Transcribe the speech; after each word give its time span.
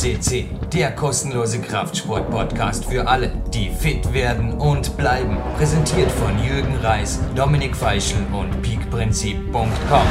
CC, 0.00 0.46
der 0.72 0.92
kostenlose 0.92 1.60
Kraftsport-Podcast 1.60 2.86
für 2.86 3.06
alle, 3.06 3.30
die 3.52 3.68
fit 3.68 4.14
werden 4.14 4.54
und 4.54 4.96
bleiben. 4.96 5.36
Präsentiert 5.58 6.10
von 6.10 6.30
Jürgen 6.42 6.74
Reis, 6.82 7.20
Dominik 7.36 7.76
Feischl 7.76 8.16
und 8.32 8.62
peakprinzip.com. 8.62 10.06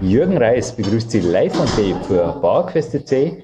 Jürgen 0.00 0.38
Reis 0.38 0.70
begrüßt 0.70 1.10
Sie 1.10 1.18
live 1.18 1.58
on 1.58 1.66
tape 1.66 2.04
für 2.06 2.38
PowerQuest 2.40 3.08
C, 3.08 3.42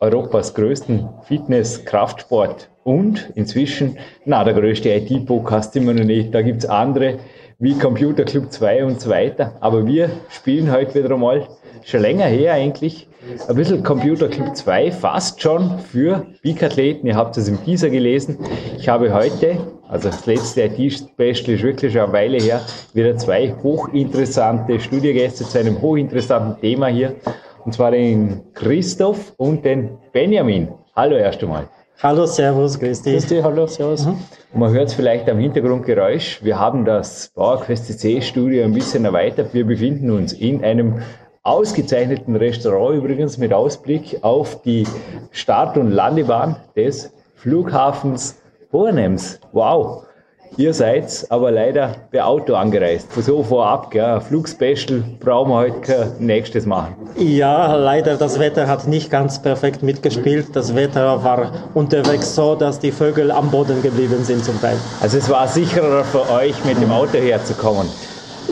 Europas 0.00 0.52
größten 0.54 1.08
Fitness, 1.28 1.84
Kraftsport 1.84 2.68
und 2.82 3.30
inzwischen, 3.36 3.96
na, 4.24 4.42
der 4.42 4.54
größte 4.54 4.88
IT-Podcast 4.88 5.76
immer 5.76 5.94
noch 5.94 6.02
nicht. 6.02 6.34
Da 6.34 6.42
gibt 6.42 6.64
es 6.64 6.68
andere 6.68 7.20
wie 7.60 7.78
Computer 7.78 8.24
Club 8.24 8.50
2 8.50 8.86
und 8.86 9.00
so 9.00 9.08
weiter. 9.08 9.56
Aber 9.60 9.86
wir 9.86 10.10
spielen 10.30 10.72
heute 10.72 10.96
wieder 10.96 11.14
einmal, 11.14 11.46
schon 11.84 12.00
länger 12.00 12.26
her 12.26 12.54
eigentlich, 12.54 13.08
ein 13.48 13.54
bisschen 13.54 13.82
Computer 13.82 14.28
Club 14.28 14.56
2, 14.56 14.90
fast 14.90 15.40
schon 15.40 15.78
für 15.78 16.26
Peak-Athleten. 16.42 17.06
Ihr 17.06 17.16
habt 17.16 17.36
es 17.36 17.48
im 17.48 17.62
Teaser 17.64 17.88
gelesen. 17.88 18.38
Ich 18.78 18.88
habe 18.88 19.14
heute, 19.14 19.58
also 19.88 20.08
das 20.08 20.26
letzte 20.26 20.62
IT-Special 20.64 21.54
ist 21.54 21.62
wirklich 21.62 21.92
schon 21.92 22.02
eine 22.02 22.12
Weile 22.12 22.38
her, 22.38 22.60
wieder 22.94 23.16
zwei 23.16 23.54
hochinteressante 23.62 24.80
Studiogäste 24.80 25.44
zu 25.44 25.58
einem 25.58 25.80
hochinteressanten 25.80 26.60
Thema 26.60 26.88
hier. 26.88 27.14
Und 27.64 27.72
zwar 27.74 27.92
den 27.92 28.42
Christoph 28.54 29.32
und 29.36 29.64
den 29.64 29.90
Benjamin. 30.12 30.68
Hallo 30.96 31.16
erst 31.16 31.42
einmal. 31.42 31.68
Hallo, 32.02 32.26
Servus, 32.26 32.80
grüß 32.80 33.02
dich. 33.02 33.12
Grüß 33.12 33.26
dich, 33.26 33.44
hallo, 33.44 33.68
Servus. 33.68 34.04
Mhm. 34.04 34.18
Man 34.54 34.72
hört 34.72 34.88
es 34.88 34.94
vielleicht 34.94 35.30
am 35.30 35.38
Hintergrundgeräusch. 35.38 36.42
Wir 36.42 36.58
haben 36.58 36.84
das 36.84 37.30
PowerQuest 37.32 37.96
C 38.00 38.20
Studio 38.20 38.64
ein 38.64 38.74
bisschen 38.74 39.04
erweitert. 39.04 39.54
Wir 39.54 39.64
befinden 39.64 40.10
uns 40.10 40.32
in 40.32 40.64
einem 40.64 41.00
ausgezeichneten 41.44 42.36
Restaurant 42.36 42.96
übrigens 42.96 43.36
mit 43.36 43.52
Ausblick 43.52 44.18
auf 44.22 44.62
die 44.62 44.86
Start- 45.32 45.76
und 45.76 45.90
Landebahn 45.90 46.56
des 46.76 47.12
Flughafens 47.34 48.36
Bornems. 48.70 49.40
Wow! 49.52 50.04
Ihr 50.58 50.74
seid 50.74 51.26
aber 51.30 51.50
leider 51.50 51.96
per 52.10 52.26
Auto 52.26 52.54
angereist. 52.54 53.10
So 53.22 53.42
vorab, 53.42 53.90
gell? 53.90 54.20
Flugspecial 54.20 55.02
brauchen 55.18 55.50
wir 55.50 55.56
heute 55.56 55.80
kein 55.80 56.12
nächstes 56.18 56.66
machen. 56.66 56.94
Ja, 57.16 57.74
leider, 57.74 58.16
das 58.16 58.38
Wetter 58.38 58.68
hat 58.68 58.86
nicht 58.86 59.10
ganz 59.10 59.40
perfekt 59.40 59.82
mitgespielt. 59.82 60.48
Das 60.54 60.74
Wetter 60.74 61.24
war 61.24 61.52
unterwegs 61.72 62.34
so, 62.34 62.54
dass 62.54 62.78
die 62.78 62.92
Vögel 62.92 63.30
am 63.30 63.50
Boden 63.50 63.80
geblieben 63.80 64.22
sind 64.24 64.44
zum 64.44 64.60
Teil. 64.60 64.76
Also 65.00 65.16
es 65.16 65.30
war 65.30 65.48
sicherer 65.48 66.04
für 66.04 66.30
euch, 66.30 66.62
mit 66.66 66.80
dem 66.82 66.92
Auto 66.92 67.16
herzukommen. 67.16 67.88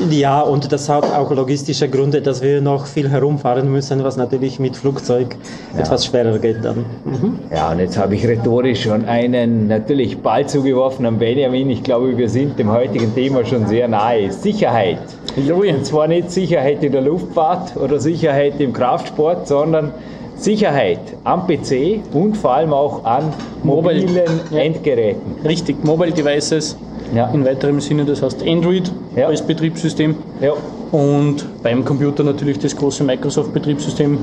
Ja, 0.09 0.41
und 0.41 0.73
das 0.73 0.89
hat 0.89 1.05
auch 1.05 1.31
logistische 1.31 1.89
Gründe, 1.89 2.23
dass 2.23 2.41
wir 2.41 2.61
noch 2.61 2.87
viel 2.87 3.09
herumfahren 3.11 3.71
müssen, 3.71 4.03
was 4.03 4.17
natürlich 4.17 4.59
mit 4.59 4.77
Flugzeug 4.77 5.37
ja. 5.75 5.81
etwas 5.81 6.07
schwerer 6.07 6.39
geht 6.39 6.65
dann. 6.65 6.85
Mhm. 7.05 7.39
Ja, 7.55 7.71
und 7.73 7.81
jetzt 7.81 7.99
habe 7.99 8.15
ich 8.15 8.27
rhetorisch 8.27 8.85
schon 8.85 9.05
einen 9.05 9.69
natürlich 9.69 10.19
Ball 10.19 10.47
zugeworfen 10.47 11.05
an 11.05 11.19
Benjamin. 11.19 11.69
Ich 11.71 11.83
glaube, 11.83 12.17
wir 12.17 12.29
sind 12.29 12.59
dem 12.59 12.71
heutigen 12.71 13.15
Thema 13.15 13.45
schon 13.45 13.67
sehr 13.67 13.89
nahe. 13.89 14.33
Sicherheit. 14.33 15.01
Und 15.37 15.85
zwar 15.85 16.09
nicht 16.09 16.31
Sicherheit 16.31 16.83
in 16.83 16.93
der 16.93 17.03
Luftfahrt 17.03 17.77
oder 17.77 18.01
Sicherheit 18.01 18.61
im 18.61 18.73
Kraftsport, 18.73 19.47
sondern 19.47 19.93
Sicherheit 20.37 21.01
am 21.25 21.47
PC 21.47 22.01
und 22.15 22.37
vor 22.37 22.55
allem 22.55 22.73
auch 22.73 23.05
an 23.05 23.33
mobilen 23.63 24.07
Mobile. 24.07 24.61
Endgeräten. 24.63 25.37
Richtig, 25.45 25.85
Mobile 25.85 26.13
Devices 26.13 26.77
ja. 27.15 27.29
in 27.33 27.45
weiterem 27.45 27.81
Sinne, 27.81 28.05
das 28.05 28.23
heißt 28.23 28.47
Android 28.47 28.91
ja. 29.17 29.27
als 29.27 29.43
Betriebssystem. 29.43 30.17
Ja. 30.41 30.53
Und 30.93 31.47
beim 31.63 31.85
Computer 31.85 32.25
natürlich 32.25 32.59
das 32.59 32.77
große 32.77 33.05
Microsoft-Betriebssystem 33.05 34.19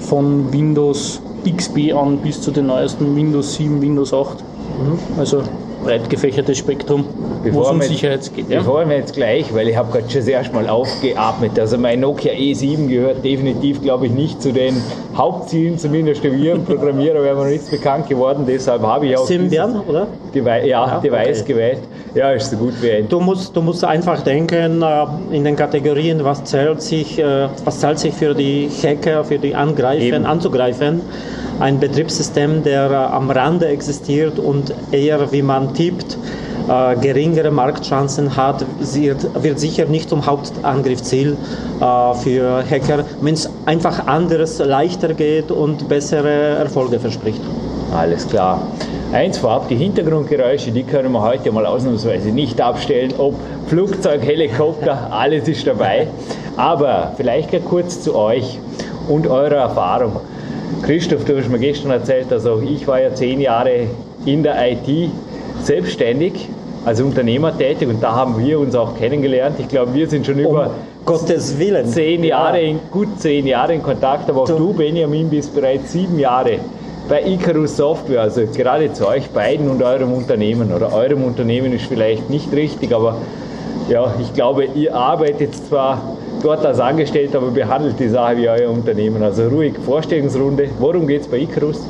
von 0.00 0.52
Windows 0.52 1.22
XP 1.44 1.94
an 1.94 2.18
bis 2.18 2.40
zu 2.40 2.50
den 2.50 2.66
neuesten 2.66 3.16
Windows 3.16 3.54
7, 3.54 3.80
Windows 3.80 4.12
8. 4.12 4.38
Mhm. 4.38 4.98
Also 5.18 5.42
breit 5.82 6.08
gefächertes 6.10 6.58
Spektrum, 6.58 7.04
wo 7.50 7.62
es 7.62 7.68
um 7.68 7.82
Sicherheit 7.82 8.30
geht. 8.34 8.48
Ja? 8.48 8.58
Bevor 8.58 8.88
wir 8.88 8.96
jetzt 8.96 9.14
gleich, 9.14 9.52
weil 9.54 9.68
ich 9.68 9.76
habe 9.76 9.90
gerade 9.90 10.10
schon 10.10 10.20
das 10.20 10.28
erste 10.28 10.54
Mal 10.54 10.68
aufgeatmet, 10.68 11.58
also 11.58 11.78
mein 11.78 12.00
Nokia 12.00 12.32
E7 12.32 12.88
gehört 12.88 13.24
definitiv, 13.24 13.80
glaube 13.82 14.06
ich, 14.06 14.12
nicht 14.12 14.42
zu 14.42 14.52
den 14.52 14.76
Hauptzielen, 15.16 15.78
zumindest 15.78 16.22
der 16.24 16.32
Virenprogrammierer 16.32 17.22
wäre 17.22 17.34
mir 17.34 17.42
noch 17.42 17.50
nichts 17.50 17.70
bekannt 17.70 18.08
geworden, 18.08 18.44
deshalb 18.46 18.82
habe 18.82 19.06
ich 19.06 19.16
auch 19.16 19.26
Symbian, 19.26 19.80
oder? 19.80 20.06
Devi 20.34 20.48
ja, 20.48 20.64
ja, 20.64 21.00
Device 21.00 21.42
okay. 21.42 21.52
gewählt. 21.52 21.80
Ja, 22.14 22.32
ist 22.32 22.50
so 22.50 22.56
gut 22.56 22.74
wie 22.80 22.90
ein. 22.90 23.08
Du 23.08 23.20
musst, 23.20 23.54
du 23.56 23.62
musst 23.62 23.84
einfach 23.84 24.22
denken 24.22 24.82
äh, 24.82 25.06
in 25.30 25.44
den 25.44 25.56
Kategorien, 25.56 26.22
was 26.24 26.44
zählt 26.44 26.82
sich, 26.82 27.18
äh, 27.18 27.48
was 27.64 27.80
zählt 27.80 27.98
sich 27.98 28.14
für 28.14 28.34
die 28.34 28.68
Hacker, 28.82 29.24
für 29.24 29.38
die 29.38 29.54
Angreifer, 29.54 30.24
anzugreifen 30.24 31.02
ein 31.60 31.78
Betriebssystem, 31.78 32.62
der 32.64 32.90
äh, 32.90 32.94
am 32.94 33.30
Rande 33.30 33.68
existiert 33.68 34.38
und 34.38 34.74
eher, 34.90 35.30
wie 35.30 35.42
man 35.42 35.74
tippt, 35.74 36.16
äh, 36.68 36.96
geringere 36.96 37.50
Marktchancen 37.50 38.36
hat, 38.36 38.64
wird, 38.80 39.60
sicher 39.60 39.84
nicht 39.84 40.08
zum 40.08 40.24
Hauptangriffsziel 40.24 41.36
äh, 41.80 42.14
für 42.14 42.64
Hacker, 42.68 43.04
wenn 43.20 43.34
es 43.34 43.48
einfach 43.66 44.06
anderes 44.06 44.58
leichter 44.58 45.14
geht 45.14 45.50
und 45.50 45.88
bessere 45.88 46.56
Erfolge 46.58 46.98
verspricht. 46.98 47.42
Alles 47.94 48.26
klar. 48.26 48.62
Eins 49.12 49.38
vorab, 49.38 49.68
die 49.68 49.74
Hintergrundgeräusche, 49.74 50.70
die 50.70 50.84
können 50.84 51.12
wir 51.12 51.20
heute 51.20 51.50
mal 51.50 51.66
ausnahmsweise 51.66 52.28
nicht 52.28 52.60
abstellen. 52.60 53.12
Ob 53.18 53.34
Flugzeug, 53.66 54.22
Helikopter, 54.22 55.08
alles 55.10 55.48
ist 55.48 55.66
dabei. 55.66 56.06
Aber 56.56 57.12
vielleicht 57.16 57.50
kurz 57.64 58.00
zu 58.00 58.14
euch 58.14 58.60
und 59.08 59.26
eurer 59.26 59.56
Erfahrung. 59.56 60.20
Christoph, 60.82 61.24
du 61.24 61.36
hast 61.36 61.48
mir 61.48 61.58
gestern 61.58 61.90
erzählt, 61.90 62.32
also 62.32 62.62
ich 62.62 62.86
war 62.86 63.00
ja 63.00 63.14
zehn 63.14 63.40
Jahre 63.40 63.86
in 64.24 64.42
der 64.42 64.56
IT 64.70 65.10
selbstständig 65.62 66.48
als 66.84 67.00
Unternehmer 67.00 67.56
tätig 67.56 67.88
und 67.88 68.02
da 68.02 68.14
haben 68.14 68.38
wir 68.38 68.58
uns 68.58 68.74
auch 68.74 68.96
kennengelernt. 68.96 69.56
Ich 69.58 69.68
glaube, 69.68 69.92
wir 69.94 70.08
sind 70.08 70.24
schon 70.24 70.36
um 70.36 70.52
über 70.52 70.70
Gottes 71.04 71.58
Willen. 71.58 71.86
Zehn 71.86 72.24
Jahre, 72.24 72.60
in, 72.60 72.80
gut 72.90 73.20
zehn 73.20 73.46
Jahre 73.46 73.74
in 73.74 73.82
Kontakt, 73.82 74.30
aber 74.30 74.42
auch 74.42 74.46
du, 74.46 74.58
du, 74.58 74.72
Benjamin, 74.72 75.28
bist 75.28 75.54
bereits 75.54 75.92
sieben 75.92 76.18
Jahre 76.18 76.58
bei 77.08 77.22
Icarus 77.24 77.76
Software, 77.76 78.22
also 78.22 78.42
gerade 78.46 78.92
zu 78.92 79.08
euch 79.08 79.28
beiden 79.30 79.68
und 79.68 79.82
eurem 79.82 80.12
Unternehmen. 80.12 80.72
Oder 80.72 80.92
eurem 80.94 81.24
Unternehmen 81.24 81.72
ist 81.72 81.86
vielleicht 81.86 82.30
nicht 82.30 82.52
richtig, 82.52 82.94
aber 82.94 83.16
ja, 83.88 84.14
ich 84.20 84.32
glaube, 84.32 84.66
ihr 84.74 84.94
arbeitet 84.94 85.54
zwar 85.54 86.16
dort 86.42 86.64
als 86.64 86.80
Angestellter, 86.80 87.38
aber 87.38 87.50
behandelt 87.50 87.98
die 87.98 88.08
Sache 88.08 88.36
wie 88.36 88.48
euer 88.48 88.70
Unternehmen. 88.70 89.22
Also 89.22 89.48
ruhig, 89.48 89.74
Vorstellungsrunde. 89.84 90.68
Worum 90.78 91.06
geht 91.06 91.22
es 91.22 91.28
bei 91.28 91.38
Icarus? 91.38 91.80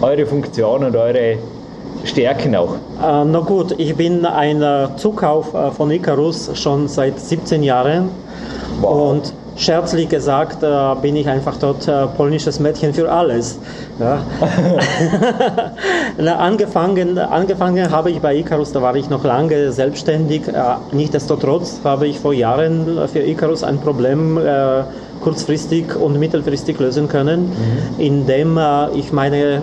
Eure 0.00 0.26
Funktion 0.26 0.84
und 0.84 0.96
eure 0.96 1.38
Stärken 2.04 2.56
auch. 2.56 2.74
Äh, 2.74 3.24
na 3.24 3.40
gut, 3.40 3.74
ich 3.78 3.94
bin 3.94 4.24
ein 4.24 4.64
Zukauf 4.96 5.52
äh, 5.54 5.70
von 5.70 5.90
Icarus 5.90 6.50
schon 6.58 6.88
seit 6.88 7.20
17 7.20 7.62
Jahren. 7.62 8.08
Wow. 8.80 9.10
Und 9.10 9.34
scherzlich 9.56 10.08
gesagt, 10.08 10.62
äh, 10.62 10.94
bin 11.00 11.16
ich 11.16 11.28
einfach 11.28 11.56
dort 11.56 11.86
äh, 11.88 12.06
polnisches 12.06 12.60
Mädchen 12.60 12.94
für 12.94 13.10
alles. 13.10 13.58
Ja. 13.98 14.22
angefangen, 16.38 17.18
angefangen 17.18 17.90
habe 17.90 18.10
ich 18.10 18.20
bei 18.20 18.36
Icarus, 18.36 18.72
da 18.72 18.82
war 18.82 18.96
ich 18.96 19.10
noch 19.10 19.24
lange 19.24 19.72
selbstständig. 19.72 20.48
Äh, 20.48 20.52
Nichtsdestotrotz 20.92 21.80
habe 21.84 22.06
ich 22.06 22.18
vor 22.18 22.32
Jahren 22.32 23.08
für 23.08 23.20
Icarus 23.20 23.62
ein 23.62 23.80
Problem 23.80 24.38
äh, 24.38 24.82
kurzfristig 25.20 25.94
und 25.96 26.18
mittelfristig 26.18 26.78
lösen 26.78 27.08
können, 27.08 27.48
mhm. 27.48 28.00
indem 28.00 28.56
äh, 28.56 28.90
ich 28.92 29.12
meine 29.12 29.62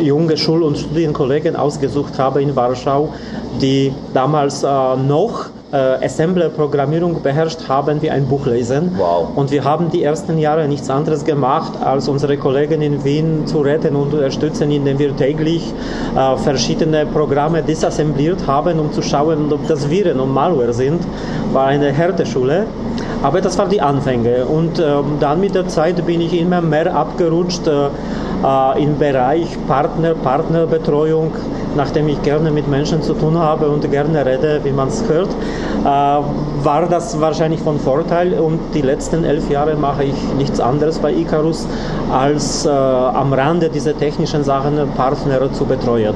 junge 0.00 0.36
Schul- 0.36 0.62
und 0.62 0.78
Studienkollegen 0.78 1.56
ausgesucht 1.56 2.18
habe 2.18 2.42
in 2.42 2.54
Warschau, 2.54 3.14
die 3.60 3.92
damals 4.14 4.62
äh, 4.62 4.68
noch 4.96 5.46
Assembler-Programmierung 5.72 7.22
beherrscht 7.22 7.68
haben 7.68 8.00
wie 8.00 8.10
ein 8.10 8.26
Buch 8.26 8.46
lesen. 8.46 8.92
Wow. 8.96 9.28
Und 9.34 9.50
wir 9.50 9.64
haben 9.64 9.90
die 9.90 10.02
ersten 10.02 10.38
Jahre 10.38 10.68
nichts 10.68 10.88
anderes 10.88 11.24
gemacht, 11.24 11.72
als 11.82 12.08
unsere 12.08 12.36
Kollegen 12.36 12.82
in 12.82 13.04
Wien 13.04 13.46
zu 13.46 13.60
retten 13.60 13.96
und 13.96 14.14
unterstützen, 14.14 14.70
indem 14.70 14.98
wir 14.98 15.16
täglich 15.16 15.72
äh, 16.16 16.36
verschiedene 16.36 17.04
Programme 17.06 17.62
disassembliert 17.62 18.46
haben, 18.46 18.78
um 18.78 18.92
zu 18.92 19.02
schauen, 19.02 19.52
ob 19.52 19.66
das 19.66 19.90
Viren 19.90 20.20
und 20.20 20.32
Malware 20.32 20.72
sind. 20.72 21.02
War 21.52 21.66
eine 21.66 21.92
Härteschule. 21.92 22.66
Aber 23.22 23.40
das 23.40 23.58
waren 23.58 23.70
die 23.70 23.80
Anfänge. 23.80 24.44
Und 24.44 24.78
ähm, 24.78 25.16
dann 25.18 25.40
mit 25.40 25.54
der 25.54 25.66
Zeit 25.68 26.04
bin 26.06 26.20
ich 26.20 26.38
immer 26.38 26.60
mehr 26.60 26.94
abgerutscht 26.94 27.66
äh, 27.66 27.88
äh 28.44 28.82
im 28.82 28.98
Bereich 28.98 29.56
Partner, 29.66 30.14
Partnerbetreuung, 30.14 31.32
nachdem 31.76 32.08
ich 32.08 32.20
gerne 32.22 32.50
mit 32.50 32.68
Menschen 32.68 33.02
zu 33.02 33.14
tun 33.14 33.38
habe 33.38 33.68
und 33.68 33.90
gerne 33.90 34.24
rede, 34.24 34.60
wie 34.64 34.72
man 34.72 34.88
es 34.88 35.04
hört, 35.08 35.28
äh, 35.28 35.86
war 35.86 36.86
das 36.88 37.20
wahrscheinlich 37.20 37.60
von 37.60 37.78
Vorteil. 37.78 38.34
Und 38.34 38.58
die 38.74 38.82
letzten 38.82 39.24
elf 39.24 39.50
Jahre 39.50 39.76
mache 39.76 40.04
ich 40.04 40.34
nichts 40.36 40.60
anderes 40.60 40.98
bei 40.98 41.12
Icarus, 41.12 41.66
als 42.12 42.66
äh, 42.66 42.70
am 42.70 43.32
Rande 43.32 43.68
diese 43.68 43.94
technischen 43.94 44.44
Sachen 44.44 44.76
Partner 44.96 45.52
zu 45.52 45.64
betreuen. 45.64 46.14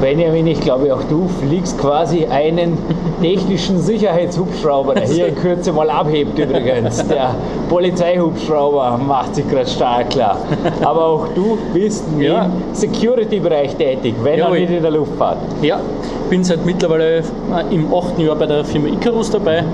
Benjamin, 0.00 0.46
ich 0.46 0.60
glaube 0.60 0.94
auch 0.94 1.02
du 1.08 1.26
fliegst 1.40 1.78
quasi 1.78 2.26
einen 2.26 2.76
technischen 3.20 3.80
Sicherheitshubschrauber, 3.80 4.94
der 4.94 5.06
hier 5.06 5.28
in 5.28 5.34
Kürze 5.34 5.72
mal 5.72 5.88
abhebt 5.88 6.38
übrigens. 6.38 7.06
Der 7.08 7.34
Polizeihubschrauber 7.68 8.98
macht 8.98 9.34
sich 9.34 9.48
gerade 9.48 9.66
stark 9.66 10.10
klar. 10.10 10.38
Aber 10.82 11.04
auch 11.06 11.28
du 11.34 11.58
bist 11.72 12.04
ja. 12.18 12.44
im 12.44 12.74
Security-Bereich 12.74 13.76
tätig, 13.76 14.14
wenn 14.22 14.42
auch 14.42 14.50
nicht 14.50 14.70
in 14.70 14.82
der 14.82 14.90
Luftfahrt. 14.90 15.38
Ja, 15.62 15.80
bin 16.28 16.44
seit 16.44 16.64
mittlerweile 16.66 17.18
äh, 17.18 17.74
im 17.74 17.92
achten 17.92 18.20
Jahr 18.20 18.36
bei 18.36 18.46
der 18.46 18.64
Firma 18.64 18.88
Icarus 18.88 19.30
dabei. 19.30 19.64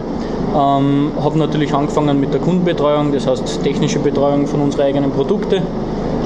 Ähm, 0.54 1.12
habe 1.22 1.38
natürlich 1.38 1.72
angefangen 1.74 2.20
mit 2.20 2.32
der 2.32 2.40
Kundenbetreuung, 2.40 3.12
das 3.12 3.26
heißt 3.26 3.62
technische 3.62 3.98
Betreuung 3.98 4.46
von 4.46 4.60
unseren 4.60 4.82
eigenen 4.82 5.10
Produkten. 5.10 5.62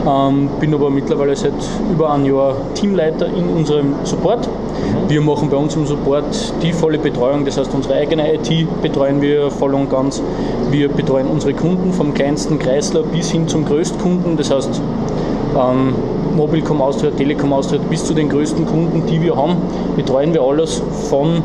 Ähm, 0.07 0.49
bin 0.61 0.73
aber 0.73 0.89
mittlerweile 0.89 1.35
seit 1.35 1.53
über 1.91 2.13
einem 2.13 2.27
Jahr 2.27 2.55
Teamleiter 2.75 3.27
in 3.27 3.49
unserem 3.49 3.95
Support. 4.05 4.49
Wir 5.09 5.21
machen 5.21 5.51
bei 5.51 5.57
uns 5.57 5.75
im 5.75 5.85
Support 5.85 6.25
die 6.63 6.73
volle 6.73 6.99
Betreuung, 6.99 7.45
das 7.45 7.59
heißt 7.59 7.75
unsere 7.75 7.95
eigene 7.95 8.35
IT 8.35 8.83
betreuen 8.83 9.21
wir 9.21 9.51
voll 9.51 9.75
und 9.75 9.91
ganz. 9.91 10.23
Wir 10.71 10.89
betreuen 10.89 11.27
unsere 11.27 11.55
Kunden 11.55 11.93
vom 11.93 12.15
kleinsten 12.15 12.59
Kreisler 12.61 13.03
bis 13.03 13.31
hin 13.31 13.49
zum 13.49 13.65
Größtkunden, 13.65 14.37
das 14.37 14.53
heißt 14.53 14.81
ähm, 15.59 15.95
Mobilcom 16.37 16.81
Austria, 16.83 17.11
Telekom 17.11 17.53
Austria 17.53 17.81
bis 17.91 18.05
zu 18.05 18.15
den 18.15 18.29
größten 18.29 18.65
Kunden, 18.67 19.05
die 19.07 19.21
wir 19.21 19.37
haben, 19.37 19.57
betreuen 19.97 20.33
wir 20.35 20.43
alles 20.43 20.83
von 21.11 21.43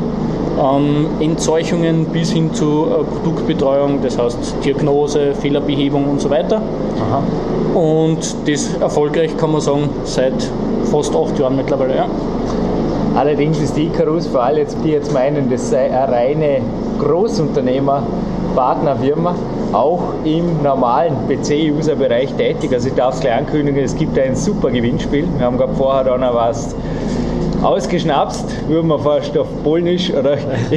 ähm, 0.61 1.07
Entseuchungen 1.19 2.05
bis 2.05 2.31
hin 2.31 2.53
zu 2.53 2.85
äh, 2.85 3.03
Produktbetreuung, 3.03 4.01
das 4.01 4.17
heißt 4.17 4.55
Diagnose, 4.63 5.33
Fehlerbehebung 5.35 6.07
und 6.09 6.21
so 6.21 6.29
weiter. 6.29 6.61
Aha. 6.99 7.23
Und 7.77 8.19
das 8.45 8.73
erfolgreich 8.75 9.35
kann 9.37 9.51
man 9.51 9.61
sagen 9.61 9.89
seit 10.03 10.33
fast 10.91 11.15
acht 11.15 11.39
Jahren 11.39 11.55
mittlerweile. 11.55 11.95
Ja. 11.95 12.05
Allerdings 13.15 13.59
ist 13.59 13.75
die 13.75 13.87
Icarus, 13.87 14.27
für 14.27 14.41
alle, 14.41 14.65
die 14.83 14.89
jetzt 14.89 15.13
meinen, 15.13 15.49
das 15.49 15.69
sei 15.69 15.85
eine 15.91 16.11
reine 16.11 16.61
Großunternehmer, 16.99 18.03
Partnerfirma, 18.55 19.35
auch 19.73 20.13
im 20.23 20.61
normalen 20.61 21.15
PC-User-Bereich 21.27 22.33
tätig. 22.33 22.71
Also 22.73 22.89
ich 22.89 22.95
darf 22.95 23.15
es 23.15 23.21
gleich 23.21 23.35
ankündigen, 23.35 23.83
es 23.83 23.95
gibt 23.95 24.17
ein 24.17 24.35
super 24.35 24.69
Gewinnspiel. 24.69 25.27
Wir 25.37 25.45
haben 25.45 25.57
gerade 25.57 25.73
vorher 25.73 26.03
da 26.03 26.17
noch 26.17 26.35
was 26.35 26.75
ausgeschnapst, 27.63 28.67
würde 28.67 28.87
man 28.87 28.99
fast 28.99 29.37
auf 29.37 29.47
Polnisch 29.63 30.11
oder. 30.11 30.35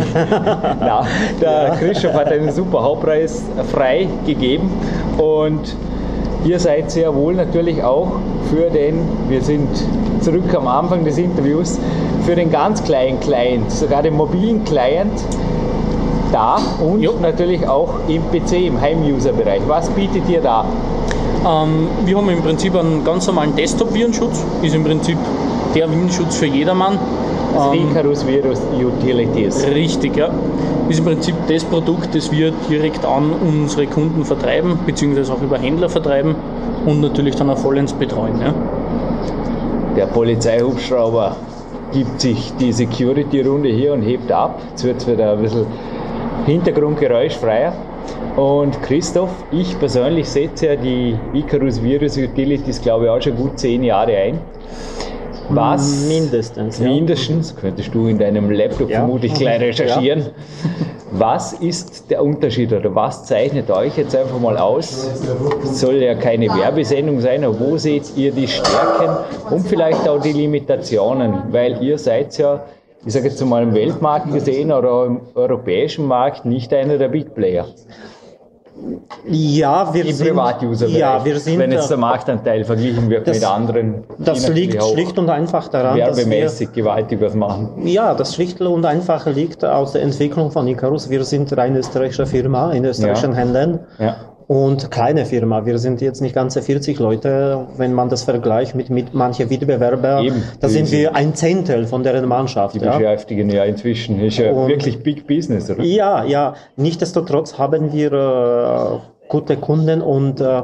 Nein, 0.81 1.07
der 1.41 1.51
ja. 1.51 1.77
Christoph 1.77 2.15
hat 2.15 2.29
einen 2.29 2.53
super 2.53 2.83
Hauptpreis 2.83 3.43
frei 3.73 4.09
gegeben 4.27 4.71
und 5.19 5.77
ihr 6.45 6.59
seid 6.59 6.91
sehr 6.91 7.15
wohl 7.15 7.35
natürlich 7.35 7.83
auch 7.83 8.13
für 8.51 8.71
den, 8.71 9.01
wir 9.29 9.41
sind 9.41 9.69
zurück 10.21 10.55
am 10.55 10.69
Anfang 10.69 11.05
des 11.05 11.19
Interviews, 11.19 11.79
für 12.25 12.35
den 12.35 12.51
ganz 12.51 12.83
kleinen 12.83 13.21
Client, 13.21 13.71
sogar 13.71 14.03
den 14.03 14.15
mobilen 14.15 14.65
Client 14.65 15.13
da 16.33 16.59
und 16.81 17.01
jo. 17.01 17.15
natürlich 17.21 17.67
auch 17.69 17.91
im 18.09 18.23
PC, 18.31 18.67
im 18.67 18.81
Heim-User-Bereich. 18.81 19.63
Was 19.69 19.89
bietet 19.91 20.29
ihr 20.29 20.41
da? 20.41 20.65
Ähm, 21.47 21.89
wir 22.05 22.17
haben 22.17 22.29
im 22.29 22.43
Prinzip 22.43 22.75
einen 22.75 23.05
ganz 23.05 23.27
normalen 23.27 23.55
Desktop-Virenschutz, 23.55 24.45
ist 24.63 24.75
im 24.75 24.83
Prinzip 24.83 25.19
der 25.75 25.91
Virenschutz 25.91 26.37
für 26.37 26.47
jedermann. 26.47 26.99
Icarus 27.73 28.23
ähm, 28.23 28.29
Virus 28.29 28.61
Utilities. 28.73 29.67
Richtig, 29.67 30.17
ja. 30.17 30.31
Ist 30.89 30.99
im 30.99 31.05
Prinzip 31.05 31.35
das 31.49 31.65
Produkt, 31.65 32.15
das 32.15 32.31
wir 32.33 32.53
direkt 32.69 33.05
an 33.05 33.33
unsere 33.33 33.87
Kunden 33.87 34.25
vertreiben, 34.25 34.79
beziehungsweise 34.87 35.33
auch 35.33 35.43
über 35.43 35.59
Händler 35.59 35.89
vertreiben 35.89 36.35
und 36.85 37.01
natürlich 37.01 37.37
dann 37.37 37.51
auch 37.51 37.59
vollends 37.59 37.93
betreuen. 37.93 38.41
Ja. 38.41 38.55
Der 39.97 40.07
Polizeihubschrauber 40.07 41.37
gibt 41.93 42.21
sich 42.21 42.53
die 42.59 42.73
Security-Runde 42.73 43.69
hier 43.69 43.93
und 43.93 44.03
hebt 44.03 44.33
ab. 44.33 44.61
Jetzt 44.71 44.85
wird 44.85 44.97
es 44.97 45.07
wieder 45.07 45.33
ein 45.33 45.43
bisschen 45.43 45.67
Hintergrundgeräusch 46.45 47.37
freier. 47.37 47.73
Und 48.37 48.83
Christoph, 48.83 49.31
ich 49.53 49.79
persönlich 49.79 50.29
setze 50.29 50.67
ja 50.67 50.77
die 50.77 51.17
Icarus 51.33 51.81
Virus 51.81 52.19
Utilities, 52.19 52.81
glaube 52.81 53.05
ich, 53.05 53.11
auch 53.11 53.23
schon 53.23 53.37
gut 53.37 53.59
zehn 53.59 53.85
Jahre 53.85 54.17
ein. 54.17 54.41
Was 55.55 56.07
mindestens, 56.07 56.81
mindestens 56.81 57.51
ja. 57.51 57.61
könntest 57.61 57.95
du 57.95 58.09
in 58.09 58.19
deinem 58.19 58.51
Laptop 58.51 58.91
ja. 58.91 59.01
vermutlich 59.01 59.35
gleich 59.35 59.61
recherchieren. 59.61 60.21
Ja. 60.21 60.27
Was 61.13 61.53
ist 61.53 62.11
der 62.11 62.23
Unterschied 62.23 62.73
oder 62.73 62.93
was 62.95 63.25
zeichnet 63.25 63.71
euch 63.71 63.97
jetzt 63.97 64.17
einfach 64.17 64.41
mal 64.41 64.59
aus? 64.59 65.09
Es 65.63 65.81
soll 65.81 65.97
ja 65.97 66.15
keine 66.17 66.49
Werbesendung 66.49 67.21
sein, 67.21 67.45
aber 67.45 67.59
wo 67.61 67.77
seht 67.77 68.17
ihr 68.17 68.33
die 68.33 68.49
Stärken 68.49 69.17
und 69.51 69.67
vielleicht 69.67 70.09
auch 70.09 70.21
die 70.21 70.33
Limitationen? 70.33 71.53
Weil 71.53 71.81
ihr 71.83 71.99
seid 71.99 72.37
ja, 72.39 72.65
ich 73.07 73.13
sage 73.13 73.29
jetzt 73.29 73.45
mal 73.45 73.63
im 73.63 73.75
Weltmarkt 73.75 74.33
gesehen 74.33 74.73
oder 74.73 75.07
im 75.07 75.21
europäischen 75.35 76.07
Markt 76.07 76.45
nicht 76.47 76.73
einer 76.75 76.99
der 76.99 77.09
Big 77.09 77.35
Player. 77.35 77.67
Ja, 79.29 79.93
wir 79.93 80.05
Im 80.05 80.13
sind, 80.13 80.29
Privatuser 80.29 80.87
ja, 80.89 81.25
wir 81.25 81.39
sind, 81.39 81.59
wenn 81.59 81.73
jetzt 81.73 81.91
der 81.91 81.97
Marktanteil 81.97 82.65
verglichen 82.65 83.09
wird 83.11 83.27
das, 83.27 83.39
mit 83.41 83.49
anderen. 83.49 84.05
Das 84.19 84.49
liegt 84.49 84.83
schlicht 84.83 85.19
und 85.19 85.31
einfach 85.31 85.69
daran, 85.69 85.97
werbemäßig 85.97 86.69
dass 86.69 86.77
wir, 86.77 86.83
gewaltig 86.83 87.21
was 87.21 87.35
machen. 87.35 87.87
Ja, 87.87 88.15
das 88.15 88.35
schlicht 88.35 88.61
und 88.61 88.85
einfach 88.85 89.27
liegt 89.27 89.65
aus 89.65 89.93
der 89.93 90.03
Entwicklung 90.03 90.51
von 90.51 90.67
Icarus. 90.67 91.09
Wir 91.09 91.25
sind 91.25 91.57
rein 91.57 91.77
österreichische 91.77 92.27
Firma 92.27 92.73
in 92.73 92.85
österreichischen 92.85 93.33
ja. 93.33 93.39
Händen. 93.39 93.81
Ja 93.99 94.17
und 94.47 94.91
kleine 94.91 95.25
Firma. 95.25 95.65
Wir 95.65 95.79
sind 95.79 96.01
jetzt 96.01 96.21
nicht 96.21 96.35
ganze 96.35 96.63
40 96.63 96.99
Leute, 96.99 97.67
wenn 97.77 97.93
man 97.95 98.09
das 98.09 98.25
vergleicht 98.25 98.75
mit, 98.75 98.91
mit 98.91 99.15
manchen 99.15 99.49
Wettbewerbern. 99.51 100.43
Da 100.61 100.69
sind 100.69 100.91
wir 100.93 101.15
ein 101.15 101.35
Zehntel 101.35 101.87
von 101.87 102.03
deren 102.03 102.27
Mannschaft. 102.27 102.75
Die 102.75 102.81
ja. 102.81 102.97
beschäftigen 102.97 103.49
ja 103.51 103.65
inzwischen. 103.65 104.21
Ist 104.21 104.39
ja 104.39 104.53
und 104.53 104.69
wirklich 104.69 105.03
Big 105.03 105.27
Business, 105.27 105.71
oder? 105.71 105.83
Ja, 105.83 106.25
ja. 106.25 106.55
Nichtsdestotrotz 106.77 107.59
haben 107.59 107.93
wir 107.93 108.13
äh, 108.13 109.29
gute 109.29 109.57
Kunden 109.57 110.03
und 110.03 110.41
äh, 110.41 110.63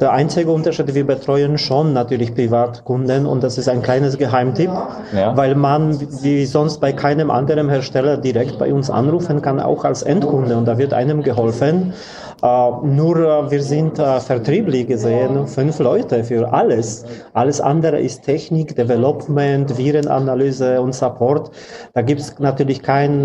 der 0.00 0.12
einzige 0.12 0.50
Unterschied, 0.50 0.94
wir 0.94 1.06
betreuen 1.06 1.58
schon 1.58 1.92
natürlich 1.92 2.34
Privatkunden 2.34 3.26
und 3.26 3.44
das 3.44 3.58
ist 3.58 3.68
ein 3.68 3.82
kleines 3.82 4.16
Geheimtipp, 4.16 4.70
ja. 5.14 5.36
weil 5.36 5.54
man 5.54 6.00
wie 6.22 6.46
sonst 6.46 6.80
bei 6.80 6.92
keinem 6.92 7.30
anderen 7.30 7.68
Hersteller 7.68 8.16
direkt 8.16 8.58
bei 8.58 8.72
uns 8.72 8.88
anrufen 8.88 9.42
kann, 9.42 9.60
auch 9.60 9.84
als 9.84 10.02
Endkunde 10.02 10.56
und 10.56 10.64
da 10.64 10.78
wird 10.78 10.94
einem 10.94 11.22
geholfen. 11.22 11.92
Äh, 12.42 12.70
nur 12.86 13.16
äh, 13.16 13.50
wir 13.50 13.62
sind 13.62 13.98
äh, 13.98 14.18
vertrieblich 14.20 14.86
gesehen 14.86 15.46
fünf 15.46 15.78
Leute 15.78 16.24
für 16.24 16.52
alles. 16.52 17.04
Alles 17.34 17.60
andere 17.60 18.00
ist 18.00 18.22
Technik, 18.22 18.74
Development, 18.76 19.76
Virenanalyse 19.76 20.80
und 20.80 20.94
Support. 20.94 21.50
Da 21.92 22.02
gibt 22.02 22.20
es 22.20 22.38
natürlich 22.38 22.82
kein, 22.82 23.24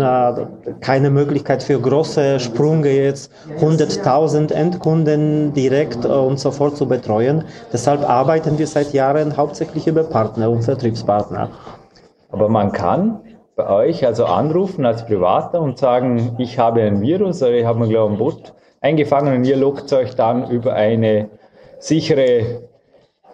keine 0.80 1.10
Möglichkeit 1.10 1.62
für 1.62 1.80
große 1.80 2.40
Sprünge 2.40 2.90
jetzt 2.90 3.30
100.000 3.60 4.52
Endkunden 4.52 5.52
direkt 5.54 6.04
und 6.04 6.38
sofort 6.38 6.76
zu 6.76 6.86
betreuen. 6.86 7.44
Deshalb 7.72 8.08
arbeiten 8.08 8.58
wir 8.58 8.66
seit 8.66 8.92
Jahren 8.92 9.36
hauptsächlich 9.36 9.86
über 9.86 10.04
Partner 10.04 10.50
und 10.50 10.62
Vertriebspartner. 10.62 11.50
Aber 12.30 12.48
man 12.48 12.72
kann 12.72 13.20
bei 13.56 13.68
euch 13.68 14.06
also 14.06 14.26
anrufen 14.26 14.84
als 14.84 15.06
Privater 15.06 15.60
und 15.60 15.78
sagen, 15.78 16.36
ich 16.38 16.58
habe 16.58 16.82
ein 16.82 17.00
Virus 17.00 17.42
oder 17.42 17.52
ich 17.52 17.64
habe 17.64 17.80
mir 17.80 17.88
glaube 17.88 18.12
ich 18.12 18.18
ein 18.18 18.18
Bot 18.18 18.52
eingefangen 18.86 19.36
und 19.36 19.44
ihr 19.44 19.56
lockt 19.56 19.92
euch 19.92 20.14
dann 20.14 20.50
über 20.50 20.74
eine 20.74 21.28
sichere 21.78 22.62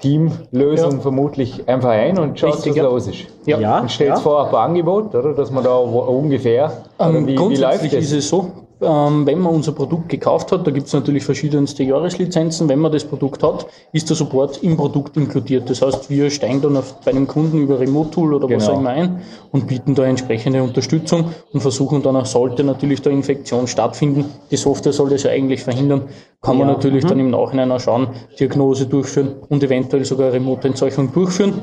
Teamlösung 0.01 0.93
ja. 0.93 0.99
vermutlich 1.01 1.69
einfach 1.69 1.91
ein 1.91 2.19
und 2.19 2.39
schaut, 2.39 2.55
Richtig, 2.55 2.73
was 2.73 2.77
ja. 2.77 2.83
los 2.83 3.07
ist. 3.07 3.27
Ja. 3.47 3.59
ja. 3.61 3.81
Und 3.81 3.91
stellt 3.91 4.11
ja. 4.11 4.17
vor 4.17 4.45
ein 4.45 4.51
paar 4.51 4.65
Angebot, 4.65 5.15
oder? 5.15 5.33
Dass 5.33 5.51
man 5.51 5.63
da 5.63 5.77
ungefähr. 5.77 6.73
Ähm, 6.99 7.27
wie, 7.27 7.37
grundsätzlich 7.37 7.93
wie 7.93 7.97
läuft 7.97 7.97
das? 7.97 8.05
ist 8.05 8.13
es 8.13 8.29
so, 8.29 8.51
wenn 8.83 9.39
man 9.39 9.55
unser 9.55 9.73
Produkt 9.73 10.09
gekauft 10.09 10.51
hat, 10.51 10.67
da 10.67 10.71
gibt 10.73 10.89
es 10.89 10.93
natürlich 10.93 11.25
verschiedenste 11.25 11.85
Jahreslizenzen, 11.85 12.69
wenn 12.69 12.81
man 12.81 12.91
das 12.91 13.05
Produkt 13.05 13.43
hat, 13.43 13.67
ist 13.93 14.09
der 14.09 14.17
Support 14.17 14.63
im 14.63 14.77
Produkt 14.77 15.17
inkludiert. 15.17 15.71
Das 15.71 15.83
heißt, 15.83 16.11
wir 16.11 16.31
steigen 16.31 16.61
dann 16.61 16.77
auf, 16.77 17.01
bei 17.05 17.13
einem 17.13 17.29
Kunden 17.29 17.63
über 17.63 17.79
Remote-Tool 17.79 18.35
oder 18.35 18.49
genau. 18.49 18.61
was 18.61 18.69
auch 18.69 18.81
immer 18.81 18.91
ein 18.91 19.23
und 19.53 19.69
bieten 19.69 19.95
da 19.95 20.05
entsprechende 20.05 20.63
Unterstützung 20.63 21.27
und 21.53 21.61
versuchen 21.61 22.03
dann 22.03 22.17
auch, 22.17 22.27
sollte 22.27 22.65
natürlich 22.65 23.01
da 23.03 23.11
Infektion 23.11 23.69
stattfinden, 23.69 24.25
die 24.51 24.57
Software 24.57 24.93
soll 24.93 25.11
das 25.11 25.23
ja 25.23 25.31
eigentlich 25.31 25.63
verhindern, 25.63 26.09
kann 26.41 26.59
ja. 26.59 26.65
man 26.65 26.75
natürlich 26.75 27.05
mhm. 27.05 27.09
dann 27.09 27.19
im 27.21 27.31
Nachhinein 27.31 27.71
auch 27.71 27.81
schauen, 27.81 28.09
Diagnose 28.41 28.87
durchführen 28.87 29.37
und 29.49 29.63
eventuell 29.63 30.05
sogar 30.05 30.33
Remote-Entzeugung 30.33 31.13
durchführen. 31.13 31.63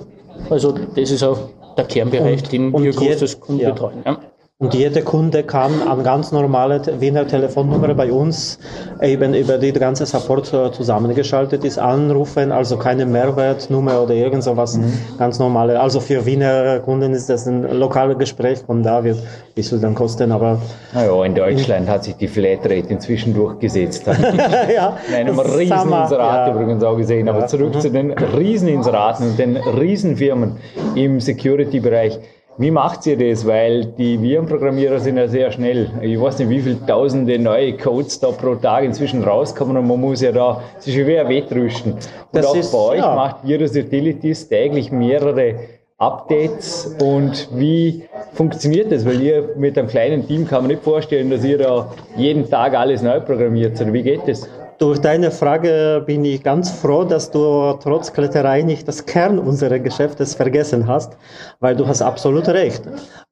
Also 0.49 0.71
das 0.71 1.11
ist 1.11 1.23
auch 1.23 1.37
der 1.77 1.85
Kernbereich, 1.85 2.43
und, 2.43 2.51
den 2.53 2.83
wir 2.83 2.93
großes 2.93 3.39
Kunden 3.41 3.61
ja. 3.61 3.71
betreuen. 3.71 4.03
Ja. 4.05 4.19
Und 4.61 4.73
jeder 4.73 5.03
Kunde 5.03 5.43
kann 5.43 5.81
an 5.87 6.03
ganz 6.03 6.33
normale 6.33 6.81
Wiener 6.99 7.25
Telefonnummer 7.25 7.93
bei 7.93 8.11
uns 8.11 8.59
eben 9.01 9.33
über 9.33 9.57
die 9.57 9.71
ganze 9.71 10.05
Support 10.05 10.53
äh, 10.53 10.69
zusammengeschaltet 10.73 11.63
ist, 11.63 11.79
anrufen, 11.79 12.51
also 12.51 12.75
keine 12.75 13.05
Mehrwertnummer 13.05 14.03
oder 14.03 14.15
irgend 14.15 14.43
sowas, 14.43 14.75
mhm. 14.75 14.91
ganz 15.17 15.39
normale. 15.39 15.79
Also 15.79 16.01
für 16.01 16.25
Wiener 16.25 16.81
Kunden 16.81 17.13
ist 17.13 17.29
das 17.29 17.47
ein 17.47 17.79
lokales 17.79 18.17
Gespräch, 18.17 18.59
von 18.59 18.83
da 18.83 19.01
wird 19.01 19.19
ein 19.19 19.53
bisschen 19.55 19.79
dann 19.79 19.95
kosten, 19.95 20.29
aber. 20.29 20.61
Naja, 20.93 21.23
in 21.23 21.35
Deutschland 21.35 21.87
in, 21.87 21.89
hat 21.89 22.03
sich 22.03 22.17
die 22.17 22.27
Flatrate 22.27 22.89
inzwischen 22.89 23.33
durchgesetzt. 23.33 24.07
ja. 24.75 24.97
In 25.07 25.15
einem 25.15 25.39
Rieseninserat 25.39 26.47
ja. 26.47 26.53
übrigens 26.53 26.83
auch 26.83 26.97
gesehen. 26.97 27.29
Aber 27.29 27.47
zurück 27.47 27.75
mhm. 27.75 27.79
zu 27.79 27.91
den 27.91 28.11
Rieseninseraten 28.11 29.25
und 29.25 29.39
den 29.39 29.55
Riesenfirmen 29.55 30.57
im 30.95 31.21
Security-Bereich. 31.21 32.19
Wie 32.59 32.71
macht 32.71 33.07
ihr 33.07 33.17
das? 33.17 33.47
Weil 33.47 33.85
die 33.85 34.21
Virenprogrammierer 34.21 34.99
sind 34.99 35.15
ja 35.15 35.29
sehr 35.29 35.49
schnell. 35.49 35.91
Ich 36.01 36.19
weiß 36.19 36.39
nicht, 36.39 36.49
wie 36.49 36.59
viele 36.59 36.85
tausende 36.85 37.39
neue 37.39 37.77
Codes 37.77 38.19
da 38.19 38.31
pro 38.31 38.55
Tag 38.55 38.83
inzwischen 38.83 39.23
rauskommen 39.23 39.77
und 39.77 39.87
man 39.87 40.01
muss 40.01 40.19
ja 40.19 40.33
da 40.33 40.61
sich 40.77 40.93
schwer 40.93 41.29
wettrüsten. 41.29 41.93
Und 41.93 42.03
das 42.33 42.45
auch 42.47 42.55
ist, 42.57 42.73
bei 42.73 42.77
euch 42.77 42.99
ja. 42.99 43.15
macht 43.15 43.47
Virus 43.47 43.73
Utilities 43.77 44.49
täglich 44.49 44.91
mehrere 44.91 45.55
Updates 45.99 46.97
und 47.01 47.47
wie 47.53 48.03
funktioniert 48.33 48.91
das? 48.91 49.05
Weil 49.05 49.21
ihr 49.21 49.49
mit 49.55 49.77
einem 49.77 49.87
kleinen 49.87 50.27
Team 50.27 50.45
kann 50.45 50.63
man 50.63 50.71
nicht 50.71 50.83
vorstellen, 50.83 51.29
dass 51.29 51.45
ihr 51.45 51.59
da 51.59 51.89
jeden 52.17 52.49
Tag 52.49 52.73
alles 52.73 53.01
neu 53.01 53.21
programmiert, 53.21 53.77
sondern 53.77 53.93
wie 53.93 54.03
geht 54.03 54.27
das? 54.27 54.49
Durch 54.79 54.99
deine 54.99 55.29
Frage 55.29 56.01
bin 56.05 56.23
ich 56.23 56.41
ganz 56.41 56.71
froh, 56.71 57.03
dass 57.03 57.29
du 57.31 57.73
trotz 57.83 58.13
Kletterei 58.13 58.61
nicht 58.61 58.87
das 58.87 59.05
Kern 59.05 59.37
unseres 59.37 59.83
Geschäftes 59.83 60.35
vergessen 60.35 60.87
hast, 60.87 61.17
weil 61.59 61.75
du 61.75 61.85
hast 61.85 62.01
absolut 62.01 62.47
recht. 62.47 62.83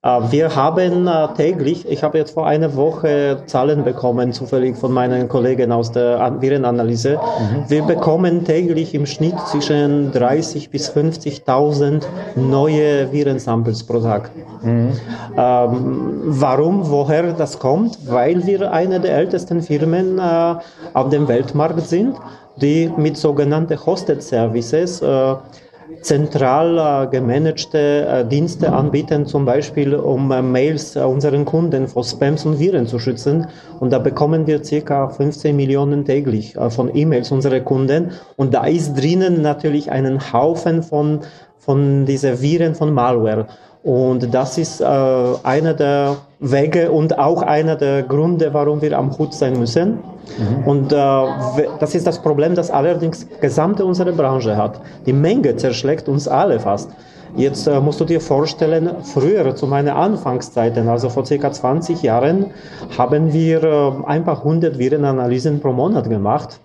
Äh, 0.03 0.19
wir 0.29 0.53
haben 0.55 1.07
äh, 1.07 1.27
täglich, 1.37 1.89
ich 1.89 2.03
habe 2.03 2.17
jetzt 2.17 2.31
vor 2.31 2.47
einer 2.47 2.75
Woche 2.75 3.43
Zahlen 3.45 3.85
bekommen, 3.85 4.33
zufällig 4.33 4.75
von 4.75 4.91
meinen 4.91 5.29
Kollegen 5.29 5.71
aus 5.71 5.89
der 5.91 6.35
Virenanalyse. 6.41 7.13
Mhm. 7.15 7.69
Wir 7.69 7.83
bekommen 7.83 8.43
täglich 8.43 8.93
im 8.93 9.05
Schnitt 9.05 9.39
zwischen 9.47 10.11
30 10.11 10.69
bis 10.69 10.89
50.000 10.89 12.03
neue 12.35 13.11
Virensamples 13.11 13.85
pro 13.85 13.99
Tag. 13.99 14.31
Mhm. 14.61 14.91
Ähm, 15.37 16.21
warum, 16.25 16.91
woher 16.91 17.31
das 17.33 17.57
kommt? 17.57 17.97
Weil 18.05 18.45
wir 18.45 18.71
eine 18.71 18.99
der 18.99 19.15
ältesten 19.15 19.61
Firmen 19.61 20.19
äh, 20.19 20.55
auf 20.93 21.09
dem 21.09 21.27
Weltmarkt 21.37 21.87
sind, 21.87 22.15
die 22.61 22.91
mit 22.97 23.15
sogenannten 23.15 23.77
Hosted 23.85 24.23
Services 24.23 25.01
äh, 25.01 25.35
zentral 26.01 26.77
äh, 26.77 27.07
gemanagte 27.11 27.77
äh, 28.07 28.25
Dienste 28.25 28.73
anbieten, 28.73 29.25
zum 29.25 29.45
Beispiel 29.45 29.93
um 29.93 30.31
äh, 30.31 30.41
Mails 30.41 30.95
äh, 30.95 31.01
unseren 31.01 31.45
Kunden 31.45 31.87
vor 31.87 32.03
Spams 32.03 32.45
und 32.45 32.59
Viren 32.59 32.87
zu 32.87 32.97
schützen. 32.97 33.47
Und 33.79 33.93
da 33.93 33.99
bekommen 33.99 34.47
wir 34.47 34.63
circa 34.63 35.09
15 35.09 35.55
Millionen 35.55 36.03
täglich 36.05 36.55
äh, 36.55 36.69
von 36.71 36.93
E-Mails 36.93 37.31
unserer 37.31 37.59
Kunden. 37.59 38.11
Und 38.35 38.53
da 38.55 38.65
ist 38.65 38.95
drinnen 38.95 39.41
natürlich 39.41 39.91
einen 39.91 40.33
Haufen 40.33 40.81
von, 40.81 41.21
von 41.59 42.05
diese 42.05 42.41
Viren 42.41 42.73
von 42.73 42.93
Malware. 42.93 43.47
Und 43.83 44.33
das 44.33 44.57
ist 44.57 44.81
äh, 44.81 44.85
einer 44.85 45.73
der 45.73 46.17
Wege 46.39 46.91
und 46.91 47.17
auch 47.17 47.41
einer 47.41 47.75
der 47.75 48.03
Gründe, 48.03 48.53
warum 48.53 48.81
wir 48.81 48.97
am 48.97 49.17
Hut 49.17 49.33
sein 49.33 49.57
müssen. 49.57 49.99
Mhm. 50.37 50.67
Und 50.67 50.91
äh, 50.91 50.97
das 51.79 51.95
ist 51.95 52.05
das 52.05 52.19
Problem, 52.21 52.55
das 52.55 52.69
allerdings 52.69 53.27
gesamte 53.39 53.85
unsere 53.85 54.11
Branche 54.11 54.57
hat. 54.57 54.81
Die 55.05 55.13
Menge 55.13 55.55
zerschlägt 55.55 56.09
uns 56.09 56.27
alle 56.27 56.59
fast. 56.59 56.89
Jetzt 57.35 57.67
äh, 57.67 57.79
musst 57.79 57.99
du 57.99 58.05
dir 58.05 58.21
vorstellen, 58.21 58.89
früher 59.03 59.55
zu 59.55 59.67
meinen 59.67 59.89
Anfangszeiten, 59.89 60.87
also 60.87 61.09
vor 61.09 61.25
circa 61.25 61.51
20 61.51 62.01
Jahren, 62.01 62.47
haben 62.97 63.33
wir 63.33 63.63
äh, 63.63 63.91
ein 64.05 64.23
paar 64.23 64.43
hundert 64.43 64.77
Virenanalysen 64.77 65.59
pro 65.59 65.71
Monat 65.71 66.09
gemacht. 66.09 66.59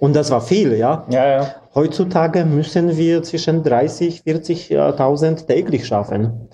Und 0.00 0.14
das 0.16 0.30
war 0.30 0.40
viel, 0.40 0.74
ja. 0.74 1.04
ja, 1.10 1.26
ja. 1.26 1.54
Heutzutage 1.74 2.44
müssen 2.44 2.96
wir 2.96 3.22
zwischen 3.22 3.62
30, 3.62 4.22
40.000 4.26 5.46
täglich 5.46 5.86
schaffen. 5.86 6.48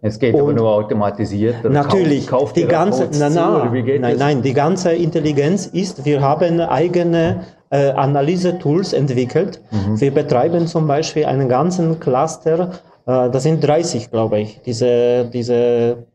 Es 0.00 0.18
geht 0.18 0.34
und 0.34 0.40
aber 0.40 0.52
nur 0.52 0.68
automatisiert. 0.68 1.62
Natürlich, 1.64 2.26
kauft, 2.26 2.42
kauft 2.42 2.56
die 2.56 2.66
ganze, 2.66 3.08
na, 3.18 3.28
na, 3.28 3.70
nein, 3.72 4.16
nein, 4.18 4.42
die 4.42 4.52
ganze 4.52 4.92
Intelligenz 4.92 5.66
ist, 5.66 6.04
wir 6.04 6.20
haben 6.20 6.60
eigene 6.60 7.44
äh, 7.70 7.90
Analyse-Tools 7.90 8.92
entwickelt. 8.92 9.60
Mhm. 9.70 10.00
Wir 10.00 10.12
betreiben 10.12 10.66
zum 10.66 10.88
Beispiel 10.88 11.24
einen 11.24 11.48
ganzen 11.48 12.00
Cluster, 12.00 12.70
äh, 13.06 13.30
das 13.30 13.44
sind 13.44 13.62
30, 13.66 14.10
glaube 14.10 14.40
ich, 14.40 14.60
diese, 14.66 15.26
diese 15.32 16.06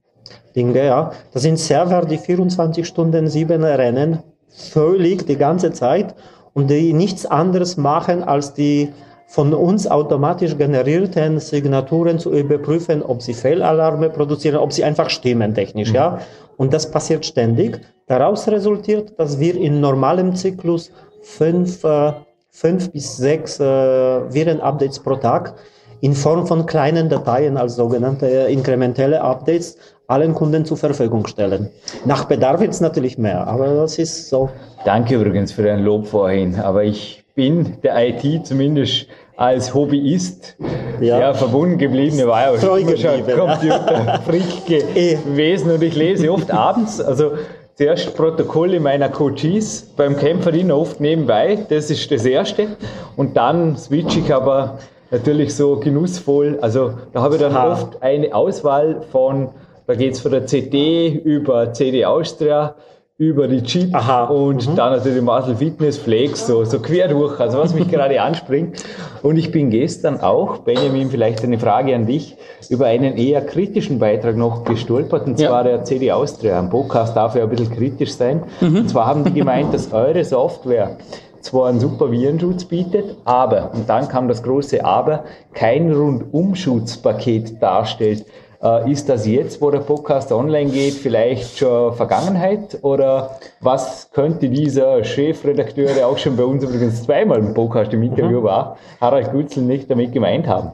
Dinge, 0.55 0.85
ja. 0.85 1.11
Das 1.33 1.43
sind 1.43 1.57
Server, 1.57 2.05
die 2.05 2.17
24 2.17 2.85
Stunden, 2.85 3.27
sieben 3.27 3.63
rennen, 3.63 4.19
völlig 4.49 5.25
die 5.25 5.37
ganze 5.37 5.71
Zeit 5.71 6.13
und 6.57 6.71
die 6.71 6.91
nichts 6.91 7.27
anderes 7.27 7.77
machen, 7.77 8.23
als 8.23 8.55
die 8.55 8.91
von 9.27 9.53
uns 9.53 9.85
automatisch 9.85 10.57
generierten 10.57 11.39
Signaturen 11.39 12.17
zu 12.17 12.33
überprüfen, 12.33 13.03
ob 13.03 13.21
sie 13.21 13.35
Fehlalarme 13.35 14.09
produzieren, 14.09 14.57
ob 14.57 14.73
sie 14.73 14.83
einfach 14.83 15.11
stimmen 15.11 15.53
technisch, 15.53 15.89
mhm. 15.89 15.95
ja. 15.95 16.19
Und 16.57 16.73
das 16.73 16.89
passiert 16.89 17.27
ständig. 17.27 17.79
Daraus 18.07 18.47
resultiert, 18.47 19.19
dass 19.19 19.39
wir 19.39 19.55
in 19.55 19.81
normalem 19.81 20.35
Zyklus 20.35 20.91
fünf, 21.21 21.83
äh, 21.83 22.13
fünf 22.49 22.91
bis 22.91 23.17
sechs 23.17 23.59
äh, 23.59 23.63
Viren-Updates 23.63 24.99
pro 25.01 25.17
Tag 25.17 25.53
in 26.01 26.13
Form 26.13 26.47
von 26.47 26.65
kleinen 26.65 27.07
Dateien 27.07 27.57
als 27.57 27.75
sogenannte 27.75 28.25
inkrementelle 28.25 29.21
Updates 29.21 29.77
allen 30.07 30.33
Kunden 30.33 30.65
zur 30.65 30.77
Verfügung 30.77 31.27
stellen. 31.27 31.69
Nach 32.05 32.25
Bedarf 32.25 32.61
jetzt 32.61 32.81
natürlich 32.81 33.17
mehr, 33.17 33.45
aber 33.45 33.67
das 33.75 33.99
ist 33.99 34.29
so. 34.29 34.49
Danke 34.85 35.15
übrigens 35.15 35.51
für 35.51 35.63
dein 35.63 35.83
Lob 35.83 36.07
vorhin, 36.07 36.55
aber 36.55 36.83
ich 36.83 37.23
bin 37.35 37.77
der 37.83 38.07
IT 38.07 38.47
zumindest 38.47 39.07
als 39.35 39.73
Hobbyist 39.73 40.55
ja. 40.99 41.19
ja 41.19 41.33
verbunden 41.33 41.77
geblieben. 41.77 42.17
Ich 42.17 42.25
war 42.25 42.53
ja 42.53 42.59
schon 42.59 42.83
Computerfreak 42.85 44.69
eh. 44.95 45.15
gewesen 45.15 45.71
und 45.71 45.83
ich 45.83 45.95
lese 45.95 46.31
oft 46.31 46.51
abends, 46.51 46.99
also 46.99 47.33
zuerst 47.75 48.15
Protokolle 48.15 48.79
meiner 48.79 49.09
Coaches 49.09 49.93
beim 49.95 50.17
Kämpferin 50.17 50.71
oft 50.71 50.99
nebenbei, 50.99 51.59
das 51.69 51.91
ist 51.91 52.09
das 52.11 52.25
Erste. 52.25 52.69
Und 53.15 53.37
dann 53.37 53.77
switche 53.77 54.19
ich 54.19 54.33
aber 54.33 54.79
natürlich 55.11 55.53
so 55.55 55.75
genussvoll, 55.75 56.57
also 56.61 56.93
da 57.13 57.21
habe 57.21 57.35
ich 57.35 57.41
dann 57.41 57.55
oft 57.55 58.01
eine 58.01 58.33
Auswahl 58.33 59.03
von, 59.11 59.49
da 59.87 59.95
geht 59.95 60.13
es 60.13 60.19
von 60.19 60.31
der 60.31 60.45
CD 60.45 61.07
über 61.07 61.73
CD 61.73 62.05
Austria, 62.05 62.75
über 63.17 63.47
die 63.47 63.63
Cheat 63.63 63.95
Aha. 63.95 64.25
und 64.25 64.67
mhm. 64.69 64.75
dann 64.75 64.93
natürlich 64.93 65.23
Muscle 65.23 65.55
Fitness 65.55 65.97
Flex, 65.97 66.45
so, 66.45 66.65
so 66.65 66.79
quer 66.79 67.07
durch, 67.07 67.39
also 67.39 67.57
was 67.57 67.73
mich 67.73 67.89
gerade 67.89 68.21
anspringt. 68.21 68.83
Und 69.23 69.37
ich 69.37 69.51
bin 69.51 69.71
gestern 69.71 70.19
auch, 70.19 70.59
Benjamin, 70.59 71.09
vielleicht 71.09 71.43
eine 71.43 71.57
Frage 71.57 71.95
an 71.95 72.05
dich, 72.05 72.35
über 72.69 72.85
einen 72.85 73.17
eher 73.17 73.41
kritischen 73.41 73.97
Beitrag 73.97 74.35
noch 74.35 74.65
gestolpert, 74.65 75.25
und 75.25 75.39
zwar 75.39 75.65
ja. 75.65 75.77
der 75.77 75.83
CD 75.83 76.11
Austria. 76.11 76.59
Ein 76.59 76.69
Podcast 76.69 77.15
darf 77.15 77.35
ja 77.35 77.43
ein 77.43 77.49
bisschen 77.49 77.71
kritisch 77.71 78.13
sein. 78.13 78.43
Mhm. 78.61 78.75
Und 78.75 78.89
zwar 78.89 79.07
haben 79.07 79.23
die 79.23 79.33
gemeint, 79.33 79.73
dass 79.73 79.91
eure 79.93 80.23
Software 80.23 80.97
zwar 81.39 81.69
einen 81.69 81.79
super 81.79 82.11
Virenschutz 82.11 82.65
bietet, 82.65 83.15
aber, 83.25 83.71
und 83.73 83.89
dann 83.89 84.09
kam 84.09 84.27
das 84.27 84.43
große 84.43 84.83
Aber, 84.83 85.23
kein 85.53 85.91
Rundumschutzpaket 85.91 87.63
darstellt. 87.63 88.25
Äh, 88.67 88.91
ist 88.91 89.07
das 89.07 89.25
jetzt, 89.25 89.61
wo 89.61 89.71
der 89.71 89.79
Podcast 89.79 90.31
online 90.31 90.69
geht, 90.71 90.95
vielleicht 90.95 91.57
schon 91.57 91.93
Vergangenheit? 91.93 92.77
Oder 92.81 93.37
was 93.61 94.09
könnte 94.11 94.49
dieser 94.49 95.03
Chefredakteur, 95.03 95.93
der 95.93 96.07
auch 96.07 96.17
schon 96.17 96.35
bei 96.35 96.43
uns 96.43 96.63
übrigens 96.63 97.03
zweimal 97.03 97.39
im 97.39 97.53
Podcast 97.53 97.93
im 97.93 98.03
Interview 98.03 98.39
mhm. 98.39 98.43
war, 98.43 98.77
Harald 98.99 99.31
Gutzel, 99.31 99.63
nicht 99.63 99.89
damit 99.89 100.11
gemeint 100.11 100.47
haben? 100.47 100.71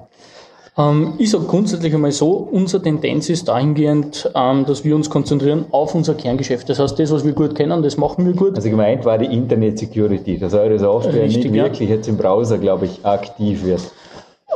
Ähm, 0.75 1.13
ich 1.19 1.29
sage 1.29 1.43
grundsätzlich 1.45 1.93
einmal 1.93 2.11
so, 2.11 2.31
unsere 2.31 2.81
Tendenz 2.81 3.29
ist 3.29 3.47
dahingehend, 3.47 4.31
ähm, 4.33 4.65
dass 4.65 4.83
wir 4.83 4.95
uns 4.95 5.09
konzentrieren 5.09 5.65
auf 5.71 5.93
unser 5.93 6.15
Kerngeschäft. 6.15 6.67
Das 6.69 6.79
heißt, 6.79 6.97
das, 6.97 7.11
was 7.11 7.23
wir 7.23 7.33
gut 7.33 7.53
kennen, 7.53 7.83
das 7.83 7.97
machen 7.97 8.25
wir 8.25 8.33
gut. 8.33 8.55
Also 8.55 8.69
gemeint 8.69 9.05
war 9.05 9.19
die 9.19 9.25
Internet 9.25 9.77
Security, 9.77 10.39
dass 10.39 10.53
eure 10.53 10.79
Software 10.79 11.23
Richtig, 11.23 11.51
nicht 11.51 11.53
wirklich 11.53 11.89
ja. 11.89 11.95
jetzt 11.95 12.07
im 12.07 12.17
Browser, 12.17 12.57
glaube 12.57 12.85
ich, 12.85 13.05
aktiv 13.05 13.63
wird. 13.63 13.81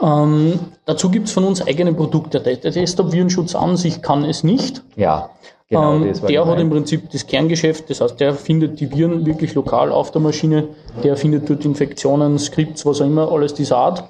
Ähm, 0.01 0.59
dazu 0.85 1.09
gibt 1.09 1.27
es 1.27 1.33
von 1.33 1.43
uns 1.43 1.65
eigene 1.65 1.93
Produkte. 1.93 2.39
Der 2.39 2.55
Desktop-Virenschutz 2.55 3.55
an 3.55 3.77
sich 3.77 4.01
kann 4.01 4.23
es 4.23 4.43
nicht. 4.43 4.83
Ja. 4.95 5.29
Genau, 5.69 5.95
ähm, 5.95 6.13
der 6.27 6.45
hat 6.45 6.59
im 6.59 6.69
Prinzip 6.69 7.09
das 7.11 7.27
Kerngeschäft, 7.27 7.89
das 7.89 7.99
heißt, 7.99 8.17
der 8.21 8.33
findet 8.35 8.79
die 8.79 8.89
Viren 8.89 9.25
wirklich 9.25 9.53
lokal 9.53 9.91
auf 9.91 10.11
der 10.11 10.21
Maschine, 10.21 10.69
der 11.03 11.17
findet 11.17 11.49
dort 11.49 11.65
Infektionen, 11.65 12.39
Skripts, 12.39 12.85
was 12.85 13.01
auch 13.01 13.05
immer, 13.05 13.29
alles 13.29 13.53
dieser 13.53 13.77
Art. 13.77 14.05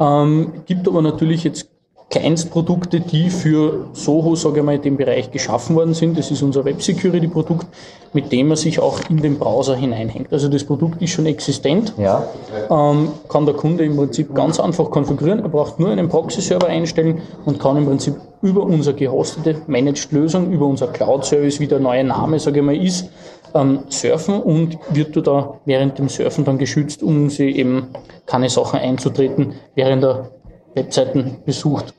Ähm, 0.00 0.62
gibt 0.64 0.88
aber 0.88 1.02
natürlich 1.02 1.44
jetzt 1.44 1.68
Kleinstprodukte, 2.08 3.00
die 3.00 3.30
für 3.30 3.88
Soho, 3.92 4.36
sage 4.36 4.60
ich 4.60 4.64
mal, 4.64 4.76
in 4.76 4.82
dem 4.82 4.96
Bereich 4.96 5.32
geschaffen 5.32 5.74
worden 5.74 5.92
sind. 5.92 6.16
Das 6.16 6.30
ist 6.30 6.40
unser 6.40 6.64
Web 6.64 6.80
Security 6.80 7.26
Produkt, 7.26 7.66
mit 8.12 8.30
dem 8.30 8.48
man 8.48 8.56
sich 8.56 8.78
auch 8.78 9.00
in 9.10 9.16
den 9.16 9.38
Browser 9.38 9.74
hineinhängt. 9.74 10.32
Also 10.32 10.48
das 10.48 10.62
Produkt 10.62 11.02
ist 11.02 11.10
schon 11.10 11.26
existent, 11.26 11.94
ja. 11.98 12.24
ähm, 12.70 13.10
kann 13.28 13.44
der 13.44 13.56
Kunde 13.56 13.84
im 13.84 13.96
Prinzip 13.96 14.34
ganz 14.34 14.60
einfach 14.60 14.88
konfigurieren. 14.90 15.40
Er 15.40 15.48
braucht 15.48 15.80
nur 15.80 15.90
einen 15.90 16.08
Proxy-Server 16.08 16.68
einstellen 16.68 17.22
und 17.44 17.58
kann 17.58 17.76
im 17.76 17.86
Prinzip 17.86 18.14
über 18.40 18.62
unsere 18.62 18.94
gehostete 18.94 19.62
Managed-Lösung, 19.66 20.52
über 20.52 20.66
unser 20.66 20.86
Cloud-Service, 20.86 21.58
wie 21.58 21.66
der 21.66 21.80
neue 21.80 22.04
Name, 22.04 22.38
sage 22.38 22.60
ich 22.60 22.64
mal, 22.64 22.76
ist, 22.76 23.10
ähm, 23.52 23.80
surfen 23.88 24.40
und 24.40 24.78
wird 24.90 25.26
da 25.26 25.58
während 25.64 25.98
dem 25.98 26.08
Surfen 26.08 26.44
dann 26.44 26.58
geschützt, 26.58 27.02
um 27.02 27.30
sie 27.30 27.50
eben 27.50 27.88
keine 28.26 28.48
Sachen 28.48 28.78
einzutreten, 28.78 29.54
während 29.74 30.04
er 30.04 30.30
Webseiten 30.76 31.38
besucht. 31.44 31.92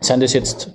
Seien 0.00 0.20
das 0.20 0.34
jetzt 0.34 0.70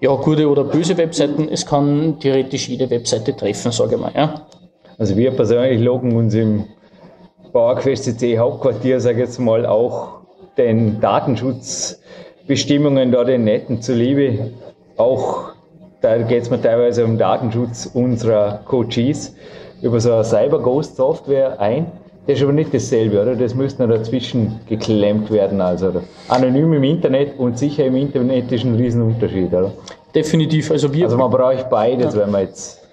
ja, 0.00 0.14
gute 0.14 0.50
oder 0.50 0.64
böse 0.64 0.98
Webseiten, 0.98 1.48
es 1.50 1.64
kann 1.64 2.20
theoretisch 2.20 2.68
jede 2.68 2.90
Webseite 2.90 3.34
treffen, 3.34 3.72
sage 3.72 3.94
ich 3.94 4.00
mal. 4.00 4.12
Ja. 4.14 4.46
Also 4.98 5.16
wir 5.16 5.30
persönlich 5.30 5.80
loggen 5.80 6.14
uns 6.14 6.34
im 6.34 6.64
PowerQuest 7.52 8.04
CC 8.04 8.38
Hauptquartier, 8.38 9.00
sage 9.00 9.22
ich 9.22 9.28
jetzt 9.28 9.38
mal, 9.38 9.64
auch 9.64 10.26
den 10.58 11.00
Datenschutzbestimmungen 11.00 13.12
da 13.12 13.24
den 13.24 13.44
Netten 13.44 13.80
zuliebe 13.80 14.50
auch 14.96 15.52
da 16.00 16.18
geht 16.18 16.42
es 16.42 16.50
mir 16.50 16.60
teilweise 16.60 17.04
um 17.04 17.18
Datenschutz 17.18 17.90
unserer 17.92 18.60
Coaches 18.64 19.34
über 19.82 20.00
so 20.00 20.12
eine 20.12 20.24
Cyber-Ghost-Software 20.24 21.60
ein. 21.60 21.86
Das 22.26 22.38
ist 22.38 22.42
aber 22.42 22.52
nicht 22.52 22.74
dasselbe, 22.74 23.22
oder? 23.22 23.36
Das 23.36 23.54
müsste 23.54 23.86
noch 23.86 23.94
dazwischen 23.94 24.58
geklemmt 24.68 25.30
werden. 25.30 25.60
Also 25.60 26.02
anonym 26.28 26.72
im 26.72 26.82
Internet 26.82 27.38
und 27.38 27.56
sicher 27.56 27.86
im 27.86 27.96
Internet 27.96 28.50
ist 28.50 28.64
ein 28.64 28.74
Riesenunterschied, 28.74 29.52
oder? 29.52 29.72
Definitiv. 30.14 30.70
Also, 30.70 30.92
wir, 30.92 31.04
also 31.04 31.16
man 31.16 31.30
braucht 31.30 31.70
beides, 31.70 32.14
ja. 32.14 32.22
wenn 32.22 32.30
man 32.32 32.42
jetzt 32.42 32.85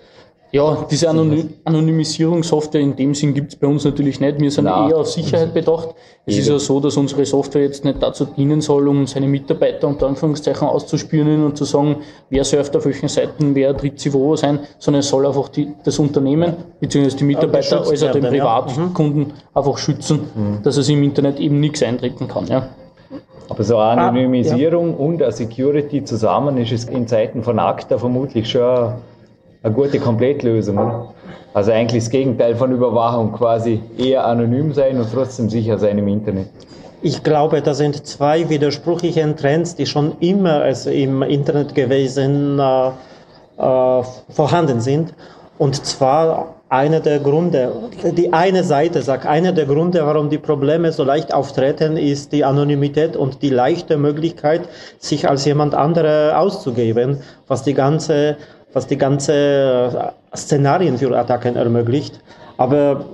ja, 0.54 0.86
diese 0.90 1.10
Anony 1.10 1.46
Anonymisierungssoftware 1.64 2.80
in 2.80 2.96
dem 2.96 3.16
Sinn 3.16 3.34
gibt 3.34 3.54
es 3.54 3.56
bei 3.60 3.66
uns 3.66 3.86
natürlich 3.86 4.20
nicht. 4.20 4.40
Wir 4.40 4.52
sind 4.52 4.66
Nein. 4.66 4.92
eher 4.92 4.98
auf 4.98 5.10
Sicherheit 5.10 5.52
bedacht. 5.52 5.96
Es 6.28 6.38
ist 6.38 6.48
ja 6.48 6.60
so, 6.60 6.80
dass 6.80 6.96
unsere 6.96 7.26
Software 7.26 7.64
jetzt 7.64 7.84
nicht 7.84 8.04
dazu 8.04 8.26
dienen 8.26 8.62
soll, 8.62 8.88
um 8.88 9.08
seine 9.08 9.28
Mitarbeiter 9.28 9.88
unter 9.88 10.06
Anführungszeichen 10.06 10.68
auszuspüren 10.68 11.44
und 11.44 11.58
zu 11.58 11.66
sagen, 11.66 12.04
wer 12.30 12.44
surft 12.44 12.76
auf 12.78 12.86
welchen 12.86 13.10
Seiten, 13.10 13.56
wer 13.56 13.76
tritt 13.76 14.00
sie 14.00 14.14
wo 14.14 14.36
sein, 14.36 14.60
sondern 14.78 15.00
es 15.00 15.10
soll 15.10 15.26
einfach 15.26 15.50
die, 15.50 15.74
das 15.84 15.98
Unternehmen 15.98 16.54
bzw. 16.80 17.18
die 17.18 17.24
Mitarbeiter, 17.24 17.80
also 17.80 18.08
den 18.10 18.24
Privatkunden 18.24 19.30
ja. 19.30 19.60
einfach 19.60 19.80
schützen, 19.80 20.20
mhm. 20.36 20.62
dass 20.62 20.78
es 20.78 20.88
im 20.88 21.02
Internet 21.02 21.40
eben 21.40 21.60
nichts 21.60 21.82
eintreten 21.82 22.28
kann. 22.28 22.46
Ja. 22.46 22.70
Aber 23.50 23.64
so 23.64 23.78
eine 23.78 24.02
Anonymisierung 24.02 24.90
ah, 24.90 25.00
ja. 25.00 25.06
und 25.06 25.24
eine 25.24 25.32
Security 25.32 26.04
zusammen 26.04 26.58
ist 26.58 26.72
es 26.72 26.86
in 26.86 27.08
Zeiten 27.08 27.42
von 27.42 27.58
ACTA 27.58 27.98
vermutlich 27.98 28.52
schon 28.52 28.94
eine 29.64 29.74
gute 29.74 30.00
Komplettlösung. 30.00 30.78
Oder? 30.78 31.14
Also 31.54 31.72
eigentlich 31.72 32.04
das 32.04 32.12
Gegenteil 32.12 32.56
von 32.56 32.72
Überwachung, 32.72 33.32
quasi 33.32 33.82
eher 33.98 34.26
anonym 34.26 34.74
sein 34.74 35.00
und 35.00 35.08
trotzdem 35.12 35.50
sicher 35.50 35.80
sein 35.80 35.98
im 35.98 36.08
Internet. 36.08 36.50
Ich 37.02 37.24
glaube, 37.24 37.62
das 37.62 37.78
sind 37.78 38.06
zwei 38.06 38.50
widersprüchliche 38.50 39.36
Trends, 39.36 39.76
die 39.76 39.86
schon 39.86 40.16
immer 40.20 40.62
also 40.62 40.90
im 40.90 41.22
Internet 41.22 41.76
gewesen 41.76 42.60
äh, 42.60 42.88
äh, 43.58 44.04
vorhanden 44.30 44.80
sind. 44.80 45.14
Und 45.58 45.86
zwar 45.86 46.56
einer 46.70 47.02
der 47.02 47.20
Gründe, 47.20 47.72
die 48.18 48.34
eine 48.34 48.64
Seite 48.64 49.04
sagt, 49.04 49.28
einer 49.28 49.52
der 49.52 49.66
Gründe, 49.66 50.04
warum 50.06 50.30
die 50.30 50.40
Probleme 50.40 50.92
so 50.92 51.04
leicht 51.04 51.34
auftreten, 51.34 51.98
ist 51.98 52.32
die 52.32 52.44
Anonymität 52.44 53.16
und 53.16 53.44
die 53.44 53.52
leichte 53.52 53.98
Möglichkeit, 53.98 54.62
sich 54.98 55.30
als 55.30 55.46
jemand 55.46 55.76
andere 55.76 56.36
auszugeben, 56.36 57.20
was 57.48 57.62
die 57.62 57.76
ganze 57.76 58.38
was 58.74 58.88
die 58.88 58.98
ganze 58.98 59.34
äh, 60.34 60.38
Szenarien 60.38 60.98
für 60.98 61.18
Attacken 61.18 61.56
ermöglicht. 61.56 62.20
Aber 62.58 63.06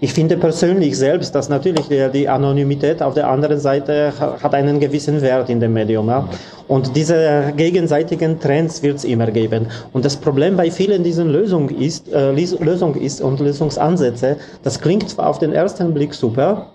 ich 0.00 0.12
finde 0.12 0.36
persönlich 0.36 0.96
selbst, 0.96 1.34
dass 1.34 1.48
natürlich 1.48 1.86
die 1.88 2.28
Anonymität 2.28 3.02
auf 3.02 3.14
der 3.14 3.28
anderen 3.28 3.58
Seite 3.58 4.12
hat 4.18 4.54
einen 4.54 4.80
gewissen 4.80 5.20
Wert 5.20 5.50
in 5.50 5.60
dem 5.60 5.72
Medium. 5.72 6.08
Ja? 6.08 6.28
Und 6.68 6.96
diese 6.96 7.52
gegenseitigen 7.56 8.40
Trends 8.40 8.82
wird 8.82 8.96
es 8.96 9.04
immer 9.04 9.26
geben. 9.26 9.66
Und 9.92 10.04
das 10.04 10.16
Problem 10.16 10.56
bei 10.56 10.70
vielen 10.70 11.04
diesen 11.04 11.28
Lösungen 11.28 11.68
ist, 11.68 12.10
äh, 12.12 12.32
Lösung 12.32 12.94
ist 12.94 13.20
und 13.20 13.40
Lösungsansätze, 13.40 14.36
das 14.62 14.80
klingt 14.80 15.08
zwar 15.08 15.28
auf 15.28 15.38
den 15.38 15.52
ersten 15.52 15.92
Blick 15.92 16.14
super, 16.14 16.68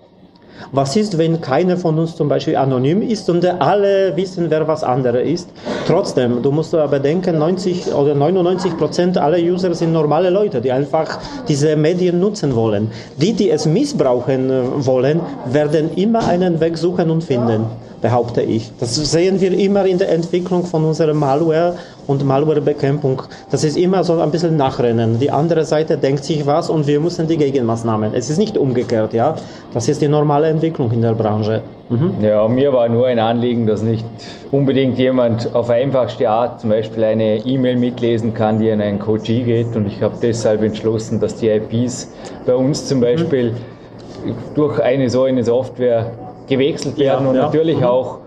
was 0.72 0.96
ist, 0.96 1.18
wenn 1.18 1.40
keiner 1.40 1.76
von 1.76 1.98
uns 1.98 2.16
zum 2.16 2.28
Beispiel 2.28 2.56
anonym 2.56 3.02
ist 3.02 3.28
und 3.30 3.44
alle 3.60 4.16
wissen, 4.16 4.46
wer 4.48 4.66
was 4.66 4.82
andere 4.84 5.22
ist? 5.22 5.48
Trotzdem, 5.86 6.42
du 6.42 6.50
musst 6.50 6.74
aber 6.74 6.98
denken, 6.98 7.38
90 7.38 7.94
oder 7.94 8.14
99 8.14 8.76
Prozent 8.76 9.18
aller 9.18 9.38
User 9.38 9.74
sind 9.74 9.92
normale 9.92 10.30
Leute, 10.30 10.60
die 10.60 10.72
einfach 10.72 11.18
diese 11.48 11.76
Medien 11.76 12.20
nutzen 12.20 12.54
wollen. 12.54 12.90
Die, 13.16 13.32
die 13.32 13.50
es 13.50 13.66
missbrauchen 13.66 14.50
äh, 14.50 14.62
wollen, 14.86 15.20
werden 15.46 15.90
immer 15.96 16.26
einen 16.26 16.60
Weg 16.60 16.76
suchen 16.78 17.10
und 17.10 17.22
finden 17.22 17.66
behaupte 18.00 18.42
ich. 18.42 18.70
Das 18.78 18.94
sehen 18.94 19.40
wir 19.40 19.52
immer 19.52 19.84
in 19.86 19.98
der 19.98 20.10
Entwicklung 20.10 20.64
von 20.64 20.84
unserer 20.84 21.14
Malware 21.14 21.74
und 22.06 22.24
Malwarebekämpfung. 22.24 23.22
Das 23.50 23.64
ist 23.64 23.76
immer 23.76 24.04
so 24.04 24.20
ein 24.20 24.30
bisschen 24.30 24.56
Nachrennen. 24.56 25.18
Die 25.18 25.30
andere 25.30 25.64
Seite 25.64 25.96
denkt 25.96 26.24
sich 26.24 26.46
was 26.46 26.70
und 26.70 26.86
wir 26.86 27.00
müssen 27.00 27.26
die 27.26 27.36
Gegenmaßnahmen. 27.36 28.14
Es 28.14 28.30
ist 28.30 28.38
nicht 28.38 28.56
umgekehrt, 28.56 29.12
ja. 29.12 29.34
Das 29.74 29.88
ist 29.88 30.00
die 30.02 30.08
normale 30.08 30.45
Entwicklung 30.48 30.90
in 30.92 31.02
der 31.02 31.14
Branche. 31.14 31.62
Mhm. 31.88 32.14
Ja, 32.20 32.48
mir 32.48 32.72
war 32.72 32.88
nur 32.88 33.06
ein 33.06 33.18
Anliegen, 33.18 33.66
dass 33.66 33.82
nicht 33.82 34.04
unbedingt 34.50 34.98
jemand 34.98 35.54
auf 35.54 35.70
einfachste 35.70 36.28
Art 36.28 36.60
zum 36.60 36.70
Beispiel 36.70 37.04
eine 37.04 37.36
E-Mail 37.46 37.76
mitlesen 37.76 38.34
kann, 38.34 38.58
die 38.58 38.70
an 38.70 38.80
einen 38.80 38.98
Coachee 38.98 39.42
geht. 39.42 39.76
Und 39.76 39.86
ich 39.86 40.02
habe 40.02 40.14
deshalb 40.20 40.62
entschlossen, 40.62 41.20
dass 41.20 41.36
die 41.36 41.48
IPs 41.48 42.12
bei 42.44 42.54
uns 42.54 42.86
zum 42.86 43.00
Beispiel 43.00 43.52
mhm. 43.52 44.34
durch 44.54 44.80
eine 44.80 45.08
so 45.10 45.24
eine 45.24 45.44
Software 45.44 46.10
gewechselt 46.48 46.98
werden 46.98 47.24
ja, 47.24 47.30
und 47.30 47.36
ja. 47.36 47.42
natürlich 47.42 47.78
mhm. 47.78 47.84
auch, 47.84 48.18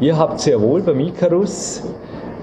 ihr 0.00 0.16
habt 0.16 0.40
sehr 0.40 0.60
wohl 0.60 0.82
beim 0.82 1.00
Icarus, 1.00 1.82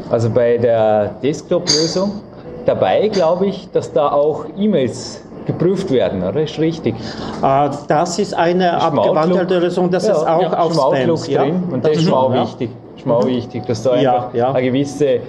also 0.10 0.30
bei 0.30 0.58
der 0.58 1.16
Desktop-Lösung, 1.22 2.22
dabei, 2.66 3.08
glaube 3.10 3.48
ich, 3.48 3.70
dass 3.72 3.92
da 3.92 4.12
auch 4.12 4.46
E-Mails 4.58 5.22
geprüft 5.46 5.92
werden, 5.92 6.24
oder? 6.24 6.42
Ist 6.44 6.60
richtig? 6.60 6.96
Uh, 7.42 7.70
das 7.88 8.20
ist 8.20 8.34
eine 8.34 8.82
abgewandelte 8.82 9.60
Lösung, 9.60 9.90
das 9.90 10.08
ja, 10.08 10.14
ist 10.14 10.28
auch 10.28 10.42
ja, 10.42 10.58
auf 10.58 10.74
Spams, 10.74 11.28
ja? 11.28 11.44
drin 11.44 11.64
und 11.72 11.84
das, 11.84 11.94
das 11.94 12.02
ist 12.02 12.10
mir 12.10 12.18
auch 12.18 12.34
wichtig. 12.34 12.70
Ist 12.98 13.06
mhm. 13.06 13.26
wichtig, 13.26 13.66
dass 13.66 13.84
da 13.84 13.92
einfach 13.92 14.34
eine 14.34 14.64
gewisse 14.64 15.20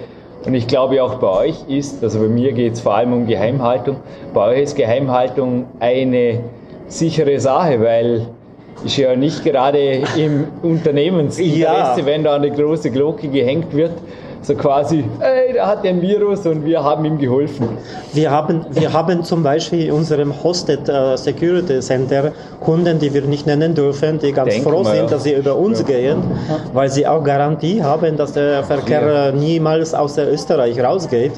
und 0.45 0.53
ich 0.53 0.67
glaube 0.67 1.01
auch 1.03 1.15
bei 1.15 1.47
euch 1.47 1.63
ist, 1.67 2.03
also 2.03 2.19
bei 2.19 2.27
mir 2.27 2.53
geht 2.53 2.73
es 2.73 2.81
vor 2.81 2.93
allem 2.93 3.13
um 3.13 3.25
Geheimhaltung, 3.25 3.97
bei 4.33 4.49
euch 4.49 4.61
ist 4.61 4.75
Geheimhaltung 4.75 5.65
eine 5.79 6.39
sichere 6.87 7.39
Sache, 7.39 7.81
weil 7.81 8.27
ist 8.83 8.97
ja 8.97 9.15
nicht 9.15 9.43
gerade 9.43 10.03
im 10.17 10.47
Unternehmensinteresse, 10.61 12.01
ja. 12.01 12.05
wenn 12.05 12.23
da 12.23 12.35
eine 12.35 12.51
große 12.51 12.91
Glocke 12.91 13.27
gehängt 13.27 13.73
wird, 13.73 13.93
so 14.45 14.53
quasi, 14.53 15.03
ey, 15.19 15.53
der 15.53 15.65
hat 15.65 15.85
ein 15.85 16.01
Virus 16.01 16.45
und 16.45 16.65
wir 16.65 16.83
haben 16.83 17.03
ihm 17.05 17.17
geholfen. 17.17 17.67
Wir 18.13 18.29
haben, 18.29 18.65
wir 18.69 18.93
haben 18.93 19.23
zum 19.23 19.41
Beispiel 19.41 19.87
in 19.87 19.91
unserem 19.91 20.31
Hosted 20.43 20.87
uh, 20.87 21.17
Security 21.17 21.79
Center 21.79 22.31
Kunden, 22.59 22.99
die 22.99 23.11
wir 23.13 23.23
nicht 23.23 23.47
nennen 23.47 23.73
dürfen, 23.73 24.19
die 24.19 24.31
ganz 24.31 24.51
Denk 24.51 24.63
froh 24.63 24.83
mal, 24.83 24.95
sind, 24.95 25.11
dass 25.11 25.23
sie 25.23 25.33
über 25.33 25.55
uns 25.55 25.79
ja. 25.79 25.85
gehen, 25.85 26.23
weil 26.73 26.89
sie 26.89 27.07
auch 27.07 27.23
Garantie 27.23 27.81
haben, 27.81 28.17
dass 28.17 28.33
der 28.33 28.63
Verkehr 28.63 29.25
ja. 29.25 29.31
niemals 29.31 29.93
aus 29.93 30.13
der 30.13 30.31
Österreich 30.31 30.79
rausgeht. 30.79 31.33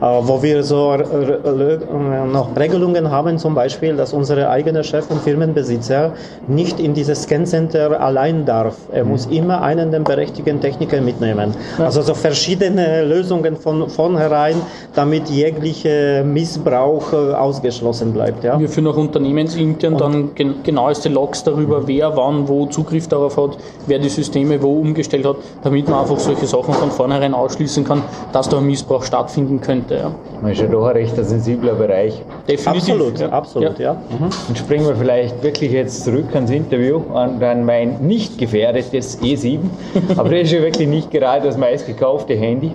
Uh, 0.00 0.20
wo 0.26 0.42
wir 0.42 0.64
so 0.64 0.92
uh, 0.92 2.26
noch 2.26 2.56
Regelungen 2.56 3.08
haben, 3.08 3.38
zum 3.38 3.54
Beispiel, 3.54 3.94
dass 3.96 4.12
unsere 4.12 4.50
eigene 4.50 4.82
Chef 4.82 5.08
und 5.10 5.22
Firmenbesitzer 5.22 6.12
nicht 6.48 6.80
in 6.80 6.92
dieses 6.92 7.22
Scan-Center 7.22 8.00
allein 8.00 8.44
darf. 8.44 8.74
Er 8.90 9.04
mhm. 9.04 9.10
muss 9.10 9.26
immer 9.26 9.62
einen 9.62 9.92
der 9.92 10.00
berechtigten 10.00 10.60
Techniker 10.60 11.00
mitnehmen. 11.00 11.54
Also 11.78 12.02
so 12.02 12.14
verschiedene 12.14 12.41
verschiedene 12.42 13.04
Lösungen 13.04 13.54
von 13.54 13.88
vornherein, 13.88 14.56
damit 14.96 15.28
jeglicher 15.28 16.24
Missbrauch 16.24 17.12
äh, 17.12 17.34
ausgeschlossen 17.34 18.12
bleibt. 18.12 18.42
Ja? 18.42 18.58
Wir 18.58 18.68
führen 18.68 18.88
auch 18.88 18.96
unternehmensintern 18.96 19.96
dann 19.96 20.34
gen 20.34 20.56
genaueste 20.64 21.08
Logs 21.08 21.44
darüber, 21.44 21.86
wer 21.86 22.16
wann 22.16 22.48
wo 22.48 22.66
Zugriff 22.66 23.06
darauf 23.06 23.36
hat, 23.36 23.58
wer 23.86 24.00
die 24.00 24.08
Systeme 24.08 24.60
wo 24.60 24.80
umgestellt 24.80 25.24
hat, 25.24 25.36
damit 25.62 25.88
man 25.88 26.00
einfach 26.00 26.18
solche 26.18 26.48
Sachen 26.48 26.74
von 26.74 26.90
vornherein 26.90 27.32
ausschließen 27.32 27.84
kann, 27.84 28.02
dass 28.32 28.48
da 28.48 28.58
ein 28.58 28.66
Missbrauch 28.66 29.04
stattfinden 29.04 29.60
könnte. 29.60 29.94
Ja. 29.94 30.10
Das 30.42 30.50
ist 30.50 30.62
ja 30.62 30.66
doch 30.66 30.86
ein 30.86 30.96
recht 30.96 31.14
sensibler 31.14 31.74
Bereich. 31.74 32.20
Definitiv. 32.48 32.94
Absolut, 32.94 33.20
ja. 33.20 33.28
absolut, 33.28 33.78
ja. 33.78 33.92
ja. 33.92 33.92
Mhm. 33.94 34.30
Und 34.48 34.58
springen 34.58 34.86
wir 34.86 34.96
vielleicht 34.96 35.42
wirklich 35.42 35.72
jetzt 35.72 36.04
zurück 36.04 36.34
ans 36.34 36.50
Interview, 36.50 37.00
an, 37.14 37.42
an 37.42 37.64
mein 37.64 37.98
nicht 38.00 38.36
gefährdetes 38.36 39.20
E7. 39.20 39.60
Aber 40.16 40.28
das 40.28 40.42
ist 40.42 40.52
ja 40.52 40.62
wirklich 40.62 40.88
nicht 40.88 41.10
gerade 41.10 41.46
das 41.46 41.56
meistgekaufte 41.56 41.92
gekaufte 41.92 42.34
Handy. 42.34 42.72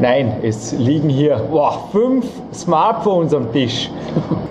Nein, 0.00 0.36
es 0.42 0.72
liegen 0.72 1.08
hier 1.08 1.36
boah, 1.50 1.88
fünf 1.92 2.26
Smartphones 2.54 3.34
am 3.34 3.52
Tisch. 3.52 3.90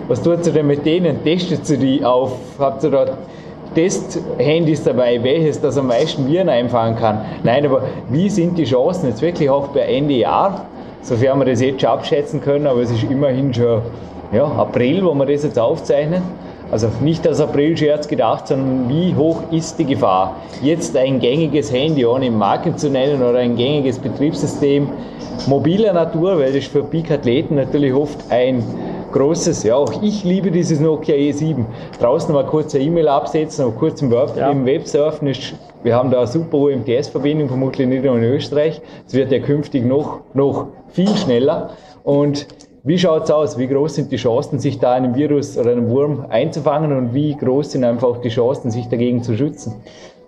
Was 0.07 0.21
tut 0.21 0.45
ihr 0.45 0.53
denn 0.53 0.67
mit 0.67 0.85
denen? 0.85 1.23
Testet 1.23 1.69
ihr 1.69 1.77
die 1.77 2.05
auf? 2.05 2.33
Habt 2.59 2.83
ihr 2.83 2.91
da 2.91 3.17
Test-Handys 3.73 4.83
dabei, 4.83 5.23
welches 5.23 5.61
das 5.61 5.77
am 5.77 5.87
meisten 5.87 6.27
Viren 6.27 6.49
einfahren 6.49 6.95
kann. 6.97 7.21
Nein, 7.43 7.65
aber 7.65 7.83
wie 8.09 8.29
sind 8.29 8.57
die 8.57 8.65
Chancen 8.65 9.07
jetzt 9.07 9.21
wirklich 9.21 9.49
auch 9.49 9.69
bei 9.69 9.81
Ende 9.81 10.15
Jahr, 10.15 10.65
sofern 11.01 11.39
wir 11.39 11.45
das 11.45 11.61
jetzt 11.61 11.81
schon 11.81 11.89
abschätzen 11.89 12.41
können, 12.41 12.67
aber 12.67 12.81
es 12.81 12.91
ist 12.91 13.03
immerhin 13.03 13.53
schon 13.53 13.81
ja, 14.31 14.45
April, 14.45 15.03
wo 15.03 15.13
wir 15.13 15.25
das 15.25 15.43
jetzt 15.43 15.59
aufzeichnen. 15.59 16.21
Also 16.71 16.87
nicht 17.01 17.27
als 17.27 17.41
April-Scherz 17.41 18.07
gedacht, 18.07 18.47
sondern 18.47 18.87
wie 18.87 19.13
hoch 19.13 19.41
ist 19.51 19.77
die 19.77 19.83
Gefahr, 19.83 20.37
jetzt 20.61 20.95
ein 20.95 21.19
gängiges 21.19 21.69
Handy, 21.69 22.05
ohne 22.05 22.31
Marken 22.31 22.77
zu 22.77 22.89
nennen, 22.89 23.21
oder 23.21 23.39
ein 23.39 23.57
gängiges 23.57 23.99
Betriebssystem 23.99 24.87
mobiler 25.47 25.91
Natur, 25.91 26.39
weil 26.39 26.53
das 26.53 26.65
für 26.65 26.83
Peak-Athleten 26.83 27.55
natürlich 27.55 27.93
oft 27.93 28.31
ein 28.31 28.63
großes, 29.11 29.63
ja, 29.63 29.75
auch 29.75 30.01
ich 30.01 30.23
liebe 30.23 30.49
dieses 30.49 30.79
Nokia 30.79 31.15
E7. 31.15 31.65
Draußen 31.99 32.33
mal 32.33 32.45
kurz 32.45 32.73
eine 32.73 32.85
E-Mail 32.85 33.09
absetzen, 33.09 33.65
aber 33.65 33.73
kurz 33.73 34.01
im 34.01 34.09
Web, 34.09 34.37
ja. 34.37 34.49
im 34.49 34.65
Web 34.65 34.87
surfen 34.87 35.27
ist, 35.27 35.53
wir 35.83 35.95
haben 35.95 36.09
da 36.09 36.19
eine 36.19 36.27
super 36.27 36.57
UMTS-Verbindung, 36.57 37.49
vermutlich 37.49 37.87
nicht 37.87 38.05
nur 38.05 38.15
in 38.15 38.23
Österreich. 38.23 38.81
Es 39.05 39.13
wird 39.13 39.31
ja 39.31 39.39
künftig 39.39 39.85
noch, 39.85 40.21
noch 40.33 40.67
viel 40.89 41.09
schneller. 41.17 41.71
Und 42.03 42.47
wie 42.83 42.97
schaut 42.97 43.25
es 43.25 43.31
aus? 43.31 43.57
Wie 43.57 43.67
groß 43.67 43.95
sind 43.95 44.11
die 44.11 44.17
Chancen, 44.17 44.59
sich 44.59 44.79
da 44.79 44.93
einem 44.93 45.15
Virus 45.15 45.57
oder 45.57 45.71
einem 45.71 45.89
Wurm 45.89 46.25
einzufangen 46.29 46.91
und 46.97 47.13
wie 47.13 47.35
groß 47.35 47.71
sind 47.71 47.83
einfach 47.83 48.21
die 48.21 48.29
Chancen, 48.29 48.71
sich 48.71 48.87
dagegen 48.87 49.21
zu 49.23 49.37
schützen? 49.37 49.75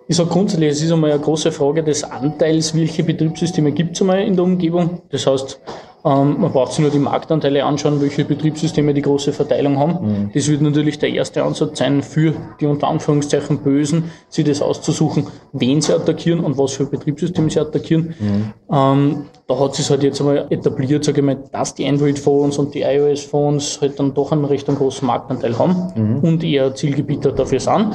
Ich 0.06 0.16
sage 0.16 0.28
grundsätzlich, 0.28 0.70
es 0.70 0.82
ist 0.82 0.92
einmal 0.92 1.12
eine 1.12 1.20
große 1.20 1.50
Frage 1.50 1.82
des 1.82 2.04
Anteils, 2.04 2.74
welche 2.74 3.02
Betriebssysteme 3.02 3.72
gibt 3.72 3.96
es 3.96 4.02
einmal 4.02 4.20
in 4.20 4.36
der 4.36 4.44
Umgebung. 4.44 5.00
Das 5.10 5.26
heißt, 5.26 5.58
ähm, 6.04 6.38
man 6.38 6.52
braucht 6.52 6.72
sich 6.72 6.80
nur 6.80 6.90
die 6.90 6.98
Marktanteile 6.98 7.64
anschauen, 7.64 8.02
welche 8.02 8.26
Betriebssysteme 8.26 8.92
die 8.92 9.00
große 9.00 9.32
Verteilung 9.32 9.78
haben. 9.78 10.06
Mhm. 10.06 10.30
Das 10.34 10.46
wird 10.48 10.60
natürlich 10.60 10.98
der 10.98 11.08
erste 11.08 11.42
Ansatz 11.42 11.78
sein, 11.78 12.02
für 12.02 12.34
die 12.60 12.66
unter 12.66 12.88
Anführungszeichen 12.88 13.58
Bösen, 13.60 14.10
sich 14.28 14.44
das 14.44 14.60
auszusuchen, 14.60 15.26
wen 15.54 15.80
sie 15.80 15.94
attackieren 15.94 16.40
und 16.40 16.58
was 16.58 16.72
für 16.72 16.84
Betriebssysteme 16.84 17.48
sie 17.48 17.60
attackieren. 17.60 18.14
Mhm. 18.20 18.52
Ähm, 18.70 19.24
da 19.46 19.58
hat 19.58 19.74
sich 19.74 19.90
halt 19.90 20.02
jetzt 20.02 20.20
einmal 20.20 20.46
etabliert, 20.50 21.04
sage 21.04 21.20
ich 21.20 21.24
mal, 21.24 21.36
dass 21.52 21.74
die 21.74 21.86
Android-Phones 21.86 22.56
und 22.58 22.74
die 22.74 22.82
iOS-Phones 22.82 23.80
halt 23.80 23.98
dann 23.98 24.14
doch 24.14 24.32
einen 24.32 24.44
recht 24.46 24.66
großen 24.66 25.06
Marktanteil 25.06 25.58
haben 25.58 25.92
mhm. 25.94 26.18
und 26.20 26.44
eher 26.44 26.74
Zielgebieter 26.74 27.32
dafür 27.32 27.60
sind. 27.60 27.88
Mhm. 27.88 27.94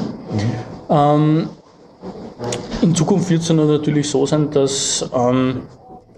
Ähm, 0.90 1.50
in 2.82 2.96
Zukunft 2.96 3.30
wird 3.30 3.42
es 3.42 3.48
dann 3.48 3.58
natürlich 3.58 4.10
so 4.10 4.26
sein, 4.26 4.50
dass 4.52 5.10
ähm, 5.14 5.62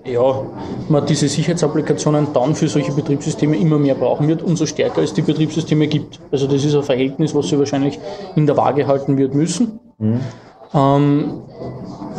ja, 0.06 0.44
man 0.90 1.06
diese 1.06 1.28
Sicherheitsapplikationen 1.28 2.28
dann 2.34 2.56
für 2.56 2.68
solche 2.68 2.92
Betriebssysteme 2.92 3.56
immer 3.58 3.78
mehr 3.78 3.96
brauchen 3.96 4.28
wird, 4.28 4.44
umso 4.44 4.66
stärker 4.66 5.02
es 5.02 5.14
die 5.14 5.22
Betriebssysteme 5.22 5.88
gibt. 5.88 6.20
Also 6.32 6.48
das 6.48 6.66
ist 6.66 6.76
ein 6.76 6.84
Verhältnis, 6.84 7.34
was 7.34 7.48
sie 7.48 7.58
wahrscheinlich 7.58 8.00
in 8.36 8.46
der 8.46 8.58
Waage 8.58 8.86
halten 8.86 9.18
wird 9.18 9.34
müssen. 9.34 9.80
Mhm. 9.98 10.20
Ähm, 10.74 11.42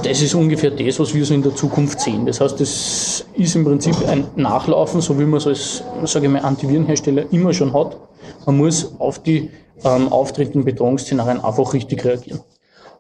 das 0.03 0.23
ist 0.23 0.35
ungefähr 0.35 0.71
das, 0.71 0.99
was 1.01 1.15
wir 1.15 1.25
so 1.25 1.35
in 1.35 1.43
der 1.43 1.55
Zukunft 1.55 2.01
sehen. 2.01 2.27
Das 2.27 2.41
heißt, 2.41 2.61
das 2.61 3.25
ist 3.35 3.57
im 3.57 3.65
Prinzip 3.65 3.95
ein 4.09 4.25
Nachlaufen, 4.37 5.01
so 5.01 5.19
wie 5.19 5.25
man 5.25 5.39
es 5.39 5.47
als 5.47 5.85
sage 6.05 6.27
ich 6.27 6.33
mal, 6.33 6.43
Antivirenhersteller 6.43 7.25
immer 7.33 7.53
schon 7.53 7.73
hat. 7.73 7.97
Man 8.47 8.57
muss 8.57 8.93
auf 8.99 9.19
die 9.21 9.51
ähm, 9.85 10.13
auftretenden 10.13 10.65
Bedrohungsszenarien 10.65 11.43
einfach 11.43 11.73
richtig 11.73 12.05
reagieren. 12.05 12.41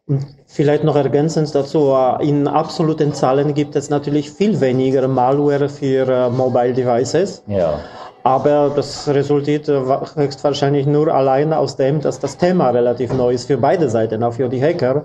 Und 0.06 0.26
vielleicht 0.46 0.82
noch 0.82 0.96
ergänzend 0.96 1.54
dazu, 1.54 1.92
äh, 1.92 2.28
in 2.28 2.48
absoluten 2.48 3.14
Zahlen 3.14 3.54
gibt 3.54 3.76
es 3.76 3.88
natürlich 3.88 4.30
viel 4.30 4.60
weniger 4.60 5.06
Malware 5.06 5.68
für 5.68 6.08
äh, 6.08 6.30
Mobile 6.30 6.72
Devices. 6.72 7.42
Ja. 7.46 7.78
Aber 8.24 8.72
das 8.74 9.08
resultiert 9.08 9.68
äh, 9.68 9.80
höchstwahrscheinlich 10.14 10.86
nur 10.86 11.12
allein 11.12 11.52
aus 11.52 11.76
dem, 11.76 12.00
dass 12.00 12.18
das 12.18 12.36
Thema 12.36 12.70
relativ 12.70 13.12
neu 13.12 13.32
ist 13.32 13.46
für 13.46 13.58
beide 13.58 13.88
Seiten, 13.88 14.22
auch 14.22 14.34
für 14.34 14.48
die 14.48 14.62
Hacker. 14.62 15.04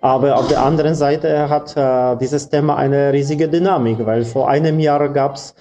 Aber 0.00 0.36
auf 0.36 0.48
der 0.48 0.62
anderen 0.62 0.94
Seite 0.94 1.48
hat 1.48 1.76
äh, 1.76 2.16
dieses 2.16 2.48
Thema 2.48 2.76
eine 2.76 3.12
riesige 3.12 3.48
Dynamik, 3.48 4.04
weil 4.06 4.24
vor 4.24 4.48
einem 4.48 4.80
Jahr 4.80 5.08
gab 5.10 5.34
es 5.34 5.54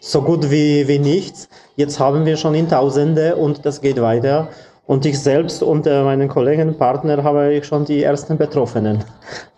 so 0.00 0.22
gut 0.22 0.50
wie, 0.50 0.88
wie 0.88 0.98
nichts. 0.98 1.48
Jetzt 1.76 1.98
haben 2.00 2.24
wir 2.24 2.36
schon 2.36 2.54
in 2.54 2.68
Tausende 2.68 3.36
und 3.36 3.66
das 3.66 3.80
geht 3.80 4.00
weiter. 4.00 4.48
Und 4.86 5.06
ich 5.06 5.18
selbst 5.18 5.62
und 5.62 5.86
äh, 5.86 6.02
meinen 6.02 6.28
Kollegen, 6.28 6.76
Partner 6.76 7.22
habe 7.24 7.52
ich 7.54 7.64
schon 7.64 7.84
die 7.84 8.02
ersten 8.02 8.36
Betroffenen. 8.36 9.04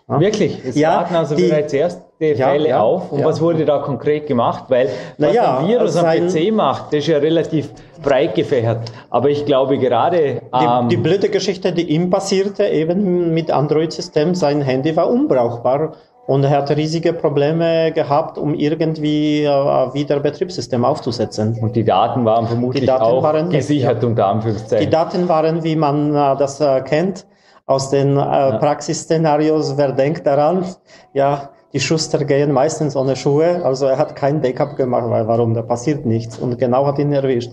Wirklich? 0.07 0.63
Es 0.65 0.75
ja, 0.75 0.97
warten 0.97 1.15
also 1.15 1.35
die, 1.35 1.47
bereits 1.47 1.73
erste 2.19 2.43
Fälle 2.43 2.69
ja, 2.69 2.81
auf. 2.81 3.11
Und 3.11 3.19
ja. 3.19 3.25
was 3.25 3.41
wurde 3.41 3.65
da 3.65 3.79
konkret 3.79 4.27
gemacht? 4.27 4.65
Weil 4.69 4.87
was 5.17 5.29
naja, 5.29 5.59
ein 5.59 5.67
Virus 5.67 5.95
am 5.95 6.05
PC 6.05 6.51
macht, 6.51 6.87
das 6.87 6.99
ist 6.99 7.07
ja 7.07 7.17
relativ 7.17 7.69
breit 8.01 8.35
gefächert. 8.35 8.91
Aber 9.09 9.29
ich 9.29 9.45
glaube 9.45 9.77
gerade... 9.77 10.41
Ähm, 10.53 10.89
die, 10.89 10.95
die 10.95 10.97
blöde 10.97 11.29
Geschichte, 11.29 11.71
die 11.71 11.89
ihm 11.89 12.09
passierte, 12.09 12.65
eben 12.67 13.33
mit 13.33 13.51
Android-System, 13.51 14.35
sein 14.35 14.61
Handy 14.61 14.95
war 14.95 15.09
unbrauchbar 15.09 15.93
und 16.27 16.43
er 16.43 16.49
hat 16.49 16.69
riesige 16.75 17.13
Probleme 17.13 17.93
gehabt, 17.93 18.37
um 18.37 18.53
irgendwie 18.53 19.43
äh, 19.43 19.49
wieder 19.93 20.19
Betriebssystem 20.19 20.83
aufzusetzen. 20.83 21.57
Und 21.61 21.75
die 21.75 21.85
Daten 21.85 22.25
waren 22.25 22.47
vermutlich 22.47 22.85
Daten 22.85 23.01
auch 23.01 23.23
waren, 23.23 23.49
gesichert 23.49 24.03
ja. 24.03 24.09
unter 24.09 24.27
Anführungszeichen. 24.27 24.85
Die 24.85 24.91
Daten 24.91 25.29
waren, 25.29 25.63
wie 25.63 25.77
man 25.77 26.13
äh, 26.13 26.35
das 26.37 26.59
äh, 26.59 26.81
kennt, 26.81 27.25
aus 27.65 27.89
den 27.91 28.17
äh, 28.17 28.19
ja. 28.19 28.57
Praxisszenarios. 28.57 29.77
Wer 29.77 29.93
denkt 29.93 30.27
daran? 30.27 30.65
Ja, 31.13 31.49
die 31.73 31.79
Schuster 31.79 32.23
gehen 32.25 32.51
meistens 32.51 32.95
ohne 32.95 33.15
Schuhe. 33.15 33.61
Also 33.63 33.87
er 33.87 33.97
hat 33.97 34.15
kein 34.15 34.41
Backup 34.41 34.75
gemacht, 34.75 35.09
weil 35.09 35.27
warum? 35.27 35.53
Da 35.53 35.61
passiert 35.61 36.05
nichts. 36.05 36.37
Und 36.39 36.57
genau 36.57 36.85
hat 36.85 36.99
ihn 36.99 37.11
erwischt. 37.11 37.51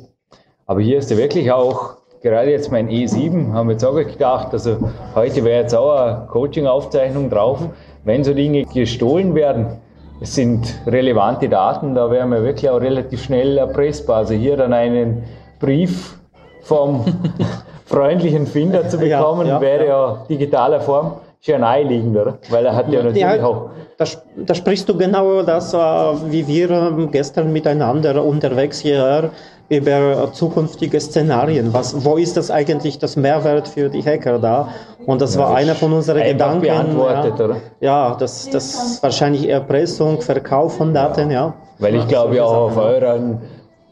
Aber 0.66 0.80
hier 0.80 0.98
ist 0.98 1.10
er 1.10 1.18
wirklich 1.18 1.50
auch 1.52 1.96
gerade 2.22 2.50
jetzt 2.50 2.72
mein 2.72 2.88
E7, 2.88 3.52
haben 3.52 3.68
wir 3.68 3.72
jetzt 3.72 3.84
auch 3.84 3.94
gedacht, 3.94 4.48
also 4.52 4.78
heute 5.14 5.44
wäre 5.44 5.60
jetzt 5.60 5.74
auch 5.74 5.94
eine 5.94 6.26
Coaching-Aufzeichnung 6.26 7.28
drauf 7.28 7.68
wenn 8.04 8.22
so 8.22 8.34
Dinge 8.34 8.64
gestohlen 8.66 9.34
werden, 9.34 9.78
es 10.20 10.34
sind 10.34 10.80
relevante 10.86 11.48
Daten, 11.48 11.94
da 11.94 12.10
wären 12.10 12.30
wir 12.30 12.44
wirklich 12.44 12.70
auch 12.70 12.80
relativ 12.80 13.24
schnell 13.24 13.58
erpressbar. 13.58 14.18
Also 14.18 14.34
hier 14.34 14.56
dann 14.56 14.72
einen 14.72 15.24
Brief 15.58 16.18
vom 16.62 17.04
freundlichen 17.84 18.46
Finder 18.46 18.88
zu 18.88 18.98
bekommen, 18.98 19.46
ja, 19.46 19.54
ja, 19.54 19.60
wäre 19.60 19.86
ja 19.86 20.24
digitaler 20.28 20.80
Form 20.80 21.14
schon 21.40 21.60
naheliegend, 21.60 22.16
oder? 22.16 22.38
Weil 22.50 22.66
er 22.66 22.76
hat 22.76 22.88
ja 22.90 23.02
natürlich 23.02 23.20
ja, 23.20 23.44
auch. 23.44 23.70
Da, 23.96 24.04
da, 24.36 24.54
sprichst 24.54 24.88
du 24.88 24.96
genau 24.96 25.42
das, 25.42 25.72
äh, 25.72 25.76
wie 25.76 26.46
wir 26.48 27.08
gestern 27.12 27.52
miteinander 27.52 28.24
unterwegs 28.24 28.80
hierher 28.80 29.30
über 29.68 30.30
zukünftige 30.32 31.00
Szenarien. 31.00 31.72
Was, 31.72 32.04
wo 32.04 32.16
ist 32.16 32.36
das 32.36 32.50
eigentlich 32.50 32.98
das 32.98 33.16
Mehrwert 33.16 33.68
für 33.68 33.88
die 33.88 34.02
Hacker 34.02 34.38
da? 34.38 34.68
Und 35.06 35.20
das 35.20 35.34
ja, 35.34 35.42
war 35.42 35.54
einer 35.54 35.74
von 35.74 35.92
unseren 35.92 36.22
Gedanken. 36.22 36.62
Beantwortet, 36.62 37.38
ja, 37.38 37.44
oder? 37.44 37.56
ja, 37.80 38.16
das, 38.18 38.50
das 38.50 39.02
wahrscheinlich 39.02 39.48
Erpressung, 39.48 40.20
Verkauf 40.20 40.76
von 40.76 40.92
Daten, 40.92 41.30
ja. 41.30 41.46
ja. 41.46 41.54
Weil 41.78 41.94
ich 41.94 42.08
glaube 42.08 42.36
ja 42.36 42.44
auch 42.44 42.70
auf 42.70 42.76
euren 42.76 43.40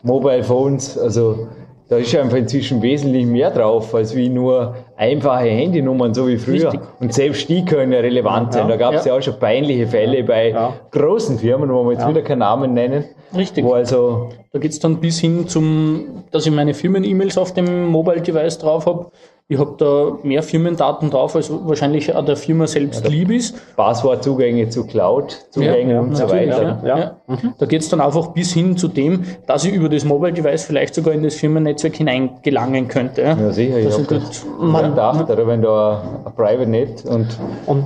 Mobile 0.02 0.42
Phones, 0.42 0.98
also 0.98 1.46
da 1.88 1.96
ist 1.96 2.14
einfach 2.16 2.38
inzwischen 2.38 2.82
wesentlich 2.82 3.26
mehr 3.26 3.50
drauf, 3.50 3.94
als 3.94 4.14
wie 4.14 4.28
nur 4.28 4.74
einfache 5.02 5.48
Handynummern, 5.48 6.14
so 6.14 6.28
wie 6.28 6.38
früher. 6.38 6.72
Richtig. 6.72 6.80
Und 7.00 7.12
selbst 7.12 7.48
die 7.48 7.64
können 7.64 7.92
ja 7.92 8.00
relevant 8.00 8.52
sein. 8.52 8.68
Da 8.68 8.76
gab 8.76 8.94
es 8.94 9.04
ja. 9.04 9.12
ja. 9.12 9.18
auch 9.18 9.22
schon 9.22 9.38
peinliche 9.38 9.86
Fälle 9.86 10.22
bei 10.22 10.54
großen 10.90 11.38
Firmen, 11.38 11.70
wo 11.70 11.84
wir 11.84 11.92
jetzt 11.92 12.08
wieder 12.08 12.22
keinen 12.22 12.38
Namen 12.38 12.72
nennen. 12.72 13.04
Richtig. 13.34 13.64
Wo 13.64 13.72
also 13.72 14.30
da 14.52 14.58
geht 14.58 14.72
es 14.72 14.80
dann 14.80 14.98
bis 14.98 15.18
hin 15.18 15.48
zum, 15.48 16.24
dass 16.30 16.46
ich 16.46 16.52
meine 16.52 16.74
Firmen-E-Mails 16.74 17.38
auf 17.38 17.54
dem 17.54 17.86
Mobile-Device 17.88 18.58
drauf 18.58 18.86
habe. 18.86 19.10
Ich 19.48 19.58
habe 19.58 19.74
da 19.76 20.16
mehr 20.22 20.42
Firmendaten 20.42 21.10
drauf, 21.10 21.36
als 21.36 21.50
wahrscheinlich 21.50 22.14
auch 22.14 22.24
der 22.24 22.36
Firma 22.36 22.66
selbst 22.66 23.04
ja, 23.04 23.10
lieb 23.10 23.30
ist. 23.30 23.54
Passwortzugänge 23.76 24.68
zu 24.70 24.86
Cloud-Zugängen 24.86 25.90
ja, 25.90 26.00
und 26.00 26.16
so 26.16 26.30
weiter. 26.30 26.80
Ja, 26.84 26.98
ja. 26.98 27.16
Mhm. 27.26 27.54
Da 27.58 27.66
geht 27.66 27.82
es 27.82 27.88
dann 27.88 28.00
einfach 28.00 28.28
bis 28.28 28.54
hin 28.54 28.76
zu 28.76 28.88
dem, 28.88 29.24
dass 29.46 29.64
ich 29.64 29.74
über 29.74 29.88
das 29.88 30.04
Mobile-Device 30.04 30.64
vielleicht 30.64 30.94
sogar 30.94 31.12
in 31.12 31.22
das 31.22 31.34
Firmennetzwerk 31.34 31.96
hineingelangen 31.96 32.88
könnte. 32.88 33.22
Ja, 33.22 33.50
sicher. 33.52 33.78
Ich 33.78 33.92
habe 33.92 34.22
man 34.58 34.90
gedacht, 34.90 35.28
oder 35.28 35.46
wenn 35.46 35.60
da 35.60 36.02
ein 36.24 36.34
Private 36.34 36.70
Net 36.70 37.04
und, 37.04 37.26
und 37.66 37.84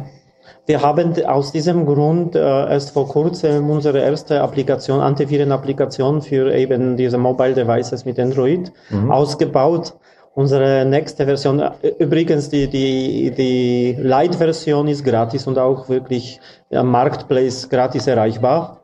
wir 0.66 0.82
haben 0.82 1.14
aus 1.24 1.52
diesem 1.52 1.86
Grund 1.86 2.34
äh, 2.34 2.40
erst 2.40 2.90
vor 2.90 3.08
kurzem 3.08 3.70
unsere 3.70 4.00
erste 4.00 4.40
Applikation, 4.40 5.00
Antiviren-Applikation 5.00 6.22
für 6.22 6.52
eben 6.52 6.96
diese 6.96 7.18
Mobile 7.18 7.54
Devices 7.54 8.04
mit 8.04 8.18
Android 8.18 8.72
mhm. 8.90 9.10
ausgebaut. 9.10 9.94
Unsere 10.34 10.84
nächste 10.84 11.24
Version, 11.24 11.60
äh, 11.60 11.72
übrigens 11.98 12.50
die, 12.50 12.66
die, 12.66 13.30
die 13.30 13.96
Light-Version 14.00 14.88
ist 14.88 15.04
gratis 15.04 15.46
und 15.46 15.56
auch 15.56 15.88
wirklich 15.88 16.40
am 16.72 16.90
Marketplace 16.90 17.68
gratis 17.68 18.08
erreichbar. 18.08 18.80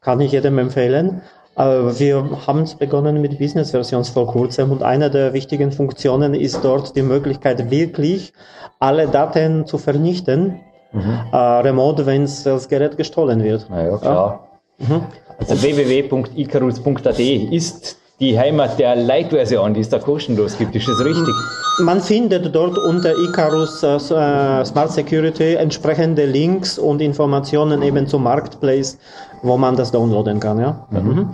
Kann 0.00 0.20
ich 0.20 0.32
jedem 0.32 0.58
empfehlen. 0.58 1.20
Äh, 1.56 1.62
wir 1.62 2.46
haben 2.46 2.64
begonnen 2.78 3.20
mit 3.20 3.38
Business-Versions 3.38 4.08
vor 4.08 4.26
kurzem 4.26 4.72
und 4.72 4.82
eine 4.82 5.10
der 5.10 5.34
wichtigen 5.34 5.70
Funktionen 5.70 6.32
ist 6.32 6.64
dort 6.64 6.96
die 6.96 7.02
Möglichkeit, 7.02 7.70
wirklich 7.70 8.32
alle 8.78 9.06
Daten 9.06 9.66
zu 9.66 9.78
vernichten, 9.78 10.60
mhm. 10.92 11.20
äh, 11.32 11.36
remote, 11.36 12.06
wenn 12.06 12.22
das 12.22 12.68
Gerät 12.68 12.96
gestohlen 12.96 13.42
wird. 13.42 13.66
Na 13.68 13.84
ja, 13.84 13.96
klar. 13.96 14.48
Ja. 14.78 14.96
Mhm. 14.96 15.02
Also 15.38 15.62
www.icarus.at 15.62 17.18
ist 17.18 17.98
die 18.18 18.38
Heimat 18.38 18.78
der 18.78 18.96
Light-Version, 18.96 19.74
die 19.74 19.80
es 19.80 19.90
da 19.90 19.98
kostenlos 19.98 20.56
gibt. 20.56 20.74
Ist 20.74 20.88
das 20.88 21.04
richtig? 21.04 21.34
man 21.78 22.00
findet 22.00 22.54
dort 22.54 22.78
unter 22.78 23.16
Icarus 23.16 23.82
äh, 23.82 23.96
äh, 23.96 24.64
Smart 24.64 24.92
Security 24.92 25.54
entsprechende 25.54 26.24
Links 26.24 26.78
und 26.78 27.02
Informationen 27.02 27.82
eben 27.82 28.06
zum 28.06 28.22
Marketplace, 28.22 28.98
wo 29.42 29.56
man 29.56 29.76
das 29.76 29.92
downloaden 29.92 30.40
kann. 30.40 30.58
Ja? 30.58 30.86
Mhm. 30.90 31.30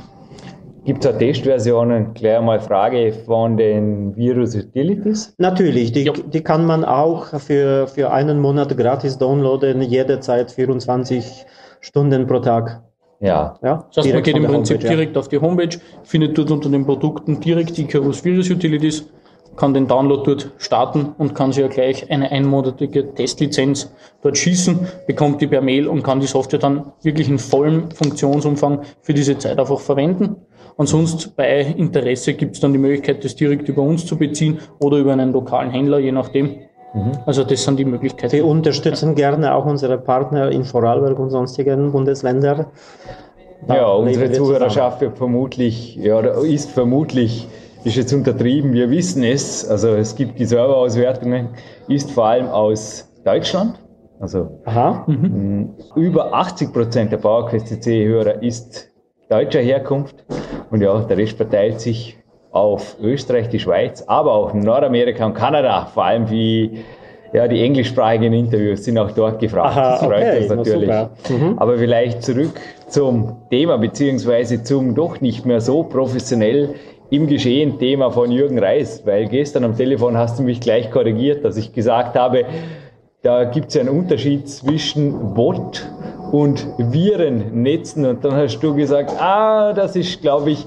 Gibt 0.84 1.04
es 1.04 1.16
Testversionen? 1.16 2.12
Gleich 2.12 2.40
mal 2.40 2.58
Frage 2.58 3.12
von 3.12 3.56
den 3.56 4.16
Virus 4.16 4.56
Utilities? 4.56 5.32
Natürlich, 5.38 5.92
die, 5.92 6.10
die 6.10 6.42
kann 6.42 6.66
man 6.66 6.84
auch 6.84 7.26
für, 7.38 7.86
für 7.86 8.10
einen 8.10 8.40
Monat 8.40 8.76
gratis 8.76 9.16
downloaden, 9.16 9.80
jederzeit 9.82 10.50
24 10.50 11.46
Stunden 11.80 12.26
pro 12.26 12.40
Tag. 12.40 12.82
Ja. 13.20 13.56
ja 13.62 13.86
das 13.94 14.04
heißt, 14.04 14.14
man 14.14 14.22
geht 14.24 14.36
im 14.36 14.44
Prinzip 14.44 14.78
Homepage, 14.78 14.88
direkt 14.88 15.14
ja. 15.14 15.20
auf 15.20 15.28
die 15.28 15.38
Homepage, 15.38 15.78
findet 16.02 16.36
dort 16.36 16.50
unter 16.50 16.68
den 16.68 16.84
Produkten 16.84 17.38
direkt 17.40 17.76
die 17.76 17.82
Icarus 17.82 18.24
Virus 18.24 18.50
Utilities, 18.50 19.08
kann 19.54 19.74
den 19.74 19.86
Download 19.86 20.22
dort 20.24 20.50
starten 20.58 21.14
und 21.16 21.34
kann 21.34 21.52
sich 21.52 21.62
ja 21.62 21.68
gleich 21.68 22.10
eine 22.10 22.32
einmonatige 22.32 23.14
Testlizenz 23.14 23.92
dort 24.22 24.36
schießen, 24.36 24.88
bekommt 25.06 25.40
die 25.40 25.46
per 25.46 25.60
Mail 25.60 25.86
und 25.86 26.02
kann 26.02 26.18
die 26.18 26.26
Software 26.26 26.58
dann 26.58 26.92
wirklich 27.02 27.28
in 27.28 27.38
vollem 27.38 27.90
Funktionsumfang 27.92 28.80
für 29.02 29.14
diese 29.14 29.38
Zeit 29.38 29.60
einfach 29.60 29.78
verwenden. 29.78 30.36
Ansonsten 30.76 31.32
bei 31.36 31.60
Interesse 31.60 32.34
gibt 32.34 32.54
es 32.54 32.60
dann 32.60 32.72
die 32.72 32.78
Möglichkeit, 32.78 33.24
das 33.24 33.36
direkt 33.36 33.68
über 33.68 33.82
uns 33.82 34.06
zu 34.06 34.16
beziehen 34.16 34.58
oder 34.78 34.98
über 34.98 35.12
einen 35.12 35.32
lokalen 35.32 35.70
Händler, 35.70 35.98
je 35.98 36.12
nachdem. 36.12 36.56
Mhm. 36.94 37.12
Also 37.26 37.44
das 37.44 37.62
sind 37.64 37.78
die 37.78 37.84
Möglichkeiten. 37.84 38.32
Wir 38.32 38.46
unterstützen 38.46 39.10
ja. 39.10 39.14
gerne 39.14 39.54
auch 39.54 39.64
unsere 39.64 39.98
Partner 39.98 40.50
in 40.50 40.64
Vorarlberg 40.64 41.18
und 41.18 41.30
sonstigen 41.30 41.92
Bundesländern. 41.92 42.66
Da 43.66 43.76
ja, 43.76 43.86
unsere 43.86 44.32
Zuhörerschaft 44.32 45.00
wird 45.00 45.16
vermutlich, 45.16 45.94
ja, 45.96 46.20
ist 46.20 46.70
vermutlich, 46.70 47.46
ist 47.84 47.96
jetzt 47.96 48.12
untertrieben, 48.12 48.72
wir 48.72 48.90
wissen 48.90 49.22
es, 49.22 49.68
also 49.68 49.88
es 49.88 50.16
gibt 50.16 50.38
die 50.38 50.44
Serverauswertungen, 50.44 51.50
ist 51.88 52.10
vor 52.10 52.26
allem 52.26 52.48
aus 52.48 53.08
Deutschland. 53.24 53.78
Also 54.18 54.60
mhm. 55.06 55.74
über 55.96 56.32
80 56.32 56.72
Prozent 56.72 57.12
der 57.12 57.16
PowerQuest 57.16 57.68
CC-Hörer 57.68 58.42
ist 58.42 58.88
deutscher 59.28 59.60
Herkunft. 59.60 60.24
Und 60.72 60.80
ja, 60.80 60.98
der 61.00 61.18
Rest 61.18 61.36
verteilt 61.36 61.80
sich 61.80 62.16
auf 62.50 62.96
Österreich, 63.00 63.50
die 63.50 63.60
Schweiz, 63.60 64.02
aber 64.06 64.32
auch 64.32 64.54
Nordamerika 64.54 65.26
und 65.26 65.34
Kanada, 65.34 65.86
vor 65.92 66.04
allem 66.04 66.30
wie 66.30 66.82
ja, 67.34 67.46
die 67.46 67.62
englischsprachigen 67.62 68.32
Interviews 68.32 68.84
sind 68.84 68.98
auch 68.98 69.10
dort 69.10 69.38
gefragt. 69.38 69.76
Aha, 69.76 69.90
das 69.92 70.00
freut 70.00 70.22
okay, 70.22 70.38
uns 70.38 70.48
natürlich. 70.48 70.90
Mhm. 71.28 71.58
Aber 71.58 71.78
vielleicht 71.78 72.22
zurück 72.22 72.58
zum 72.88 73.36
Thema, 73.50 73.76
beziehungsweise 73.78 74.62
zum 74.62 74.94
doch 74.94 75.20
nicht 75.20 75.46
mehr 75.46 75.60
so 75.60 75.82
professionell 75.82 76.74
im 77.10 77.26
Geschehen 77.26 77.78
Thema 77.78 78.10
von 78.10 78.30
Jürgen 78.30 78.58
Reis, 78.58 79.02
weil 79.06 79.28
gestern 79.28 79.64
am 79.64 79.76
Telefon 79.76 80.16
hast 80.16 80.38
du 80.38 80.42
mich 80.42 80.60
gleich 80.60 80.90
korrigiert, 80.90 81.44
dass 81.44 81.58
ich 81.58 81.72
gesagt 81.74 82.16
habe, 82.16 82.46
da 83.22 83.44
gibt 83.44 83.68
es 83.68 83.74
ja 83.74 83.82
einen 83.82 83.90
Unterschied 83.90 84.48
zwischen 84.48 85.34
Bot 85.34 85.86
und 86.32 86.66
Virennetzen. 86.78 88.04
Und 88.06 88.24
dann 88.24 88.34
hast 88.34 88.58
du 88.58 88.74
gesagt, 88.74 89.12
ah, 89.20 89.72
das 89.72 89.94
ist, 89.94 90.20
glaube 90.20 90.50
ich, 90.50 90.66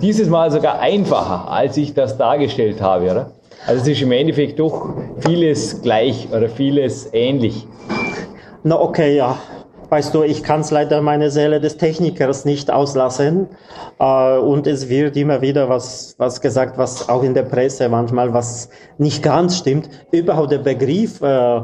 dieses 0.00 0.28
Mal 0.28 0.50
sogar 0.50 0.78
einfacher, 0.78 1.50
als 1.50 1.76
ich 1.76 1.92
das 1.92 2.16
dargestellt 2.16 2.80
habe, 2.80 3.10
oder? 3.10 3.32
Also 3.66 3.82
es 3.82 3.88
ist 3.88 4.02
im 4.02 4.12
Endeffekt 4.12 4.58
doch 4.58 4.94
vieles 5.18 5.82
gleich 5.82 6.28
oder 6.32 6.48
vieles 6.48 7.12
ähnlich. 7.12 7.66
Na 8.62 8.80
okay, 8.80 9.16
ja. 9.16 9.36
Weißt 9.90 10.14
du, 10.14 10.22
ich 10.22 10.44
kann 10.44 10.60
es 10.60 10.70
leider 10.70 11.02
meine 11.02 11.32
Seele 11.32 11.60
des 11.60 11.76
Technikers 11.76 12.44
nicht 12.44 12.70
auslassen. 12.70 13.48
Äh, 13.98 14.38
und 14.38 14.68
es 14.68 14.88
wird 14.88 15.16
immer 15.16 15.42
wieder 15.42 15.68
was, 15.68 16.14
was 16.16 16.40
gesagt, 16.40 16.78
was 16.78 17.08
auch 17.08 17.24
in 17.24 17.34
der 17.34 17.42
Presse 17.42 17.88
manchmal 17.88 18.32
was 18.32 18.70
nicht 18.98 19.22
ganz 19.22 19.58
stimmt. 19.58 19.90
Überhaupt 20.12 20.52
der 20.52 20.58
Begriff 20.58 21.20
äh, 21.20 21.60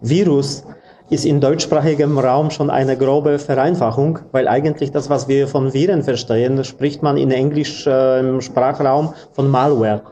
Virus 0.00 0.64
ist 1.10 1.24
in 1.24 1.40
deutschsprachigem 1.40 2.18
Raum 2.18 2.50
schon 2.50 2.70
eine 2.70 2.96
grobe 2.96 3.38
Vereinfachung, 3.38 4.20
weil 4.32 4.48
eigentlich 4.48 4.92
das, 4.92 5.10
was 5.10 5.28
wir 5.28 5.48
von 5.48 5.74
Viren 5.74 6.02
verstehen, 6.02 6.62
spricht 6.64 7.02
man 7.02 7.16
in 7.16 7.30
Englisch 7.30 7.86
äh, 7.86 8.40
Sprachraum 8.40 9.12
von 9.32 9.50
Malware 9.50 10.02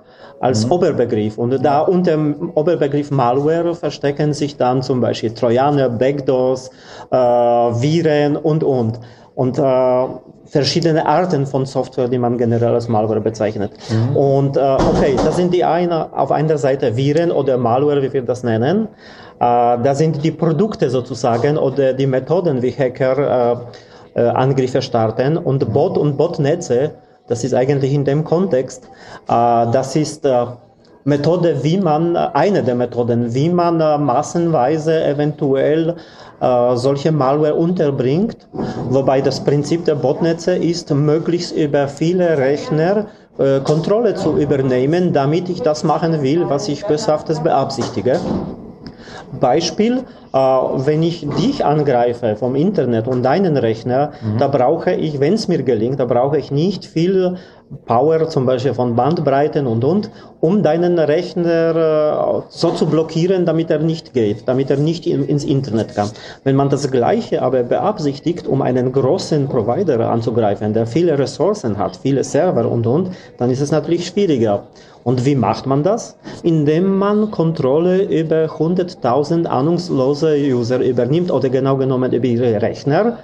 als 0.41 0.67
mhm. 0.67 0.73
Oberbegriff. 0.73 1.39
Und 1.39 1.65
da 1.65 1.81
unter 1.81 2.13
dem 2.13 2.51
Oberbegriff 2.55 3.11
Malware 3.11 3.75
verstecken 3.75 4.33
sich 4.33 4.57
dann 4.57 4.83
zum 4.83 5.01
Beispiel 5.01 5.33
Trojaner, 5.33 5.89
Backdoors, 5.89 6.71
äh, 7.11 7.17
Viren 7.17 8.37
und, 8.37 8.65
und. 8.65 9.01
Und 9.35 9.57
äh, 9.57 10.07
verschiedene 10.47 11.07
Arten 11.07 11.47
von 11.47 11.65
Software, 11.67 12.09
die 12.09 12.19
man 12.19 12.39
generell 12.39 12.75
als 12.75 12.89
Malware 12.89 13.21
bezeichnet. 13.21 13.73
Mhm. 13.91 14.17
Und 14.17 14.57
äh, 14.57 14.61
okay, 14.61 15.15
das 15.17 15.37
sind 15.37 15.55
die 15.55 15.65
eine, 15.65 16.13
auf 16.17 16.33
einer 16.33 16.59
Seite 16.59 16.97
Viren 16.97 17.31
oder 17.31 17.57
Malware, 17.57 18.03
wie 18.03 18.13
wir 18.13 18.23
das 18.23 18.43
nennen. 18.43 18.89
Äh, 19.41 19.79
das 19.83 19.99
sind 19.99 20.23
die 20.25 20.31
Produkte 20.31 20.91
sozusagen 20.91 21.57
oder 21.57 21.93
die 21.93 22.07
Methoden, 22.07 22.63
wie 22.63 22.73
Hacker 22.73 23.67
äh, 24.15 24.21
äh, 24.21 24.29
Angriffe 24.29 24.83
starten. 24.83 25.37
Und 25.37 25.73
Bot 25.73 25.97
und 25.97 26.17
Botnetze, 26.17 26.93
das 27.29 27.45
ist 27.45 27.55
eigentlich 27.55 27.93
in 27.93 28.05
dem 28.05 28.25
Kontext, 28.25 28.89
das 29.27 29.97
ist 29.97 30.27
Methode, 31.05 31.63
wie 31.63 31.77
man, 31.77 32.17
eine 32.17 32.63
der 32.63 32.75
Methoden, 32.75 33.35
wie 33.35 33.51
man 33.51 33.77
massenweise 34.03 35.05
eventuell 35.05 35.95
solche 36.41 37.13
Malware 37.13 37.55
unterbringt, 37.55 38.49
wobei 38.89 39.21
das 39.21 39.45
Prinzip 39.45 39.85
der 39.85 39.97
Botnetze 39.97 40.55
ist, 40.55 40.91
möglichst 40.91 41.55
über 41.55 41.87
viele 41.87 42.39
Rechner 42.39 43.09
Kontrolle 43.65 44.15
zu 44.15 44.39
übernehmen, 44.39 45.13
damit 45.13 45.51
ich 45.51 45.61
das 45.61 45.85
machen 45.85 46.23
will, 46.23 46.49
was 46.49 46.67
ich 46.67 46.87
böshaftes 46.87 47.41
beabsichtige. 47.41 48.19
Beispiel, 49.41 50.05
äh, 50.33 50.39
wenn 50.39 51.03
ich 51.03 51.27
dich 51.39 51.65
angreife 51.65 52.37
vom 52.37 52.55
Internet 52.55 53.09
und 53.09 53.23
deinen 53.23 53.57
Rechner, 53.57 54.13
mhm. 54.23 54.39
da 54.39 54.49
brauche 54.49 54.93
ich, 54.93 55.21
wenn 55.21 55.35
es 55.35 55.49
mir 55.49 55.63
gelingt, 55.63 56.01
da 56.01 56.05
brauche 56.05 56.39
ich 56.39 56.51
nicht 56.51 56.85
viel 56.85 57.37
Power, 57.85 58.29
zum 58.29 58.47
Beispiel 58.47 58.73
von 58.73 58.97
Bandbreiten 58.97 59.67
und 59.67 59.85
und, 59.85 60.11
um 60.41 60.63
deinen 60.63 60.99
Rechner 60.99 62.41
äh, 62.41 62.43
so 62.49 62.71
zu 62.71 62.87
blockieren, 62.87 63.45
damit 63.45 63.71
er 63.71 63.81
nicht 63.81 64.15
geht, 64.15 64.49
damit 64.49 64.71
er 64.71 64.79
nicht 64.79 65.07
in, 65.07 65.25
ins 65.25 65.45
Internet 65.45 65.95
kann. 65.95 66.11
Wenn 66.45 66.57
man 66.57 66.71
das 66.71 66.91
Gleiche 66.91 67.43
aber 67.43 67.63
beabsichtigt, 67.65 68.47
um 68.47 68.63
einen 68.63 68.93
großen 68.93 69.49
Provider 69.49 70.09
anzugreifen, 70.09 70.73
der 70.73 70.87
viele 70.87 71.19
Ressourcen 71.19 71.77
hat, 71.77 71.97
viele 71.97 72.25
Server 72.25 72.71
und 72.71 72.87
und, 72.87 73.11
dann 73.37 73.51
ist 73.51 73.61
es 73.61 73.71
natürlich 73.71 74.07
schwieriger. 74.07 74.65
Und 75.05 75.25
wie 75.25 75.35
macht 75.35 75.67
man 75.67 75.83
das? 75.83 76.17
Indem 76.43 76.99
man 76.99 77.31
Kontrolle 77.31 78.03
über 78.03 78.47
100.000 78.47 79.47
ahnungslose 79.47 80.37
User 80.37 80.81
übernimmt 80.81 81.31
oder 81.31 81.49
genau 81.49 81.77
genommen 81.77 82.13
über 82.13 82.27
ihre 82.27 82.61
Rechner 82.61 83.19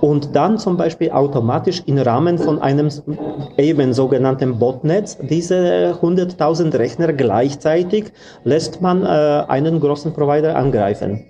und 0.00 0.36
dann 0.36 0.58
zum 0.58 0.76
Beispiel 0.76 1.10
automatisch 1.10 1.82
im 1.86 1.98
Rahmen 1.98 2.38
von 2.38 2.60
einem 2.60 2.88
eben 3.56 3.92
sogenannten 3.92 4.58
Botnetz 4.58 5.18
diese 5.20 5.96
100.000 6.00 6.78
Rechner 6.78 7.12
gleichzeitig 7.12 8.12
lässt 8.44 8.80
man 8.82 9.02
äh, 9.02 9.06
einen 9.06 9.80
großen 9.80 10.12
Provider 10.12 10.56
angreifen. 10.56 11.24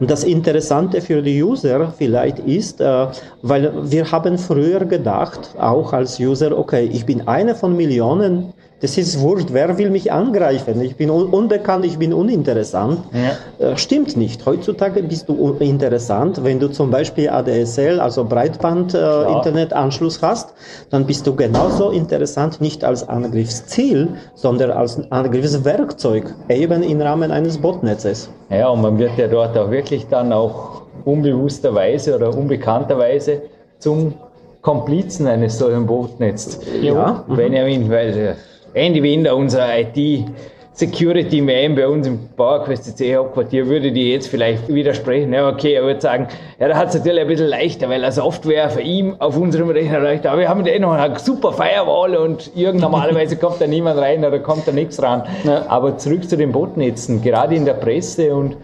Und 0.00 0.10
das 0.10 0.24
Interessante 0.24 1.00
für 1.00 1.22
die 1.22 1.42
User 1.42 1.92
vielleicht 1.96 2.40
ist, 2.40 2.80
äh, 2.80 3.06
weil 3.42 3.72
wir 3.90 4.10
haben 4.10 4.36
früher 4.36 4.84
gedacht, 4.84 5.54
auch 5.58 5.92
als 5.92 6.18
User, 6.18 6.56
okay, 6.56 6.88
ich 6.92 7.06
bin 7.06 7.26
einer 7.28 7.54
von 7.54 7.76
Millionen 7.76 8.52
das 8.82 8.98
ist 8.98 9.20
wurscht, 9.20 9.50
wer 9.52 9.78
will 9.78 9.90
mich 9.90 10.10
angreifen? 10.10 10.80
Ich 10.82 10.96
bin 10.96 11.08
unbekannt, 11.08 11.84
ich 11.84 11.98
bin 11.98 12.12
uninteressant. 12.12 12.98
Ja. 13.12 13.64
Äh, 13.64 13.76
stimmt 13.76 14.16
nicht. 14.16 14.44
Heutzutage 14.44 15.04
bist 15.04 15.28
du 15.28 15.56
interessant. 15.60 16.42
Wenn 16.42 16.58
du 16.58 16.66
zum 16.66 16.90
Beispiel 16.90 17.30
ADSL, 17.30 18.00
also 18.00 18.24
Breitband-Internetanschluss 18.24 20.16
äh, 20.18 20.22
hast, 20.22 20.54
dann 20.90 21.06
bist 21.06 21.28
du 21.28 21.36
genauso 21.36 21.90
interessant, 21.90 22.60
nicht 22.60 22.82
als 22.82 23.08
Angriffsziel, 23.08 24.08
sondern 24.34 24.72
als 24.72 25.00
Angriffswerkzeug, 25.12 26.34
eben 26.48 26.82
im 26.82 27.00
Rahmen 27.00 27.30
eines 27.30 27.58
Botnetzes. 27.58 28.30
Ja, 28.50 28.68
und 28.68 28.82
man 28.82 28.98
wird 28.98 29.16
ja 29.16 29.28
dort 29.28 29.56
auch 29.56 29.70
wirklich 29.70 30.08
dann 30.08 30.32
auch 30.32 30.82
unbewussterweise 31.04 32.16
oder 32.16 32.36
unbekannterweise 32.36 33.42
zum 33.78 34.14
Komplizen 34.60 35.28
eines 35.28 35.56
solchen 35.58 35.86
Botnetzes. 35.86 36.58
Ja. 36.80 37.24
Benjamin, 37.28 37.88
weil 37.88 38.36
Andy 38.74 39.02
Winder, 39.02 39.36
unser 39.36 39.78
IT 39.78 40.24
Security 40.72 41.42
Man 41.42 41.74
bei 41.74 41.86
uns 41.86 42.06
im 42.06 42.18
PowerQuest 42.34 42.84
CC 42.84 43.14
Hauptquartier, 43.16 43.66
würde 43.66 43.92
dir 43.92 44.12
jetzt 44.12 44.28
vielleicht 44.28 44.66
widersprechen. 44.68 45.34
Ja, 45.34 45.46
okay, 45.46 45.74
er 45.74 45.82
würde 45.82 46.00
sagen, 46.00 46.28
ja, 46.58 46.68
da 46.68 46.76
hat 46.76 46.88
es 46.88 46.94
natürlich 46.94 47.20
ein 47.20 47.26
bisschen 47.26 47.48
leichter, 47.48 47.90
weil 47.90 48.02
er 48.02 48.12
Software 48.12 48.70
für 48.70 48.80
ihn 48.80 49.16
auf 49.18 49.36
unserem 49.36 49.68
Rechner 49.68 50.02
reicht. 50.02 50.26
Aber 50.26 50.38
wir 50.40 50.48
haben 50.48 50.64
eh 50.64 50.78
noch 50.78 50.92
eine 50.92 51.18
super 51.18 51.52
Firewall 51.52 52.16
und 52.16 52.50
irgend 52.56 52.80
normalerweise 52.80 53.36
kommt 53.38 53.60
da 53.60 53.66
niemand 53.66 54.00
rein 54.00 54.24
oder 54.24 54.38
kommt 54.38 54.66
da 54.66 54.72
nichts 54.72 55.02
ran. 55.02 55.24
Ja. 55.44 55.66
Aber 55.68 55.98
zurück 55.98 56.26
zu 56.26 56.38
den 56.38 56.52
Botnetzen, 56.52 57.20
gerade 57.20 57.54
in 57.54 57.66
der 57.66 57.74
Presse 57.74 58.34
und 58.34 58.56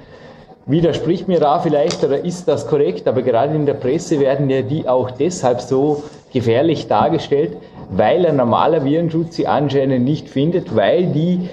widerspricht 0.64 1.28
mir 1.28 1.40
da 1.40 1.58
vielleicht 1.58 2.02
oder 2.02 2.24
ist 2.24 2.48
das 2.48 2.66
korrekt, 2.66 3.06
aber 3.06 3.20
gerade 3.20 3.54
in 3.54 3.66
der 3.66 3.74
Presse 3.74 4.18
werden 4.18 4.48
ja 4.48 4.62
die 4.62 4.88
auch 4.88 5.10
deshalb 5.10 5.60
so 5.60 6.04
gefährlich 6.32 6.88
dargestellt, 6.88 7.56
weil 7.90 8.26
ein 8.26 8.36
normaler 8.36 8.84
Virenschutz 8.84 9.36
sie 9.36 9.46
anscheinend 9.46 10.04
nicht 10.04 10.28
findet, 10.28 10.74
weil 10.76 11.06
die 11.06 11.48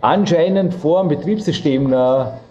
anscheinend 0.00 0.74
vor 0.74 1.00
dem 1.00 1.08
Betriebssystem 1.08 1.92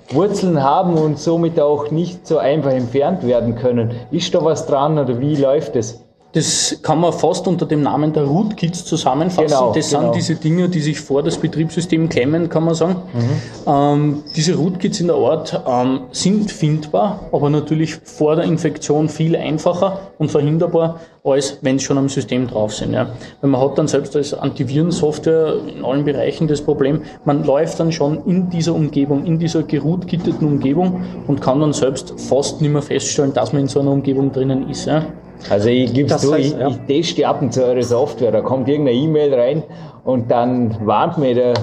Wurzeln 0.09 0.61
haben 0.61 0.95
und 0.95 1.19
somit 1.19 1.59
auch 1.59 1.91
nicht 1.91 2.27
so 2.27 2.37
einfach 2.37 2.71
entfernt 2.71 3.25
werden 3.25 3.55
können. 3.55 3.91
Ist 4.11 4.33
da 4.35 4.43
was 4.43 4.67
dran 4.67 4.99
oder 4.99 5.19
wie 5.19 5.35
läuft 5.35 5.75
es? 5.75 6.00
Das 6.33 6.79
kann 6.81 6.99
man 6.99 7.11
fast 7.11 7.45
unter 7.47 7.65
dem 7.65 7.81
Namen 7.81 8.13
der 8.13 8.23
Rootkits 8.23 8.85
zusammenfassen. 8.85 9.47
Genau, 9.47 9.73
das 9.73 9.89
genau. 9.89 10.03
sind 10.03 10.15
diese 10.15 10.35
Dinge, 10.35 10.69
die 10.69 10.79
sich 10.79 10.99
vor 10.99 11.23
das 11.23 11.37
Betriebssystem 11.37 12.07
klemmen, 12.07 12.47
kann 12.47 12.63
man 12.63 12.73
sagen. 12.73 12.95
Mhm. 13.13 13.69
Ähm, 13.71 14.23
diese 14.35 14.55
Rootkits 14.55 15.01
in 15.01 15.07
der 15.07 15.17
Art 15.17 15.61
ähm, 15.67 16.01
sind 16.11 16.49
findbar, 16.49 17.19
aber 17.33 17.49
natürlich 17.49 17.95
vor 17.95 18.37
der 18.37 18.45
Infektion 18.45 19.09
viel 19.09 19.35
einfacher 19.35 19.99
und 20.19 20.31
verhinderbar, 20.31 21.01
als 21.25 21.57
wenn 21.61 21.77
sie 21.77 21.85
schon 21.85 21.97
am 21.97 22.07
System 22.07 22.47
drauf 22.47 22.73
sind. 22.73 22.93
Ja. 22.93 23.09
Weil 23.41 23.49
man 23.49 23.59
hat 23.59 23.77
dann 23.77 23.89
selbst 23.89 24.15
als 24.15 24.33
Antivirensoftware 24.33 25.55
in 25.75 25.83
allen 25.83 26.05
Bereichen 26.05 26.47
das 26.47 26.61
Problem, 26.61 27.01
man 27.25 27.43
läuft 27.43 27.79
dann 27.79 27.91
schon 27.91 28.25
in 28.25 28.49
dieser 28.49 28.73
Umgebung, 28.73 29.25
in 29.25 29.37
dieser 29.37 29.63
gerootkitteten 29.63 30.47
Umgebung 30.47 31.03
und 31.27 31.41
kann 31.41 31.59
dann 31.59 31.73
selbst 31.73 32.13
fast 32.17 32.61
nicht 32.61 32.71
mehr 32.71 32.81
feststellen, 32.81 33.33
dass 33.33 33.51
man 33.51 33.63
in 33.63 33.67
so 33.67 33.81
einer 33.81 33.91
Umgebung 33.91 34.31
drinnen 34.31 34.69
ist. 34.69 34.85
Ja. 34.85 35.05
Also 35.49 35.69
ich 35.69 35.93
gebe 35.93 36.13
es 36.13 36.21
zu, 36.21 36.35
ich, 36.35 36.51
ja. 36.51 36.67
ich 36.67 36.77
teste 36.87 37.27
ab 37.27 37.41
und 37.41 37.53
zu 37.53 37.63
eure 37.63 37.83
Software, 37.83 38.31
da 38.31 38.41
kommt 38.41 38.67
irgendeine 38.67 38.97
E-Mail 38.97 39.33
rein 39.33 39.63
und 40.03 40.29
dann 40.31 40.75
warnt 40.85 41.17
mir 41.17 41.33
der 41.33 41.53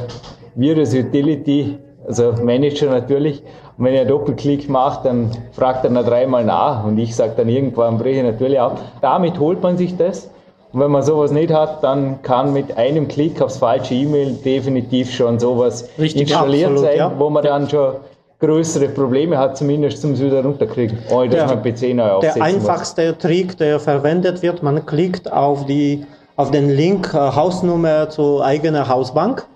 Virus 0.54 0.94
Utility, 0.94 1.78
also 2.06 2.32
Manager 2.42 2.90
natürlich, 2.90 3.42
und 3.78 3.84
wenn 3.84 3.94
ich 3.94 4.00
einen 4.00 4.08
Doppelklick 4.08 4.68
mache, 4.68 5.04
dann 5.04 5.30
fragt 5.52 5.84
er 5.84 5.90
noch 5.90 6.04
dreimal 6.04 6.44
nach 6.44 6.84
und 6.84 6.98
ich 6.98 7.14
sage 7.14 7.34
dann 7.36 7.48
irgendwann, 7.48 7.96
breche 7.96 8.18
ich 8.18 8.24
natürlich 8.24 8.58
ab. 8.58 8.80
Damit 9.00 9.38
holt 9.38 9.62
man 9.62 9.76
sich 9.76 9.96
das. 9.96 10.30
Und 10.72 10.80
wenn 10.80 10.90
man 10.90 11.02
sowas 11.02 11.30
nicht 11.30 11.52
hat, 11.52 11.82
dann 11.84 12.20
kann 12.22 12.52
mit 12.52 12.76
einem 12.76 13.06
Klick 13.06 13.40
aufs 13.40 13.58
falsche 13.58 13.94
E-Mail 13.94 14.32
definitiv 14.44 15.12
schon 15.12 15.38
sowas 15.38 15.88
Richtig, 15.96 16.22
installiert 16.22 16.70
absolut, 16.70 16.90
sein, 16.90 16.98
ja. 16.98 17.12
wo 17.16 17.30
man 17.30 17.44
dann 17.44 17.70
schon 17.70 17.94
größere 18.40 18.88
Probleme 18.88 19.36
hat, 19.36 19.56
zumindest 19.56 20.00
zum 20.00 20.18
wieder 20.18 20.42
runterkriegen, 20.44 20.98
ohne 21.10 21.28
dass 21.28 21.48
der, 21.48 21.56
man 21.56 21.62
PC 21.62 21.94
neu 21.94 22.10
aufsetzen 22.10 22.38
Der 22.38 22.44
einfachste 22.44 23.08
muss. 23.08 23.18
Trick, 23.18 23.56
der 23.58 23.80
verwendet 23.80 24.42
wird, 24.42 24.62
man 24.62 24.86
klickt 24.86 25.30
auf, 25.30 25.66
die, 25.66 26.06
auf 26.36 26.50
den 26.50 26.70
Link 26.70 27.12
äh, 27.14 27.18
Hausnummer 27.18 28.08
zur 28.10 28.44
eigenen 28.44 28.88
Hausbank. 28.88 29.46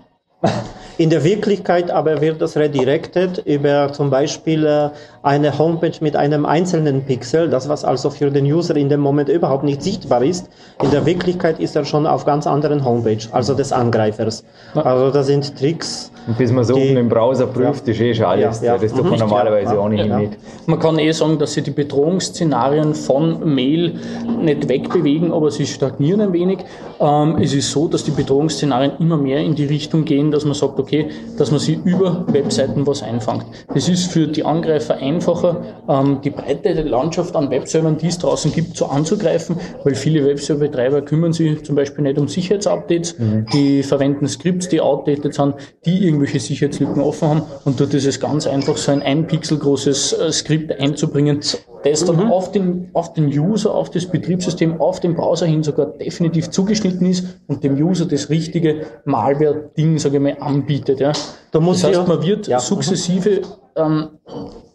In 0.99 1.09
der 1.09 1.23
Wirklichkeit 1.23 1.89
aber 1.89 2.21
wird 2.21 2.39
das 2.39 2.55
redirected 2.55 3.39
über 3.45 3.91
zum 3.91 4.11
Beispiel 4.11 4.63
äh, 4.63 4.89
eine 5.23 5.57
Homepage 5.57 5.97
mit 6.01 6.15
einem 6.15 6.45
einzelnen 6.45 7.03
Pixel, 7.03 7.49
das 7.49 7.67
was 7.67 7.83
also 7.83 8.11
für 8.11 8.29
den 8.29 8.45
User 8.45 8.75
in 8.75 8.89
dem 8.89 8.99
Moment 8.99 9.27
überhaupt 9.27 9.63
nicht 9.63 9.81
sichtbar 9.81 10.21
ist. 10.21 10.49
In 10.83 10.91
der 10.91 11.03
Wirklichkeit 11.07 11.59
ist 11.59 11.75
er 11.75 11.85
schon 11.85 12.05
auf 12.05 12.25
ganz 12.25 12.45
anderen 12.45 12.85
Homepage, 12.85 13.25
also 13.31 13.55
des 13.55 13.71
Angreifers. 13.71 14.43
Also 14.75 15.09
das 15.09 15.25
sind 15.25 15.57
Tricks. 15.57 16.11
Und 16.27 16.37
bis 16.37 16.51
man 16.51 16.63
so 16.63 16.75
oben 16.75 16.97
im 16.97 17.09
Browser 17.09 17.47
prüft, 17.47 17.87
ja. 17.87 17.93
ist 17.93 17.99
eh 17.99 18.13
schon 18.13 18.25
alles. 18.25 18.61
Ja, 18.61 18.73
ja. 18.73 18.77
Das 18.77 18.93
tut 18.93 19.03
man 19.03 19.13
mhm. 19.13 19.19
normalerweise 19.19 19.79
auch 19.79 19.89
nicht 19.89 20.07
mit. 20.07 20.31
Man 20.65 20.79
kann 20.79 20.97
eh 20.99 21.11
sagen, 21.11 21.37
dass 21.37 21.53
sich 21.53 21.63
die 21.63 21.71
Bedrohungsszenarien 21.71 22.95
von 22.95 23.53
Mail 23.53 23.95
nicht 24.41 24.69
wegbewegen, 24.69 25.33
aber 25.33 25.51
sie 25.51 25.65
stagnieren 25.65 26.21
ein 26.21 26.33
wenig. 26.33 26.59
Ähm, 26.99 27.37
es 27.41 27.53
ist 27.53 27.71
so, 27.71 27.87
dass 27.87 28.03
die 28.03 28.11
Bedrohungsszenarien 28.11 28.93
immer 28.99 29.17
mehr 29.17 29.39
in 29.39 29.55
die 29.55 29.65
Richtung 29.65 30.05
gehen, 30.05 30.31
dass 30.31 30.45
man 30.45 30.53
sagt, 30.53 30.79
okay, 30.79 31.09
dass 31.37 31.51
man 31.51 31.59
sie 31.59 31.79
über 31.83 32.25
Webseiten 32.27 32.87
was 32.87 33.03
einfängt. 33.03 33.45
Das 33.73 33.89
ist 33.89 34.11
für 34.11 34.27
die 34.27 34.45
Angreifer 34.45 34.95
einfacher, 34.95 35.61
ähm, 35.89 36.19
die 36.23 36.29
breite 36.29 36.73
Landschaft 36.83 37.35
an 37.35 37.49
Webservern, 37.49 37.97
die 37.97 38.07
es 38.07 38.17
draußen 38.17 38.51
gibt, 38.53 38.77
so 38.77 38.85
anzugreifen, 38.85 39.57
weil 39.83 39.95
viele 39.95 40.25
Webserverbetreiber 40.25 41.01
kümmern 41.01 41.33
sich 41.33 41.63
zum 41.63 41.75
Beispiel 41.75 42.03
nicht 42.03 42.17
um 42.17 42.27
Sicherheitsupdates, 42.27 43.19
mhm. 43.19 43.45
die 43.51 43.83
verwenden 43.83 44.27
Skripts, 44.27 44.69
die 44.69 44.79
outdated 44.79 45.33
sind, 45.33 45.55
die 45.85 46.12
irgendwelche 46.13 46.39
Sicherheitslücken 46.39 47.01
offen 47.01 47.27
haben 47.27 47.41
und 47.65 47.79
dort 47.79 47.93
ist 47.93 48.05
es 48.05 48.19
ganz 48.19 48.47
einfach, 48.47 48.77
so 48.77 48.91
ein 48.91 49.01
ein 49.01 49.27
Pixel 49.27 49.57
großes 49.57 50.13
äh, 50.13 50.31
Skript 50.31 50.71
einzubringen, 50.79 51.41
das 51.83 52.05
dann 52.05 52.17
mhm. 52.17 52.31
auf, 52.31 52.51
den, 52.51 52.89
auf 52.93 53.13
den 53.13 53.27
User, 53.27 53.73
auf 53.73 53.89
das 53.89 54.05
Betriebssystem, 54.05 54.79
auf 54.79 54.99
den 54.99 55.15
Browser 55.15 55.45
hin 55.45 55.63
sogar 55.63 55.87
definitiv 55.87 56.49
zugeschnitten 56.49 57.07
ist 57.07 57.25
und 57.47 57.63
dem 57.63 57.75
User 57.75 58.05
das 58.05 58.29
richtige 58.29 58.85
Malware-Ding, 59.05 59.99
sage 59.99 60.17
ich 60.17 60.23
mal, 60.23 60.37
anbietet. 60.39 60.99
Ja. 60.99 61.11
Da 61.51 61.59
muss 61.59 61.81
das 61.81 61.97
heißt, 61.97 62.07
man 62.07 62.23
wird 62.23 62.47
ja. 62.47 62.59
sukzessive 62.59 63.41
ähm, 63.75 64.09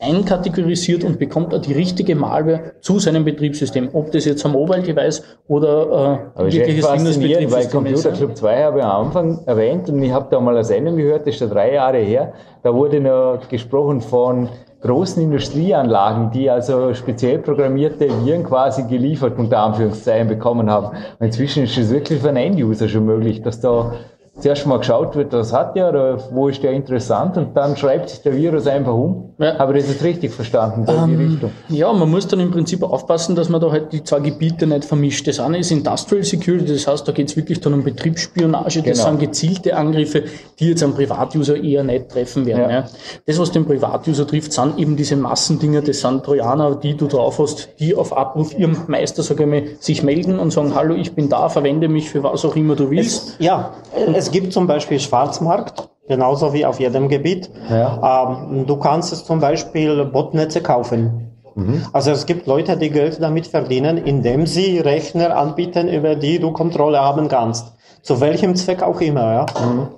einkategorisiert 0.00 1.04
und 1.04 1.18
bekommt 1.18 1.54
auch 1.54 1.60
die 1.60 1.72
richtige 1.72 2.14
Malware 2.14 2.72
zu 2.80 2.98
seinem 2.98 3.24
Betriebssystem. 3.24 3.88
Ob 3.92 4.12
das 4.12 4.24
jetzt 4.24 4.44
ein 4.46 4.52
Mobile-Device 4.52 5.22
oder 5.48 6.30
äh, 6.36 6.52
wirkliches 6.52 6.90
Windows-Betriebssystem 6.90 7.52
weil 7.52 7.68
Computer 7.68 8.12
Club 8.12 8.36
2 8.36 8.64
habe 8.64 8.78
ich 8.78 8.84
am 8.84 9.06
Anfang 9.06 9.40
erwähnt 9.46 9.88
und 9.88 10.02
ich 10.02 10.12
habe 10.12 10.28
da 10.30 10.40
mal 10.40 10.54
eine 10.54 10.64
Sendung 10.64 10.96
gehört, 10.96 11.22
das 11.26 11.34
ist 11.34 11.38
schon 11.40 11.50
drei 11.50 11.74
Jahre 11.74 11.98
her, 11.98 12.32
da 12.62 12.74
wurde 12.74 13.00
noch 13.00 13.40
gesprochen 13.48 14.00
von 14.00 14.48
großen 14.80 15.22
Industrieanlagen, 15.22 16.30
die 16.30 16.48
also 16.48 16.94
speziell 16.94 17.38
programmierte 17.38 18.08
Viren 18.24 18.44
quasi 18.44 18.84
geliefert, 18.84 19.38
unter 19.38 19.58
Anführungszeichen, 19.58 20.28
bekommen 20.28 20.70
haben. 20.70 20.96
Und 21.18 21.26
inzwischen 21.26 21.64
ist 21.64 21.76
es 21.76 21.90
wirklich 21.90 22.20
für 22.20 22.28
einen 22.28 22.36
End-User 22.36 22.88
schon 22.88 23.04
möglich, 23.04 23.42
dass 23.42 23.60
da 23.60 23.94
zuerst 24.40 24.66
mal 24.66 24.78
geschaut 24.78 25.16
wird, 25.16 25.32
was 25.32 25.52
hat 25.52 25.74
der 25.76 25.88
oder 25.88 26.18
wo 26.32 26.48
ist 26.48 26.62
der 26.62 26.72
interessant 26.72 27.36
und 27.36 27.56
dann 27.56 27.76
schreibt 27.76 28.10
sich 28.10 28.22
der 28.22 28.36
Virus 28.36 28.66
einfach 28.66 28.94
um. 28.94 29.34
Ja. 29.38 29.52
Ich 29.52 29.58
das 29.58 29.88
jetzt 29.88 30.02
richtig 30.02 30.32
verstanden, 30.32 30.84
so 30.86 30.92
ähm, 30.92 31.12
in 31.12 31.18
die 31.18 31.24
Richtung? 31.24 31.50
Ja, 31.68 31.92
man 31.92 32.10
muss 32.10 32.26
dann 32.26 32.40
im 32.40 32.50
Prinzip 32.50 32.82
aufpassen, 32.82 33.36
dass 33.36 33.48
man 33.48 33.60
da 33.60 33.70
halt 33.70 33.92
die 33.92 34.02
zwei 34.02 34.20
Gebiete 34.20 34.66
nicht 34.66 34.84
vermischt. 34.84 35.26
Das 35.26 35.40
eine 35.40 35.58
ist 35.58 35.70
Industrial 35.70 36.24
Security, 36.24 36.72
das 36.72 36.86
heißt, 36.86 37.06
da 37.06 37.12
geht 37.12 37.28
es 37.28 37.36
wirklich 37.36 37.60
dann 37.60 37.74
um 37.74 37.84
Betriebsspionage, 37.84 38.82
das 38.82 38.98
genau. 38.98 39.10
sind 39.10 39.20
gezielte 39.20 39.76
Angriffe, 39.76 40.24
die 40.58 40.68
jetzt 40.68 40.82
einen 40.82 40.94
Privatuser 40.94 41.56
eher 41.56 41.84
nicht 41.84 42.08
treffen 42.08 42.46
werden. 42.46 42.70
Ja. 42.70 42.70
Ja. 42.70 42.84
Das, 43.26 43.38
was 43.38 43.52
den 43.52 43.64
Privatuser 43.64 44.26
trifft, 44.26 44.52
sind 44.52 44.78
eben 44.78 44.96
diese 44.96 45.16
Massendinger, 45.16 45.82
das 45.82 46.00
sind 46.00 46.24
Trojaner, 46.24 46.76
die 46.76 46.96
du 46.96 47.06
drauf 47.06 47.38
hast, 47.38 47.68
die 47.78 47.94
auf 47.94 48.16
Abruf 48.16 48.58
ihrem 48.58 48.76
Meister, 48.86 49.22
sage 49.22 49.44
ich 49.44 49.48
mal, 49.48 49.62
sich 49.80 50.02
melden 50.02 50.38
und 50.38 50.52
sagen, 50.52 50.74
hallo, 50.74 50.94
ich 50.94 51.12
bin 51.14 51.28
da, 51.28 51.48
verwende 51.48 51.88
mich 51.88 52.10
für 52.10 52.22
was 52.22 52.44
auch 52.44 52.56
immer 52.56 52.76
du 52.76 52.90
willst. 52.90 53.28
Es, 53.28 53.36
ja, 53.38 53.72
es 54.14 54.27
es 54.28 54.32
gibt 54.32 54.52
zum 54.52 54.66
Beispiel 54.66 55.00
Schwarzmarkt, 55.00 55.88
genauso 56.06 56.52
wie 56.52 56.66
auf 56.66 56.78
jedem 56.78 57.08
Gebiet. 57.08 57.48
Ja. 57.70 58.36
Ähm, 58.50 58.66
du 58.66 58.76
kannst 58.76 59.10
es 59.10 59.24
zum 59.24 59.40
Beispiel 59.40 60.04
Botnetze 60.04 60.60
kaufen. 60.60 61.32
Mhm. 61.54 61.86
Also 61.94 62.10
es 62.10 62.26
gibt 62.26 62.46
Leute, 62.46 62.76
die 62.76 62.90
Geld 62.90 63.22
damit 63.22 63.46
verdienen, 63.46 63.96
indem 63.96 64.46
sie 64.46 64.80
Rechner 64.80 65.34
anbieten, 65.34 65.88
über 65.88 66.14
die 66.14 66.38
du 66.38 66.52
Kontrolle 66.52 67.00
haben 67.00 67.28
kannst. 67.28 67.72
Zu 68.02 68.20
welchem 68.20 68.54
Zweck 68.54 68.82
auch 68.82 69.00
immer. 69.00 69.32
Ja? 69.32 69.46
Mhm. 69.64 69.88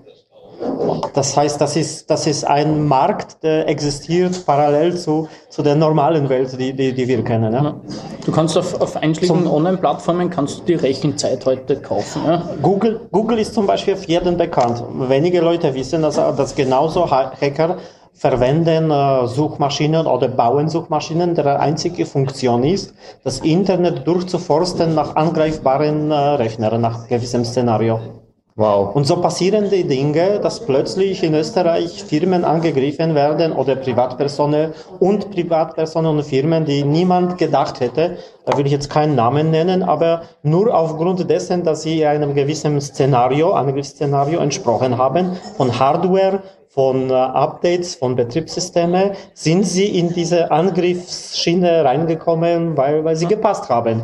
Das 1.15 1.37
heißt, 1.37 1.61
das 1.61 1.77
ist, 1.77 2.11
das 2.11 2.27
ist 2.27 2.45
ein 2.45 2.87
Markt, 2.87 3.43
der 3.43 3.69
existiert 3.69 4.45
parallel 4.47 4.97
zu, 4.97 5.29
zu 5.49 5.63
der 5.63 5.75
normalen 5.75 6.29
Welt, 6.29 6.59
die, 6.59 6.73
die, 6.73 6.93
die 6.93 7.09
wir 7.09 7.25
kennen. 7.25 7.53
Ja. 7.53 7.81
Du 8.25 8.33
kannst 8.33 8.57
auf, 8.57 8.81
auf 8.81 8.97
einschlägigen 8.97 9.47
Online-Plattformen 9.47 10.31
kannst 10.31 10.61
du 10.61 10.65
die 10.65 10.75
Rechenzeit 10.75 11.45
heute 11.47 11.77
kaufen. 11.81 12.23
Ja. 12.27 12.43
Google, 12.63 13.01
Google 13.11 13.39
ist 13.39 13.55
zum 13.55 13.67
Beispiel 13.67 13.97
für 13.97 14.09
jeden 14.09 14.37
bekannt. 14.37 14.83
Wenige 15.09 15.41
Leute 15.41 15.75
wissen, 15.75 16.03
dass, 16.03 16.17
dass 16.17 16.55
genauso 16.55 17.11
Hacker 17.11 17.79
verwenden 18.13 18.91
äh, 18.91 19.27
Suchmaschinen 19.27 20.07
oder 20.07 20.29
bauen 20.29 20.69
Suchmaschinen, 20.69 21.35
deren 21.35 21.57
einzige 21.57 22.05
Funktion 22.05 22.65
ist, 22.65 22.95
das 23.25 23.41
Internet 23.41 24.07
durchzuforsten 24.07 24.95
nach 24.95 25.17
angreifbaren 25.17 26.11
äh, 26.11 26.15
Rechnern, 26.15 26.83
nach 26.83 27.09
gewissem 27.09 27.45
Szenario. 27.45 27.99
Wow. 28.61 28.95
Und 28.95 29.05
so 29.05 29.23
passieren 29.23 29.71
die 29.71 29.85
Dinge, 29.85 30.39
dass 30.39 30.67
plötzlich 30.67 31.23
in 31.23 31.33
Österreich 31.33 32.05
Firmen 32.05 32.45
angegriffen 32.45 33.15
werden 33.15 33.53
oder 33.53 33.75
Privatpersonen 33.75 34.75
und 34.99 35.31
Privatpersonen 35.31 36.19
und 36.19 36.25
Firmen, 36.25 36.67
die 36.67 36.85
niemand 36.85 37.39
gedacht 37.39 37.81
hätte. 37.81 38.19
Da 38.45 38.59
will 38.59 38.67
ich 38.67 38.73
jetzt 38.73 38.91
keinen 38.91 39.15
Namen 39.15 39.51
nennen, 39.51 39.83
aber 39.83 40.25
nur 40.43 40.75
aufgrund 40.75 41.31
dessen, 41.31 41.65
dass 41.65 41.85
sie 41.85 42.05
einem 42.05 42.35
gewissen 42.35 42.79
Szenario, 42.83 43.53
Angriffsszenario 43.53 44.41
entsprochen 44.41 44.99
haben, 44.99 45.39
von 45.57 45.81
Hardware, 45.81 46.43
von 46.69 47.09
äh, 47.09 47.15
Updates, 47.15 47.95
von 47.95 48.15
Betriebssystemen, 48.15 49.13
sind 49.33 49.65
sie 49.65 49.87
in 49.99 50.13
diese 50.13 50.51
Angriffsschiene 50.51 51.83
reingekommen, 51.83 52.77
weil, 52.77 53.07
weil 53.07 53.17
sie 53.17 53.27
gepasst 53.27 53.71
haben 53.71 54.03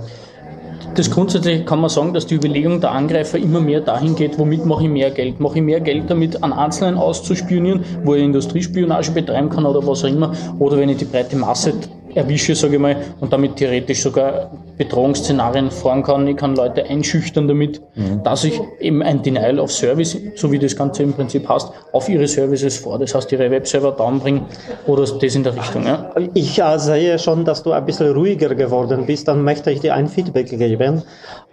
das 0.98 1.10
grundsätzlich 1.10 1.66
kann 1.66 1.80
man 1.80 1.90
sagen, 1.90 2.14
dass 2.14 2.26
die 2.26 2.34
Überlegung 2.34 2.80
der 2.80 2.92
Angreifer 2.92 3.38
immer 3.38 3.60
mehr 3.60 3.80
dahin 3.80 4.14
geht, 4.14 4.38
womit 4.38 4.64
mache 4.64 4.84
ich 4.84 4.90
mehr 4.90 5.10
Geld? 5.10 5.40
Mache 5.40 5.56
ich 5.56 5.64
mehr 5.64 5.80
Geld 5.80 6.08
damit, 6.08 6.42
an 6.42 6.52
Einzelnen 6.52 6.96
auszuspionieren, 6.96 7.84
wo 8.04 8.14
ich 8.14 8.22
Industriespionage 8.22 9.12
betreiben 9.12 9.50
kann 9.50 9.66
oder 9.66 9.86
was 9.86 10.04
auch 10.04 10.08
immer, 10.08 10.32
oder 10.58 10.78
wenn 10.78 10.88
ich 10.88 10.96
die 10.96 11.04
breite 11.04 11.36
Masse 11.36 11.74
erwische, 12.16 12.54
sage 12.54 12.74
ich 12.74 12.80
mal, 12.80 12.96
und 13.20 13.32
damit 13.32 13.56
theoretisch 13.56 14.02
sogar 14.02 14.50
Bedrohungsszenarien 14.78 15.70
fahren 15.70 16.02
kann. 16.02 16.26
Ich 16.26 16.36
kann 16.36 16.56
Leute 16.56 16.84
einschüchtern 16.84 17.46
damit, 17.46 17.80
mhm. 17.94 18.22
dass 18.22 18.44
ich 18.44 18.60
eben 18.80 19.02
ein 19.02 19.22
Denial 19.22 19.58
of 19.58 19.70
Service, 19.70 20.16
so 20.34 20.50
wie 20.50 20.58
das 20.58 20.74
Ganze 20.74 21.02
im 21.02 21.12
Prinzip 21.12 21.48
heißt, 21.48 21.70
auf 21.92 22.08
ihre 22.08 22.26
Services 22.26 22.78
vor. 22.78 22.98
Das 22.98 23.14
heißt, 23.14 23.30
ihre 23.32 23.50
Webserver 23.50 23.92
down 23.92 24.18
bringen 24.20 24.46
oder 24.86 25.04
das 25.04 25.34
in 25.34 25.44
der 25.44 25.54
Richtung. 25.54 25.86
Ja. 25.86 26.10
Ich 26.34 26.58
äh, 26.58 26.78
sehe 26.78 27.18
schon, 27.18 27.44
dass 27.44 27.62
du 27.62 27.72
ein 27.72 27.84
bisschen 27.84 28.12
ruhiger 28.14 28.54
geworden 28.54 29.06
bist. 29.06 29.28
Dann 29.28 29.42
möchte 29.42 29.70
ich 29.70 29.80
dir 29.80 29.94
ein 29.94 30.08
Feedback 30.08 30.48
geben. 30.48 31.02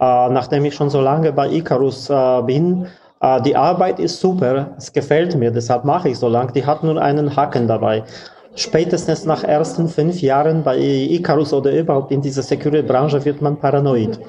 Äh, 0.00 0.28
nachdem 0.30 0.64
ich 0.64 0.74
schon 0.74 0.90
so 0.90 1.00
lange 1.00 1.32
bei 1.32 1.48
Icarus 1.48 2.10
äh, 2.10 2.42
bin, 2.42 2.86
Äh, 3.24 3.40
die 3.42 3.56
Arbeit 3.56 4.00
ist 4.00 4.20
super, 4.20 4.74
es 4.76 4.92
gefällt 4.92 5.34
mir, 5.36 5.50
deshalb 5.50 5.84
mache 5.84 6.10
ich 6.10 6.18
so 6.18 6.28
lang. 6.28 6.52
Die 6.52 6.66
hat 6.66 6.82
nur 6.82 7.00
einen 7.00 7.34
Haken 7.34 7.66
dabei. 7.66 8.02
Spätestens 8.56 9.24
nach 9.24 9.42
ersten 9.42 9.88
fünf 9.88 10.20
Jahren 10.20 10.62
bei 10.62 10.78
Icarus 10.78 11.52
oder 11.52 11.72
überhaupt 11.72 12.12
in 12.12 12.22
dieser 12.22 12.42
Security-Branche 12.42 13.24
wird 13.24 13.42
man 13.42 13.58
paranoid. 13.58 14.20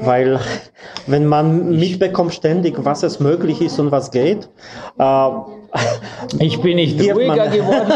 Weil 0.00 0.38
wenn 1.06 1.26
man 1.26 1.70
mitbekommt 1.70 2.34
ständig, 2.34 2.76
was 2.84 3.02
es 3.02 3.20
möglich 3.20 3.60
ist 3.60 3.78
und 3.80 3.90
was 3.90 4.10
geht, 4.10 4.48
äh, 4.98 5.28
ich 6.38 6.60
bin 6.60 6.76
nicht 6.76 7.00
ruhiger 7.00 7.48
geworden. 7.48 7.92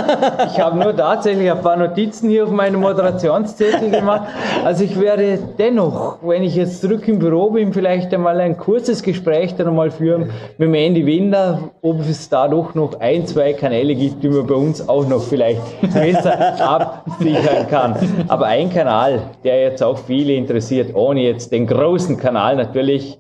Ich 0.53 0.61
habe 0.61 0.79
nur 0.79 0.97
tatsächlich 0.97 1.51
ein 1.51 1.61
paar 1.61 1.77
Notizen 1.77 2.29
hier 2.29 2.45
auf 2.45 2.51
meinem 2.51 2.81
Moderationszettel 2.81 3.91
gemacht. 3.91 4.29
Also 4.65 4.85
ich 4.85 4.99
werde 4.99 5.39
dennoch, 5.59 6.19
wenn 6.23 6.43
ich 6.43 6.57
jetzt 6.57 6.81
zurück 6.81 7.07
im 7.09 7.19
Büro 7.19 7.51
bin, 7.51 7.73
vielleicht 7.73 8.13
einmal 8.13 8.41
ein 8.41 8.57
kurzes 8.57 9.03
Gespräch 9.03 9.55
dann 9.57 9.69
einmal 9.69 9.91
führen 9.91 10.31
mit 10.59 10.69
dem 10.69 10.75
Andy 10.75 11.07
Winder, 11.07 11.71
ob 11.83 12.01
es 12.01 12.29
da 12.29 12.49
doch 12.49 12.75
noch 12.75 12.99
ein, 13.01 13.27
zwei 13.27 13.53
Kanäle 13.53 13.95
gibt, 13.95 14.23
die 14.23 14.29
man 14.29 14.47
bei 14.47 14.55
uns 14.55 14.89
auch 14.89 15.07
noch 15.07 15.23
vielleicht 15.23 15.63
besser 15.93 16.61
absichern 16.61 17.69
kann. 17.69 17.97
Aber 18.29 18.47
ein 18.47 18.71
Kanal, 18.71 19.23
der 19.45 19.63
jetzt 19.63 19.83
auch 19.83 19.99
viele 19.99 20.35
interessiert, 20.35 20.95
ohne 20.95 21.23
jetzt 21.23 21.53
den 21.53 21.67
großen 21.67 22.17
Kanal 22.17 22.57
natürlich, 22.57 23.19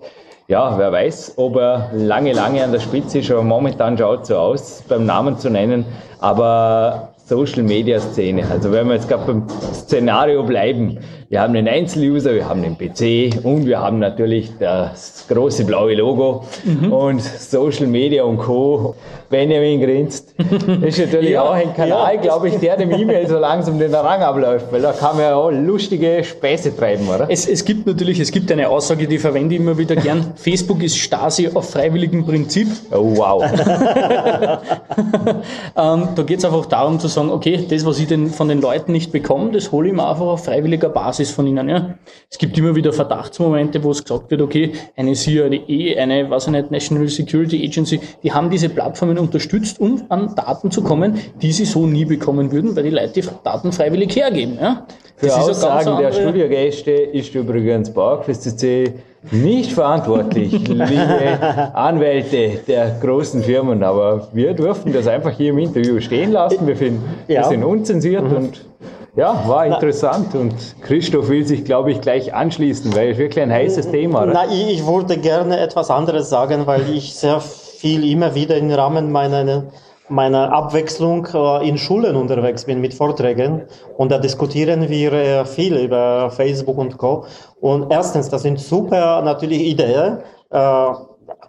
ja, 0.49 0.78
wer 0.78 0.90
weiß, 0.90 1.34
ob 1.36 1.57
er 1.57 1.90
lange, 1.92 2.32
lange 2.32 2.64
an 2.64 2.72
der 2.72 2.80
Spitze 2.80 3.18
ist, 3.18 3.30
aber 3.30 3.42
momentan 3.42 3.99
schaut 3.99 4.24
so 4.24 4.36
aus, 4.36 4.82
beim 4.88 5.05
Namen 5.05 5.38
zu 5.38 5.51
nennen. 5.51 5.84
Aber 6.20 7.11
Social 7.26 7.62
Media 7.62 8.01
Szene, 8.01 8.44
also 8.51 8.72
wenn 8.72 8.86
wir 8.88 8.94
jetzt 8.94 9.09
gerade 9.09 9.26
beim 9.26 9.46
Szenario 9.74 10.42
bleiben, 10.44 11.01
wir 11.28 11.42
haben 11.42 11.53
den 11.53 11.68
Einzeluser, 11.68 12.32
wir 12.32 12.49
haben 12.49 12.62
den 12.62 12.78
PC 12.78 13.44
und 13.44 13.66
wir 13.66 13.78
haben 13.80 13.99
natürlich 13.99 14.51
das 14.59 15.26
große 15.28 15.66
blaue 15.66 15.94
Logo 15.94 16.46
mhm. 16.64 16.90
und 16.90 17.20
Social 17.20 17.86
Media 17.86 18.24
und 18.24 18.38
Co. 18.38 18.94
Benjamin 19.31 19.81
grinst. 19.81 20.35
Das 20.37 20.47
ist 20.83 20.99
natürlich 20.99 21.31
ja, 21.31 21.43
auch 21.43 21.53
ein 21.53 21.74
Kanal, 21.74 22.14
ja. 22.14 22.20
glaube 22.20 22.49
ich, 22.49 22.57
der 22.57 22.76
dem 22.76 22.91
E-Mail 22.91 23.29
so 23.29 23.39
langsam 23.39 23.79
den 23.79 23.95
Rang 23.95 24.22
abläuft, 24.22 24.72
weil 24.72 24.81
da 24.81 24.93
kann 24.93 25.16
man 25.16 25.24
ja 25.24 25.35
auch 25.35 25.51
lustige 25.51 26.24
Späße 26.24 26.74
treiben, 26.74 27.07
oder? 27.09 27.26
Es, 27.31 27.47
es 27.47 27.64
gibt 27.64 27.87
natürlich, 27.87 28.20
es 28.20 28.31
gibt 28.31 28.51
eine 28.51 28.68
Aussage, 28.68 29.07
die 29.07 29.18
verwende 29.18 29.55
ich 29.55 29.61
immer 29.61 29.76
wieder 29.76 29.97
gern. 29.97 30.33
Facebook 30.37 30.83
ist 30.83 30.97
Stasi 30.97 31.51
auf 31.53 31.70
freiwilligem 31.70 32.24
Prinzip. 32.24 32.68
Oh, 32.91 33.16
wow. 33.16 33.43
ähm, 35.76 36.09
da 36.14 36.22
geht 36.22 36.39
es 36.39 36.45
einfach 36.45 36.66
darum 36.66 36.99
zu 36.99 37.09
sagen, 37.09 37.31
okay, 37.31 37.66
das, 37.68 37.85
was 37.85 37.99
ich 37.99 38.07
denn 38.07 38.31
von 38.31 38.49
den 38.49 38.62
Leuten 38.62 38.93
nicht 38.93 39.12
bekomme, 39.12 39.53
das 39.53 39.72
hole 39.72 39.89
ich 39.89 39.95
mir 39.95 40.09
einfach 40.09 40.26
auf 40.26 40.45
freiwilliger 40.45 40.89
Basis 40.89 41.31
von 41.31 41.47
ihnen. 41.47 41.68
Ja. 41.68 41.95
Es 42.31 42.39
gibt 42.39 42.57
immer 42.57 42.74
wieder 42.74 42.95
Verdachtsmomente, 42.95 43.85
wo 43.85 43.91
es 43.91 44.03
gesagt 44.03 44.31
wird, 44.31 44.41
okay, 44.41 44.72
eine 44.97 45.12
CIA, 45.12 45.47
eine, 45.99 46.31
was 46.31 46.47
ich 46.47 46.53
nicht, 46.53 46.70
National 46.70 47.09
Security 47.09 47.62
Agency, 47.64 48.01
die 48.22 48.33
haben 48.33 48.49
diese 48.49 48.68
Plattformen 48.70 49.17
unterstützt, 49.18 49.80
um 49.80 50.02
an 50.08 50.34
Daten 50.34 50.70
zu 50.70 50.82
kommen, 50.82 51.18
die 51.40 51.52
sie 51.52 51.64
so 51.64 51.86
nie 51.86 52.04
bekommen 52.04 52.52
würden, 52.52 52.74
weil 52.76 52.84
die 52.84 52.90
Leute 52.90 53.20
die 53.20 53.28
Daten 53.44 53.72
freiwillig 53.72 54.14
hergeben. 54.16 54.58
Ja? 54.60 54.86
Das 55.20 55.34
Für 55.34 55.50
ist 55.50 55.64
Aussagen 55.64 56.00
der 56.00 56.12
Studiogäste 56.12 56.90
ist 56.90 57.34
übrigens 57.34 57.90
BauerQuest.cc 57.90 58.92
nicht 59.30 59.72
verantwortlich, 59.72 60.52
liebe 60.68 61.74
Anwälte 61.74 62.60
der 62.66 62.98
großen 63.00 63.42
Firmen, 63.42 63.82
aber 63.82 64.28
wir 64.32 64.54
durften 64.54 64.92
das 64.92 65.08
einfach 65.08 65.32
hier 65.32 65.50
im 65.50 65.58
Interview 65.58 66.00
stehen 66.00 66.32
lassen. 66.32 66.66
Wir, 66.66 66.76
finden, 66.76 67.02
ja. 67.26 67.42
wir 67.42 67.48
sind 67.48 67.64
unzensiert 67.64 68.24
mhm. 68.24 68.36
und 68.36 68.64
ja, 69.16 69.42
war 69.48 69.66
interessant 69.66 70.32
und 70.36 70.54
Christoph 70.82 71.28
will 71.28 71.44
sich, 71.44 71.64
glaube 71.64 71.90
ich, 71.90 72.00
gleich 72.00 72.32
anschließen, 72.32 72.94
weil 72.94 73.10
es 73.10 73.18
wirklich 73.18 73.42
ein 73.42 73.52
heißes 73.52 73.90
Thema. 73.90 74.24
Na, 74.26 74.44
ich, 74.46 74.74
ich 74.74 74.86
würde 74.86 75.16
gerne 75.16 75.58
etwas 75.58 75.90
anderes 75.90 76.30
sagen, 76.30 76.66
weil 76.66 76.88
ich 76.88 77.16
sehr 77.16 77.40
viel 77.79 78.11
immer 78.11 78.35
wieder 78.35 78.57
im 78.57 78.70
Rahmen 78.72 79.12
meiner, 79.12 79.62
meiner 80.09 80.53
Abwechslung 80.53 81.29
äh, 81.33 81.68
in 81.68 81.79
Schulen 81.79 82.16
unterwegs 82.16 82.64
bin 82.64 82.81
mit 82.81 82.93
Vorträgen 82.93 83.62
und 83.97 84.11
da 84.11 84.18
diskutieren 84.18 84.89
wir 84.89 85.12
äh, 85.12 85.45
viel 85.45 85.76
über 85.76 86.31
Facebook 86.31 86.76
und 86.76 86.99
Co. 86.99 87.24
Und 87.61 87.93
erstens, 87.93 88.29
das 88.29 88.43
sind 88.43 88.59
super 88.59 89.22
natürlich 89.22 89.61
Ideen. 89.61 90.18
Äh, 90.51 90.87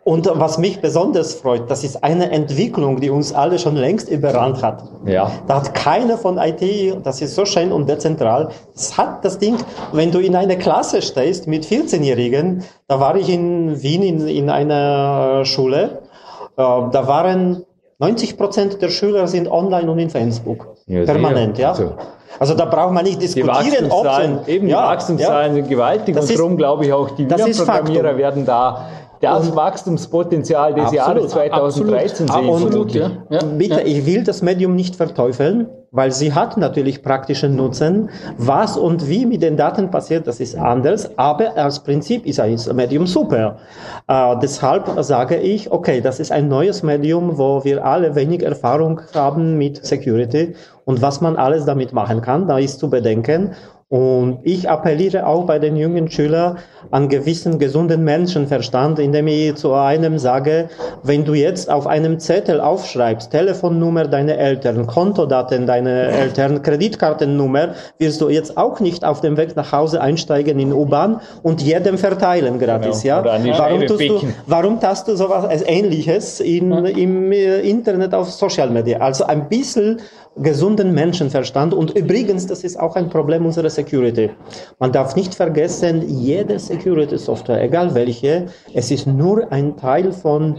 und 0.04 0.30
was 0.32 0.58
mich 0.58 0.82
besonders 0.82 1.34
freut, 1.34 1.72
das 1.72 1.84
ist 1.84 2.04
eine 2.04 2.30
Entwicklung, 2.32 3.00
die 3.00 3.10
uns 3.10 3.34
alle 3.34 3.58
schon 3.58 3.76
längst 3.76 4.10
überrannt 4.10 4.62
hat. 4.62 4.84
Ja. 5.06 5.32
Da 5.48 5.56
hat 5.56 5.74
keiner 5.74 6.18
von 6.18 6.38
IT, 6.38 6.98
das 7.04 7.22
ist 7.22 7.34
so 7.34 7.46
schön 7.46 7.72
und 7.72 7.88
dezentral, 7.88 8.50
das 8.74 8.98
hat 8.98 9.24
das 9.24 9.40
Ding, 9.40 9.56
wenn 9.94 10.12
du 10.12 10.20
in 10.20 10.36
einer 10.36 10.58
Klasse 10.58 11.02
stehst 11.02 11.48
mit 11.48 11.66
14-Jährigen, 11.66 12.64
da 12.88 13.00
war 13.00 13.16
ich 13.16 13.30
in 13.30 13.82
Wien 13.82 14.04
in, 14.04 14.28
in 14.28 14.50
einer 14.50 15.46
Schule 15.46 16.02
da 16.60 17.08
waren 17.08 17.64
90 18.00 18.38
Prozent 18.38 18.82
der 18.82 18.90
Schüler 18.90 19.28
sind 19.28 19.50
online 19.50 19.90
und 19.90 20.00
in 20.00 20.10
Facebook. 20.10 20.76
Ja, 20.88 21.04
permanent, 21.06 21.58
ja. 21.58 21.70
Also, 21.70 21.94
also 22.38 22.54
da 22.54 22.66
braucht 22.66 22.94
man 22.94 23.04
nicht 23.04 23.22
diskutieren, 23.22 23.90
ob 23.90 24.48
eben 24.48 24.66
die 24.66 24.72
ja, 24.72 24.88
Wachstumszahlen 24.88 25.56
ja. 25.56 25.62
sind 25.62 25.70
gewaltig 25.70 26.16
das 26.16 26.30
und 26.30 26.38
darum 26.38 26.58
glaube 26.58 26.86
ich 26.86 26.94
auch, 26.94 27.12
die 27.12 27.26
Programmierer 27.26 28.18
werden 28.18 28.46
da 28.46 28.88
das 29.22 29.56
Wachstumspotenzial 29.56 30.74
des 30.74 30.86
absolut, 30.86 30.98
Jahres 30.98 31.32
2013 31.32 32.30
absolut, 32.30 32.92
sehen. 32.92 33.04
Absolut, 33.04 33.30
ja. 33.30 33.40
ja. 33.42 33.44
Bitte, 33.58 33.82
ich 33.82 34.06
will 34.06 34.24
das 34.24 34.42
Medium 34.42 34.76
nicht 34.76 34.96
verteufeln, 34.96 35.68
weil 35.92 36.12
sie 36.12 36.34
hat 36.34 36.58
natürlich 36.58 37.02
praktischen 37.02 37.56
Nutzen. 37.56 38.10
Was 38.38 38.78
und 38.78 39.08
wie 39.10 39.26
mit 39.26 39.42
den 39.42 39.58
Daten 39.58 39.90
passiert, 39.90 40.28
das 40.28 40.40
ist 40.40 40.56
anders, 40.56 41.18
aber 41.18 41.58
als 41.58 41.80
Prinzip 41.80 42.26
ist 42.26 42.40
ein 42.40 42.58
Medium 42.74 43.08
super. 43.08 43.58
Äh, 44.08 44.36
deshalb 44.42 44.90
sage 45.04 45.38
ich, 45.38 45.72
okay, 45.72 46.02
das 46.02 46.20
ist 46.20 46.32
ein 46.32 46.48
neues 46.48 46.84
Medium, 46.84 47.38
wo 47.38 47.64
wir 47.64 47.86
alle 47.86 48.16
wenig 48.16 48.44
Erfahrung 48.44 49.02
haben 49.14 49.58
mit 49.58 49.86
Security 49.86 50.56
und 50.86 51.02
was 51.02 51.22
man 51.22 51.36
alles 51.36 51.66
damit 51.66 51.94
machen 51.94 52.22
kann, 52.22 52.48
da 52.48 52.58
ist 52.58 52.80
zu 52.80 52.90
bedenken. 52.90 53.52
Und 53.92 54.42
ich 54.44 54.70
appelliere 54.70 55.26
auch 55.26 55.48
bei 55.48 55.58
den 55.58 55.76
jungen 55.76 56.12
Schülern 56.12 56.60
an 56.92 57.10
gewissen 57.10 57.58
gesunden 57.58 58.04
Menschenverstand, 58.04 59.00
indem 59.00 59.26
ich 59.26 59.56
zu 59.56 59.74
einem 59.74 60.20
sage, 60.20 60.70
wenn 61.02 61.26
du 61.26 61.34
jetzt 61.34 61.72
auf 61.72 61.88
einem 61.88 62.20
Zettel 62.20 62.62
aufschreibst, 62.62 63.32
Telefonnummer 63.32 64.06
deiner 64.06 64.38
Eltern, 64.38 64.86
Kontodaten 64.86 65.66
deiner 65.66 65.90
Eltern, 65.90 66.62
Kreditkartennummer, 66.62 67.70
wirst 67.98 68.22
du 68.22 68.30
jetzt 68.30 68.58
auch 68.58 68.80
nicht 68.80 69.04
auf 69.04 69.22
dem 69.22 69.38
Weg 69.38 69.56
nach 69.56 69.72
Hause 69.72 70.02
einsteigen 70.02 70.60
in 70.60 70.72
U-Bahn 70.72 71.22
und 71.42 71.64
jedem 71.64 71.98
verteilen 71.98 72.60
gratis, 72.60 73.02
genau. 73.02 73.24
ja? 73.26 73.58
Warum 73.58 73.88
tust, 73.88 74.08
du, 74.08 74.22
warum 74.46 74.80
tust 74.80 75.08
du 75.08 75.16
sowas 75.16 75.64
Ähnliches 75.66 76.42
in, 76.42 76.78
hm. 76.78 76.86
im 76.86 77.32
äh, 77.32 77.62
Internet 77.62 78.14
auf 78.14 78.30
Social 78.30 78.70
Media? 78.70 79.00
Also 79.00 79.26
ein 79.26 79.50
bisschen 79.50 80.00
gesunden 80.38 80.94
Menschenverstand. 80.94 81.74
Und 81.74 81.92
übrigens, 81.98 82.48
das 82.48 82.64
ist 82.64 82.80
auch 82.80 82.96
ein 82.96 83.10
Problem 83.10 83.46
unserer 83.46 83.70
Security. 83.70 84.30
Man 84.80 84.92
darf 84.92 85.16
nicht 85.16 85.36
vergessen, 85.36 86.04
jede 86.08 86.60
Security-Software, 86.60 87.62
egal 87.64 87.94
welche, 87.96 88.48
es 88.74 88.92
ist 88.92 89.08
nur 89.08 89.52
ein 89.52 89.76
Teil 89.78 90.12
von 90.12 90.58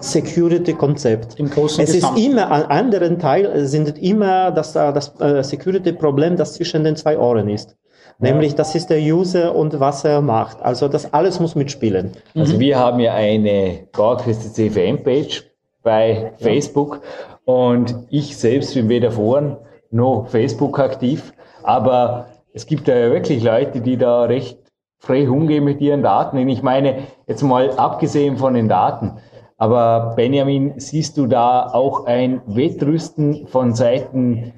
Security-Konzept. 0.00 1.36
Es 1.38 1.94
ist 1.94 2.16
immer, 2.16 2.50
ein 2.50 2.64
anderen 2.64 3.18
Teil 3.18 3.66
sind 3.66 3.98
immer 4.02 4.50
das, 4.50 4.72
das 4.72 5.14
äh, 5.20 5.42
Security-Problem, 5.42 6.36
das 6.36 6.54
zwischen 6.54 6.84
den 6.84 6.96
zwei 6.96 7.18
Ohren 7.18 7.48
ist. 7.48 7.76
Nämlich, 8.18 8.54
das 8.54 8.74
ist 8.74 8.88
der 8.88 9.00
User 9.00 9.54
und 9.54 9.80
was 9.80 10.04
er 10.04 10.20
macht. 10.20 10.62
Also 10.62 10.86
das 10.86 11.12
alles 11.12 11.40
muss 11.40 11.56
mitspielen. 11.56 12.12
Also 12.36 12.54
mhm. 12.54 12.60
wir 12.60 12.78
haben 12.78 13.00
ja 13.00 13.14
eine 13.14 13.88
GoChrist 13.92 14.54
CVM-Page 14.54 15.44
bei 15.82 16.32
Facebook 16.38 17.00
und 17.44 17.94
ich 18.10 18.36
selbst 18.36 18.74
bin 18.74 18.88
weder 18.88 19.12
Foren 19.12 19.56
noch 19.90 20.28
Facebook 20.28 20.78
aktiv, 20.78 21.32
aber 21.62 22.26
es 22.52 22.66
gibt 22.66 22.88
ja 22.88 23.10
wirklich 23.10 23.42
Leute, 23.42 23.80
die 23.80 23.96
da 23.96 24.22
recht 24.24 24.58
frei 24.98 25.28
umgehen 25.28 25.64
mit 25.64 25.80
ihren 25.80 26.02
Daten. 26.02 26.38
Und 26.38 26.48
ich 26.48 26.62
meine, 26.62 27.04
jetzt 27.26 27.42
mal 27.42 27.70
abgesehen 27.72 28.36
von 28.36 28.54
den 28.54 28.68
Daten, 28.68 29.18
aber 29.62 30.14
Benjamin, 30.16 30.74
siehst 30.78 31.16
du 31.16 31.28
da 31.28 31.68
auch 31.72 32.06
ein 32.06 32.42
Wettrüsten 32.46 33.46
von 33.46 33.74
Seiten 33.74 34.52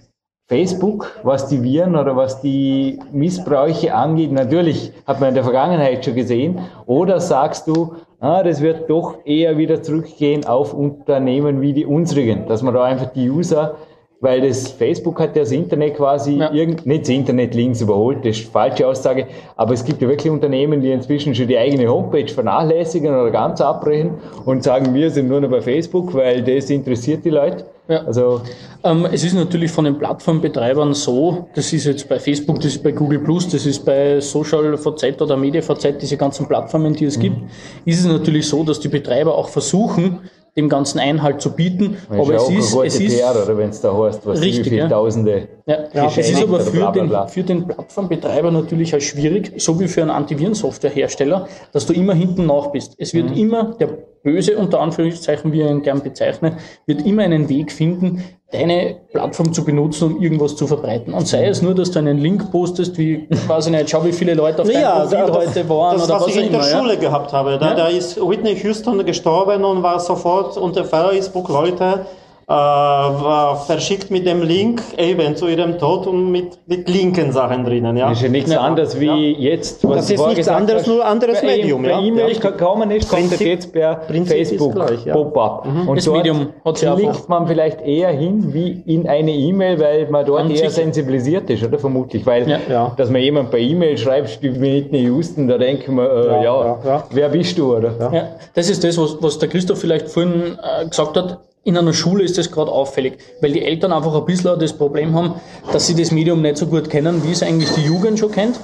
Facebook, 0.46 1.20
was 1.22 1.48
die 1.48 1.62
Viren 1.62 1.96
oder 1.96 2.16
was 2.16 2.40
die 2.40 2.98
Missbräuche 3.12 3.94
angeht? 3.94 4.32
Natürlich 4.32 4.92
hat 5.06 5.20
man 5.20 5.30
in 5.30 5.34
der 5.34 5.44
Vergangenheit 5.44 6.04
schon 6.04 6.14
gesehen. 6.14 6.60
Oder 6.86 7.20
sagst 7.20 7.66
du, 7.68 7.96
ah, 8.20 8.42
das 8.42 8.60
wird 8.60 8.88
doch 8.90 9.18
eher 9.24 9.58
wieder 9.58 9.82
zurückgehen 9.82 10.46
auf 10.46 10.74
Unternehmen 10.74 11.60
wie 11.60 11.72
die 11.72 11.86
unsrigen, 11.86 12.46
dass 12.46 12.62
man 12.62 12.74
da 12.74 12.84
einfach 12.84 13.12
die 13.12 13.30
User 13.30 13.76
weil 14.24 14.40
das 14.40 14.68
Facebook 14.68 15.20
hat 15.20 15.36
ja 15.36 15.42
das 15.42 15.52
Internet 15.52 15.96
quasi, 15.96 16.38
ja. 16.38 16.50
irgend, 16.50 16.86
nicht 16.86 17.02
das 17.02 17.10
Internet 17.10 17.54
links 17.54 17.82
überholt, 17.82 18.24
das 18.24 18.38
ist 18.38 18.44
eine 18.44 18.52
falsche 18.52 18.88
Aussage, 18.88 19.26
aber 19.54 19.74
es 19.74 19.84
gibt 19.84 20.00
ja 20.00 20.08
wirklich 20.08 20.32
Unternehmen, 20.32 20.80
die 20.80 20.90
inzwischen 20.90 21.34
schon 21.34 21.46
die 21.46 21.58
eigene 21.58 21.86
Homepage 21.88 22.26
vernachlässigen 22.26 23.14
oder 23.14 23.30
ganz 23.30 23.60
abbrechen 23.60 24.14
und 24.46 24.64
sagen, 24.64 24.94
wir 24.94 25.10
sind 25.10 25.28
nur 25.28 25.42
noch 25.42 25.50
bei 25.50 25.60
Facebook, 25.60 26.14
weil 26.14 26.42
das 26.42 26.70
interessiert 26.70 27.22
die 27.26 27.30
Leute. 27.30 27.66
Ja. 27.86 28.02
Also, 28.04 28.40
ähm, 28.82 29.06
es 29.12 29.24
ist 29.24 29.34
natürlich 29.34 29.70
von 29.70 29.84
den 29.84 29.98
Plattformbetreibern 29.98 30.94
so, 30.94 31.48
das 31.54 31.70
ist 31.72 31.84
jetzt 31.84 32.08
bei 32.08 32.18
Facebook, 32.18 32.56
das 32.56 32.76
ist 32.76 32.82
bei 32.82 32.92
Google 32.92 33.18
Plus, 33.18 33.46
das 33.48 33.66
ist 33.66 33.84
bei 33.84 34.20
Social 34.20 34.76
VZ 34.78 35.20
oder 35.20 35.36
MediaVZ, 35.36 36.00
diese 36.00 36.16
ganzen 36.16 36.48
Plattformen, 36.48 36.94
die 36.94 37.04
es 37.04 37.18
mhm. 37.18 37.22
gibt, 37.22 37.36
ist 37.84 38.00
es 38.00 38.06
natürlich 38.06 38.48
so, 38.48 38.64
dass 38.64 38.80
die 38.80 38.88
Betreiber 38.88 39.36
auch 39.36 39.48
versuchen, 39.48 40.20
dem 40.56 40.68
ganzen 40.68 40.98
Einhalt 40.98 41.40
zu 41.40 41.50
bieten. 41.50 41.96
Das 42.08 42.18
aber 42.18 42.34
es 42.34 42.48
ist, 42.48 42.74
es 42.76 43.00
ist 43.00 43.18
PR, 43.18 43.58
wenn 43.58 43.70
es 43.70 43.80
da 43.80 43.96
heißt, 43.96 44.24
was 44.24 44.40
richtig, 44.40 44.70
wie 44.70 44.76
ja. 44.76 44.88
Tausende. 44.88 45.48
Ja. 45.66 45.78
ja. 45.92 46.06
Es 46.06 46.30
ist 46.30 46.42
aber 46.42 46.60
für, 46.60 46.70
bla 46.70 46.90
bla 46.90 47.04
bla. 47.04 47.24
Den, 47.24 47.28
für 47.30 47.42
den 47.42 47.66
Plattformbetreiber 47.66 48.50
natürlich 48.50 48.94
auch 48.94 49.00
schwierig, 49.00 49.52
so 49.56 49.78
wie 49.80 49.88
für 49.88 50.02
einen 50.02 50.10
Antivirensoftwarehersteller, 50.10 51.48
dass 51.72 51.86
du 51.86 51.92
immer 51.92 52.14
hinten 52.14 52.46
nach 52.46 52.68
bist. 52.68 52.94
Es 52.98 53.14
wird 53.14 53.30
mhm. 53.30 53.36
immer 53.36 53.74
der 53.74 53.88
Böse, 54.22 54.56
unter 54.56 54.80
Anführungszeichen, 54.80 55.52
wie 55.52 55.62
ich 55.62 55.70
ihn 55.70 55.82
gern 55.82 56.02
bezeichne, 56.02 56.56
wird 56.86 57.04
immer 57.04 57.22
einen 57.22 57.48
Weg 57.48 57.70
finden, 57.72 58.24
deine 58.54 58.96
Plattform 59.12 59.52
zu 59.52 59.64
benutzen, 59.64 60.14
um 60.14 60.22
irgendwas 60.22 60.56
zu 60.56 60.66
verbreiten. 60.66 61.12
Und 61.12 61.26
sei 61.26 61.46
es 61.46 61.60
nur, 61.60 61.74
dass 61.74 61.90
du 61.90 61.98
einen 61.98 62.18
Link 62.18 62.50
postest, 62.50 62.96
wie, 62.96 63.26
weiß 63.48 63.66
ich 63.66 63.72
nicht, 63.72 63.90
schau, 63.90 64.04
wie 64.04 64.12
viele 64.12 64.34
Leute 64.34 64.62
auf 64.62 64.68
naja, 64.68 65.04
deinem 65.06 65.26
Profil 65.26 65.44
das, 65.44 65.56
heute 65.56 65.68
waren 65.68 65.98
das, 65.98 66.04
oder 66.04 66.14
was, 66.14 66.22
was 66.22 66.28
ich 66.28 66.36
in 66.36 66.52
der 66.52 66.60
immer, 66.60 66.78
Schule 66.78 66.94
ja? 66.94 67.00
gehabt 67.00 67.32
habe. 67.32 67.58
Da, 67.58 67.68
ja? 67.68 67.74
da 67.74 67.88
ist 67.88 68.16
Whitney 68.16 68.56
Houston 68.62 69.04
gestorben 69.04 69.64
und 69.64 69.82
war 69.82 69.98
sofort 70.00 70.56
unter 70.56 70.84
Facebook 70.84 71.48
Leute, 71.48 72.06
verschickt 72.46 74.10
mit 74.10 74.26
dem 74.26 74.42
Link 74.42 74.82
eben 74.98 75.36
zu 75.36 75.48
ihrem 75.48 75.78
Tod 75.78 76.06
und 76.06 76.30
mit, 76.30 76.58
mit 76.66 76.88
linken 76.88 77.32
Sachen 77.32 77.64
drinnen. 77.64 77.96
Ja? 77.96 78.08
Das 78.08 78.18
ist 78.18 78.24
ja 78.24 78.28
nichts 78.28 78.50
ja. 78.50 78.60
anderes 78.60 79.00
wie 79.00 79.32
ja. 79.32 79.50
jetzt. 79.50 79.86
Was 79.88 79.96
das 79.96 80.10
ist 80.10 80.26
nichts 80.26 80.48
anderes, 80.48 80.86
nur 80.86 81.04
anderes 81.04 81.40
per 81.40 81.48
Medium. 81.48 81.82
Per 81.82 82.00
E-Mail 82.00 82.32
ja. 82.32 82.50
kann 82.50 82.78
man 82.78 82.88
nicht, 82.88 83.08
kommt 83.08 83.40
jetzt 83.40 83.72
per 83.72 83.96
Prinzip 83.96 84.36
Facebook 84.36 84.74
Pop-up. 85.12 85.66
Mhm. 85.66 85.88
Und 85.88 85.96
das 85.96 86.04
dort 86.04 86.18
Medium 86.18 86.48
klickt 86.74 87.28
man 87.28 87.46
vielleicht 87.46 87.80
eher 87.80 88.10
hin 88.10 88.52
wie 88.52 88.82
in 88.86 89.08
eine 89.08 89.32
E-Mail, 89.32 89.80
weil 89.80 90.10
man 90.10 90.26
dort 90.26 90.50
eher 90.50 90.70
sensibilisiert 90.70 91.48
ist, 91.50 91.64
oder 91.64 91.78
vermutlich. 91.78 92.26
Weil, 92.26 92.60
dass 92.96 93.10
man 93.10 93.20
jemand 93.20 93.50
per 93.50 93.58
E-Mail 93.58 93.96
schreibt, 93.96 94.42
wie 94.42 94.60
Whitney 94.60 95.02
Houston, 95.04 95.48
da 95.48 95.58
denken 95.58 95.96
wir, 95.96 96.10
äh, 96.10 96.44
ja, 96.44 97.04
wer 97.10 97.28
bist 97.28 97.56
du, 97.58 97.76
oder? 97.76 97.92
Ja. 98.12 98.28
Das 98.54 98.68
ist 98.68 98.84
das, 98.84 98.98
was, 98.98 99.16
was 99.20 99.38
der 99.38 99.48
Christoph 99.48 99.80
vielleicht 99.80 100.08
vorhin 100.08 100.58
äh, 100.62 100.86
gesagt 100.86 101.16
hat 101.16 101.38
in 101.64 101.78
einer 101.78 101.94
Schule 101.94 102.22
ist 102.22 102.36
das 102.38 102.50
gerade 102.50 102.70
auffällig, 102.70 103.18
weil 103.40 103.52
die 103.52 103.64
Eltern 103.64 103.92
einfach 103.92 104.14
ein 104.14 104.24
bisschen 104.26 104.58
das 104.58 104.72
Problem 104.74 105.14
haben, 105.14 105.34
dass 105.72 105.86
sie 105.86 105.94
das 105.94 106.10
Medium 106.10 106.42
nicht 106.42 106.58
so 106.58 106.66
gut 106.66 106.90
kennen, 106.90 107.24
wie 107.24 107.32
es 107.32 107.42
eigentlich 107.42 107.70
die 107.70 107.82
Jugend 107.82 108.18
schon 108.18 108.30
kennt. 108.30 108.60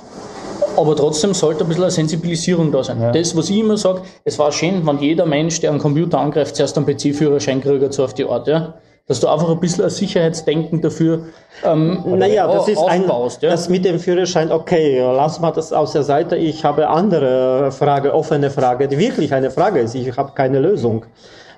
Aber 0.76 0.94
trotzdem 0.94 1.34
sollte 1.34 1.64
ein 1.64 1.68
bisschen 1.68 1.84
eine 1.84 1.90
Sensibilisierung 1.90 2.70
da 2.70 2.84
sein. 2.84 3.01
Ja. 3.01 3.11
Das, 3.11 3.36
was 3.36 3.51
ich 3.51 3.59
immer 3.59 3.76
sage, 3.76 4.03
es 4.24 4.38
war 4.38 4.53
schön, 4.53 4.86
wenn 4.86 4.98
jeder 4.98 5.26
Mensch, 5.26 5.61
der 5.61 5.70
einen 5.70 5.80
Computer 5.80 6.18
angreift, 6.18 6.57
zuerst 6.57 6.76
einen 6.76 6.86
PC-Führerschein 6.86 7.61
kriegt, 7.61 7.92
so 7.92 8.05
auf 8.05 8.14
die 8.14 8.24
Art, 8.24 8.46
ja. 8.46 8.74
Dass 9.07 9.18
du 9.18 9.26
einfach 9.26 9.51
ein 9.51 9.59
bisschen 9.59 9.84
ein 9.84 9.90
Sicherheitsdenken 9.90 10.80
dafür 10.80 11.26
ähm, 11.64 12.01
Naja, 12.07 12.46
das 12.46 12.68
ist 12.68 12.78
ein, 12.78 13.07
ja? 13.09 13.51
das 13.51 13.68
mit 13.68 13.84
dem 13.84 13.98
Führerschein, 13.98 14.53
okay, 14.53 15.01
lass 15.01 15.40
mal 15.40 15.51
das 15.51 15.72
aus 15.72 15.92
der 15.92 16.05
Seite. 16.05 16.36
Ich 16.36 16.64
habe 16.64 16.88
andere 16.88 17.72
Frage, 17.72 18.14
offene 18.14 18.51
Frage, 18.51 18.86
die 18.86 18.98
wirklich 18.98 19.34
eine 19.34 19.51
Frage 19.51 19.80
ist. 19.80 19.96
Ich 19.96 20.16
habe 20.16 20.32
keine 20.36 20.61
Lösung. 20.61 21.07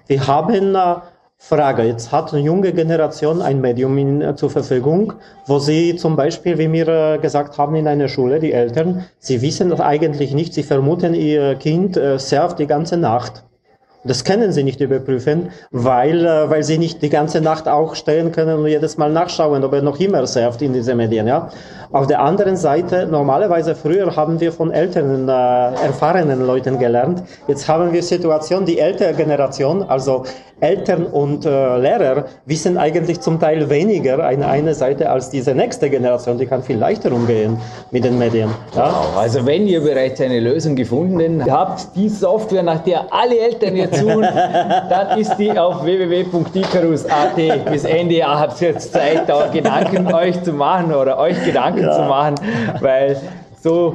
Wir 0.07 0.26
haben 0.26 0.74
äh, 0.74 0.95
Frage. 1.45 1.82
Jetzt 1.82 2.12
hat 2.12 2.32
eine 2.32 2.40
junge 2.40 2.72
Generation 2.72 3.43
ein 3.43 3.61
Medium 3.61 3.99
in, 3.99 4.22
äh, 4.22 4.36
zur 4.36 4.49
Verfügung, 4.49 5.14
wo 5.47 5.59
sie 5.59 5.97
zum 5.97 6.14
Beispiel, 6.14 6.57
wie 6.57 6.72
wir 6.72 6.86
äh, 6.86 7.18
gesagt 7.18 7.59
haben 7.59 7.74
in 7.74 7.88
einer 7.88 8.07
Schule, 8.07 8.38
die 8.38 8.53
Eltern, 8.53 9.07
sie 9.18 9.43
wissen 9.43 9.68
das 9.68 9.80
eigentlich 9.80 10.34
nicht, 10.34 10.55
sie 10.55 10.62
vermuten, 10.62 11.14
ihr 11.14 11.57
Kind 11.57 11.97
äh, 11.97 12.16
surft 12.20 12.61
die 12.61 12.68
ganze 12.68 12.97
Nacht. 12.97 13.43
Das 14.05 14.24
können 14.24 14.50
sie 14.50 14.64
nicht 14.64 14.80
überprüfen, 14.80 15.50
weil, 15.70 16.26
äh, 16.26 16.50
weil 16.50 16.64
sie 16.64 16.76
nicht 16.76 17.03
die 17.03 17.09
ganze 17.09 17.40
Nacht 17.40 17.68
auch 17.68 17.94
stehen 17.94 18.32
können 18.32 18.59
und 18.59 18.66
jedes 18.66 18.96
Mal 18.96 19.12
nachschauen, 19.12 19.62
ob 19.62 19.72
er 19.74 19.82
noch 19.82 20.00
immer 20.00 20.26
surft 20.26 20.61
in 20.62 20.72
diese 20.72 20.96
Medien. 20.96 21.28
Ja? 21.28 21.50
Auf 21.92 22.09
der 22.09 22.20
anderen 22.20 22.57
Seite, 22.57 23.07
normalerweise 23.07 23.76
früher 23.76 24.16
haben 24.16 24.40
wir 24.40 24.50
von 24.50 24.72
älteren, 24.72 25.28
äh, 25.28 25.32
erfahrenen 25.32 26.44
Leuten 26.44 26.80
gelernt. 26.80 27.22
Jetzt 27.46 27.68
haben 27.68 27.92
wir 27.92 28.03
Situation, 28.03 28.64
die 28.64 28.80
ältere 28.80 29.14
Generation, 29.14 29.84
also 29.84 30.24
Eltern 30.59 31.07
und 31.07 31.44
äh, 31.44 31.78
Lehrer, 31.78 32.26
wissen 32.46 32.78
eigentlich 32.78 33.20
zum 33.20 33.38
Teil 33.38 33.68
weniger 33.68 34.24
eine, 34.24 34.46
eine 34.46 34.74
Seite 34.74 35.11
als 35.11 35.28
diese 35.30 35.55
nächste 35.55 35.90
Generation. 35.90 36.38
Die 36.38 36.46
kann 36.46 36.62
viel 36.62 36.78
leichter 36.78 37.12
umgehen 37.12 37.59
mit 37.90 38.05
den 38.05 38.18
Medien. 38.18 38.50
Ja? 38.74 38.86
Genau. 38.86 39.20
Also 39.20 39.44
wenn 39.44 39.66
ihr 39.66 39.80
bereits 39.80 40.20
eine 40.20 40.40
Lösung 40.40 40.74
gefunden 40.74 41.44
habt, 41.48 41.94
die 41.96 42.09
Software, 42.09 42.62
nach 42.62 42.82
der 42.84 43.12
alle 43.12 43.38
Eltern 43.38 43.76
jetzt 43.76 43.91
suchen, 43.95 44.22
dann 44.22 45.18
ist 45.18 45.36
die 45.36 45.57
auf 45.59 45.84
www.icarus.at. 45.84 47.64
Bis 47.70 47.84
Ende 47.84 48.16
Jahr 48.16 48.40
habt 48.40 48.61
ihr 48.61 48.70
jetzt 48.70 48.93
Zeit, 48.93 49.28
da 49.28 49.49
Gedanken 49.49 50.07
euch 50.14 50.43
zu 50.43 50.53
machen 50.53 50.95
oder 50.95 51.18
euch 51.18 51.43
Gedanken 51.45 51.82
ja. 51.82 51.93
zu 51.93 52.03
machen, 52.03 52.34
weil 52.80 53.16
so 53.61 53.93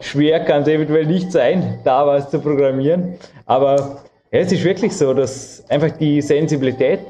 schwer 0.00 0.40
kann 0.44 0.62
es 0.62 0.68
eventuell 0.68 1.06
nicht 1.06 1.32
sein, 1.32 1.80
da 1.84 2.06
was 2.06 2.30
zu 2.30 2.38
programmieren. 2.40 3.14
Aber 3.46 3.98
ja, 4.30 4.40
es 4.40 4.52
ist 4.52 4.64
wirklich 4.64 4.96
so, 4.96 5.14
dass 5.14 5.64
einfach 5.68 5.90
die 5.90 6.20
Sensibilität, 6.20 7.00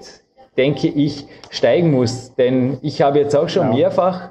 denke 0.57 0.89
ich, 0.89 1.27
steigen 1.51 1.91
muss. 1.91 2.35
Denn 2.35 2.79
ich 2.83 3.03
habe 3.03 3.19
jetzt 3.19 3.35
auch 3.35 3.49
schon 3.49 3.69
ja. 3.69 3.75
mehrfach 3.75 4.29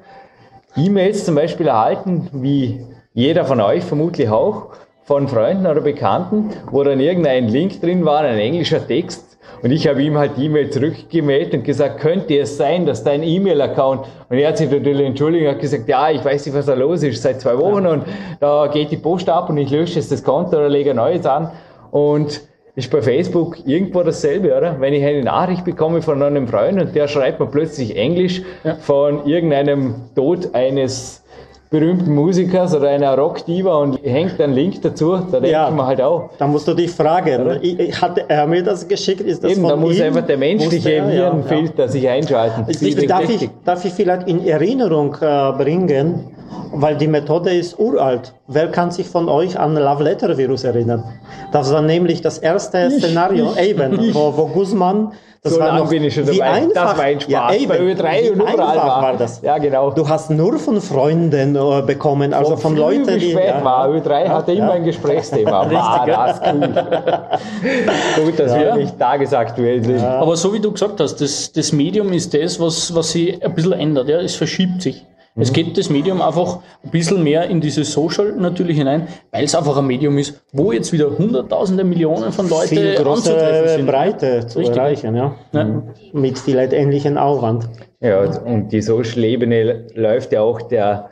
E-Mails 0.75 1.25
zum 1.25 1.35
Beispiel 1.35 1.67
erhalten, 1.67 2.29
wie 2.33 2.85
jeder 3.13 3.45
von 3.45 3.59
euch 3.61 3.83
vermutlich 3.83 4.29
auch, 4.29 4.67
von 5.07 5.29
Freunden 5.29 5.65
oder 5.65 5.79
Bekannten, 5.79 6.49
wo 6.69 6.83
dann 6.83 6.99
irgendein 6.99 7.47
Link 7.47 7.79
drin 7.79 8.03
war, 8.03 8.19
ein 8.21 8.37
englischer 8.37 8.85
Text, 8.85 9.27
und 9.63 9.71
ich 9.71 9.87
habe 9.87 10.03
ihm 10.03 10.17
halt 10.17 10.37
die 10.37 10.45
E-Mail 10.45 10.69
zurückgemeldet 10.69 11.53
und 11.55 11.63
gesagt, 11.63 11.99
könnte 11.99 12.37
es 12.37 12.57
sein, 12.57 12.85
dass 12.85 13.03
dein 13.03 13.23
E-Mail-Account, 13.23 14.05
und 14.29 14.37
er 14.37 14.49
hat 14.49 14.57
sich 14.57 14.69
natürlich 14.69 15.07
entschuldigt, 15.07 15.49
hat 15.49 15.59
gesagt, 15.59 15.87
ja, 15.87 16.11
ich 16.11 16.23
weiß 16.23 16.45
nicht, 16.45 16.55
was 16.55 16.67
da 16.67 16.75
los 16.75 17.01
ist, 17.01 17.23
seit 17.23 17.41
zwei 17.41 17.57
Wochen 17.57 17.87
und 17.87 18.03
da 18.39 18.67
geht 18.67 18.91
die 18.91 18.97
Post 18.97 19.29
ab 19.29 19.49
und 19.49 19.57
ich 19.57 19.71
lösche 19.71 19.95
jetzt 19.95 20.11
das 20.11 20.23
Konto 20.23 20.57
oder 20.57 20.69
lege 20.69 20.91
ein 20.91 20.97
neues 20.97 21.25
an. 21.25 21.51
Und 21.89 22.41
ist 22.75 22.91
bei 22.91 23.01
Facebook 23.01 23.57
irgendwo 23.65 24.03
dasselbe, 24.03 24.55
oder? 24.55 24.79
Wenn 24.79 24.93
ich 24.93 25.03
eine 25.03 25.23
Nachricht 25.23 25.65
bekomme 25.65 26.03
von 26.03 26.21
einem 26.21 26.47
Freund 26.47 26.79
und 26.79 26.93
der 26.93 27.07
schreibt 27.07 27.39
mir 27.39 27.47
plötzlich 27.47 27.97
Englisch 27.97 28.43
ja. 28.63 28.75
von 28.75 29.25
irgendeinem 29.25 29.95
Tod 30.13 30.53
eines 30.53 31.23
berühmten 31.69 32.13
Musikers 32.15 32.73
oder 32.73 32.89
einer 32.89 33.17
Rockdiva 33.17 33.75
und 33.77 33.99
hängt 34.03 34.39
einen 34.39 34.53
Link 34.53 34.81
dazu, 34.81 35.17
da 35.17 35.39
denkt 35.39 35.49
ja, 35.49 35.69
man 35.69 35.85
halt 35.85 36.01
auch. 36.01 36.29
Da 36.37 36.47
musst 36.47 36.67
du 36.67 36.73
dich 36.73 36.91
fragen, 36.91 37.59
ich, 37.61 38.01
hat 38.01 38.23
er 38.27 38.47
mir 38.47 38.63
das 38.63 38.87
geschickt? 38.87 39.21
Ist 39.21 39.43
das 39.43 39.51
Eben, 39.51 39.61
von 39.61 39.69
da 39.71 39.75
muss 39.75 39.97
ihm? 39.97 40.03
einfach 40.03 40.25
der 40.25 40.37
menschliche 40.37 41.05
Virenfilter 41.07 41.83
ja, 41.83 41.87
sich 41.87 42.07
einschalten. 42.07 42.65
Darf 43.07 43.29
ich, 43.29 43.49
darf 43.65 43.85
ich 43.85 43.93
vielleicht 43.93 44.27
in 44.27 44.45
Erinnerung 44.45 45.15
äh, 45.19 45.51
bringen, 45.57 46.31
weil 46.71 46.95
die 46.95 47.07
Methode 47.07 47.53
ist 47.53 47.77
uralt. 47.77 48.33
Wer 48.47 48.67
kann 48.71 48.91
sich 48.91 49.07
von 49.07 49.27
euch 49.27 49.59
an 49.59 49.75
Love 49.75 50.03
Letter 50.03 50.37
Virus 50.37 50.63
erinnern? 50.63 51.03
Das 51.51 51.71
war 51.73 51.81
nämlich 51.81 52.21
das 52.21 52.37
erste 52.37 52.87
ich, 52.87 53.03
Szenario, 53.03 53.51
ich, 53.57 53.69
eben, 53.69 53.99
ich. 53.99 54.15
Wo, 54.15 54.33
wo 54.37 54.47
Guzman 54.47 55.11
das 55.43 55.53
so 55.53 55.59
war 55.59 55.77
noch, 55.77 55.89
bin 55.89 56.03
ich 56.03 56.13
schon 56.13 56.25
dabei. 56.25 56.41
Einfach, 56.43 56.73
das 56.73 56.97
war 56.97 57.03
ein 57.05 57.19
Spaß. 57.19 57.31
Ja, 57.31 57.53
eben, 57.53 57.67
Bei 57.67 57.79
Ö3 57.79 58.31
und 58.31 58.41
überall 58.41 58.57
war. 58.57 59.01
war. 59.01 59.17
das. 59.17 59.41
Ja, 59.41 59.57
genau. 59.57 59.91
Du 59.91 60.07
hast 60.07 60.29
nur 60.29 60.57
von 60.59 60.81
Freunden 60.81 61.55
äh, 61.55 61.81
bekommen, 61.85 62.33
also 62.33 62.51
von, 62.51 62.75
von 62.75 62.77
Leuten, 62.77 63.19
die. 63.19 63.31
spät 63.31 63.45
ja, 63.47 63.63
war. 63.63 63.87
Ö3 63.89 64.25
ja, 64.25 64.29
hatte 64.29 64.53
immer 64.53 64.71
ein 64.71 64.83
Gesprächsthema. 64.83 65.71
war 65.71 66.05
das 66.05 66.41
cool. 66.53 66.59
Gut, 68.25 68.39
dass 68.39 68.55
wir 68.55 68.75
nicht 68.75 68.97
tagesaktuell 68.97 69.83
sind. 69.83 70.03
Aber 70.03 70.35
so 70.35 70.53
wie 70.53 70.59
du 70.59 70.71
gesagt 70.71 70.99
hast, 70.99 71.21
das, 71.21 71.51
das 71.51 71.71
Medium 71.71 72.11
ist 72.13 72.33
das, 72.33 72.59
was, 72.59 72.93
was 72.93 73.11
sich 73.11 73.43
ein 73.43 73.53
bisschen 73.53 73.73
ändert. 73.73 74.09
Ja? 74.09 74.19
Es 74.19 74.35
verschiebt 74.35 74.81
sich. 74.81 75.05
Es 75.39 75.53
geht 75.53 75.77
das 75.77 75.89
Medium 75.89 76.21
einfach 76.21 76.59
ein 76.83 76.89
bisschen 76.89 77.23
mehr 77.23 77.47
in 77.47 77.61
dieses 77.61 77.91
Social 77.91 78.33
natürlich 78.37 78.77
hinein, 78.77 79.07
weil 79.31 79.43
es 79.43 79.53
einfach 79.53 79.77
ein 79.77 79.85
Medium 79.85 80.17
ist, 80.17 80.41
wo 80.51 80.71
jetzt 80.71 80.91
wieder 80.91 81.15
hunderttausende 81.15 81.83
Millionen 81.83 82.31
von 82.31 82.49
Leuten 82.49 82.69
viel 82.69 82.95
größere 82.95 83.69
sind. 83.69 83.85
Breite 83.85 84.47
zu 84.47 84.59
Richtig. 84.59 84.77
erreichen, 84.77 85.15
ja. 85.15 85.35
ja. 85.51 85.63
Mhm. 85.63 85.83
Mit 86.13 86.39
vielleicht 86.39 86.73
ähnlichen 86.73 87.17
Aufwand. 87.17 87.69
Ja, 87.99 88.21
und 88.21 88.69
die 88.69 88.81
Social-Ebene 88.81 89.87
läuft 89.93 90.31
ja 90.31 90.41
auch 90.41 90.61
der 90.61 91.09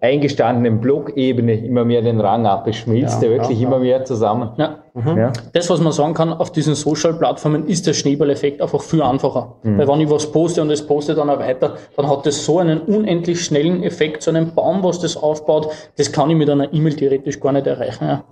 eingestandenen 0.00 0.80
Blockebene 0.80 1.54
immer 1.54 1.84
mehr 1.84 2.02
den 2.02 2.20
Rang 2.20 2.46
ab. 2.46 2.66
Es 2.68 2.76
schmilzt 2.76 3.22
ja, 3.22 3.28
ja 3.28 3.34
wirklich 3.36 3.60
ja, 3.60 3.66
immer 3.66 3.80
mehr 3.80 4.04
zusammen. 4.04 4.50
Ja. 4.56 4.78
Mhm. 5.04 5.18
ja. 5.18 5.32
Das, 5.52 5.70
was 5.70 5.80
man 5.80 5.92
sagen 5.92 6.14
kann, 6.14 6.32
auf 6.32 6.52
diesen 6.52 6.74
Social-Plattformen 6.74 7.66
ist 7.66 7.86
der 7.86 7.92
Schneeballeffekt 7.92 8.60
einfach 8.60 8.82
viel 8.82 9.02
einfacher. 9.02 9.56
Mhm. 9.62 9.78
Weil 9.78 9.88
wenn 9.88 10.00
ich 10.00 10.10
was 10.10 10.30
poste 10.30 10.62
und 10.62 10.70
es 10.70 10.86
poste 10.86 11.14
dann 11.14 11.30
auch 11.30 11.38
weiter, 11.38 11.76
dann 11.96 12.08
hat 12.08 12.26
das 12.26 12.44
so 12.44 12.58
einen 12.58 12.80
unendlich 12.80 13.44
schnellen 13.44 13.82
Effekt, 13.82 14.22
so 14.22 14.30
einen 14.30 14.54
Baum, 14.54 14.82
was 14.82 15.00
das 15.00 15.16
aufbaut, 15.16 15.68
das 15.96 16.12
kann 16.12 16.30
ich 16.30 16.36
mit 16.36 16.50
einer 16.50 16.72
E-Mail 16.72 16.94
theoretisch 16.94 17.40
gar 17.40 17.52
nicht 17.52 17.66
erreichen. 17.66 18.04
Ja. 18.04 18.24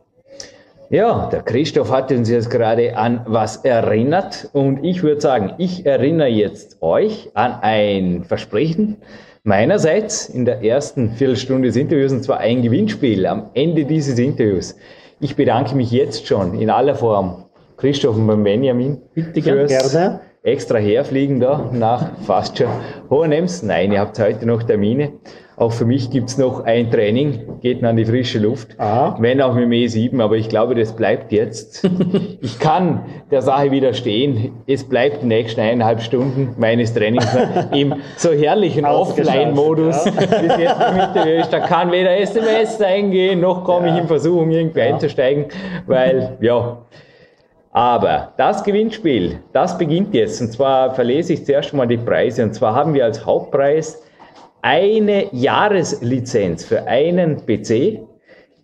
Ja, 0.88 1.28
der 1.32 1.42
Christoph 1.42 1.90
hat 1.90 2.12
uns 2.12 2.30
jetzt 2.30 2.48
gerade 2.48 2.96
an 2.96 3.22
was 3.26 3.56
erinnert 3.56 4.48
und 4.52 4.84
ich 4.84 5.02
würde 5.02 5.20
sagen, 5.20 5.54
ich 5.58 5.84
erinnere 5.84 6.28
jetzt 6.28 6.80
euch 6.80 7.28
an 7.34 7.58
ein 7.60 8.22
Versprechen 8.22 8.98
meinerseits 9.42 10.28
in 10.28 10.44
der 10.44 10.62
ersten 10.62 11.10
Viertelstunde 11.10 11.68
des 11.68 11.76
Interviews 11.76 12.12
und 12.12 12.22
zwar 12.22 12.38
ein 12.38 12.62
Gewinnspiel 12.62 13.26
am 13.26 13.50
Ende 13.54 13.84
dieses 13.84 14.16
Interviews. 14.20 14.76
Ich 15.20 15.36
bedanke 15.36 15.74
mich 15.74 15.90
jetzt 15.90 16.26
schon 16.26 16.58
in 16.60 16.70
aller 16.70 16.94
Form, 16.94 17.44
Christoph 17.76 18.16
und 18.16 18.44
Benjamin, 18.44 18.98
Bitte 19.14 19.40
gerne. 19.40 20.20
Extra 20.46 20.78
herfliegen 20.78 21.40
da 21.40 21.70
nach 21.72 22.12
fast 22.22 22.58
schon 22.58 22.68
Hohenems. 23.10 23.62
Nein, 23.62 23.92
ihr 23.92 24.00
habt 24.00 24.18
heute 24.18 24.46
noch 24.46 24.62
Termine. 24.62 25.12
Auch 25.56 25.72
für 25.72 25.86
mich 25.86 26.10
gibt's 26.10 26.36
noch 26.36 26.64
ein 26.64 26.90
Training, 26.90 27.60
geht 27.62 27.82
an 27.82 27.96
die 27.96 28.04
frische 28.04 28.38
Luft, 28.38 28.78
Aha. 28.78 29.16
wenn 29.18 29.40
auch 29.40 29.54
mit 29.54 29.64
dem 29.64 29.70
E7, 29.70 30.22
aber 30.22 30.36
ich 30.36 30.50
glaube, 30.50 30.74
das 30.74 30.94
bleibt 30.94 31.32
jetzt. 31.32 31.88
ich 32.42 32.58
kann 32.58 33.06
der 33.30 33.40
Sache 33.40 33.70
widerstehen. 33.70 34.52
Es 34.66 34.84
bleibt 34.84 35.22
die 35.22 35.26
nächsten 35.26 35.62
eineinhalb 35.62 36.02
Stunden 36.02 36.54
meines 36.58 36.92
Trainings 36.92 37.26
im 37.72 37.94
so 38.18 38.32
herrlichen 38.32 38.84
Offline-Modus, 38.84 40.04
ja. 40.04 41.24
jetzt. 41.24 41.52
Da 41.54 41.60
kann 41.60 41.90
weder 41.90 42.18
SMS 42.18 42.78
eingehen, 42.82 43.40
noch 43.40 43.64
komme 43.64 43.88
ja. 43.88 43.94
ich 43.94 44.02
in 44.02 44.08
Versuchung, 44.08 44.50
irgendwie 44.50 44.80
ja. 44.80 44.86
einzusteigen, 44.86 45.46
weil, 45.86 46.36
ja, 46.42 46.82
aber 47.76 48.32
das 48.38 48.64
Gewinnspiel, 48.64 49.38
das 49.52 49.76
beginnt 49.76 50.14
jetzt. 50.14 50.40
Und 50.40 50.50
zwar 50.50 50.94
verlese 50.94 51.34
ich 51.34 51.44
zuerst 51.44 51.74
mal 51.74 51.86
die 51.86 51.98
Preise. 51.98 52.42
Und 52.42 52.54
zwar 52.54 52.74
haben 52.74 52.94
wir 52.94 53.04
als 53.04 53.26
Hauptpreis 53.26 54.02
eine 54.62 55.26
Jahreslizenz 55.34 56.64
für 56.64 56.86
einen 56.86 57.44
PC 57.44 58.00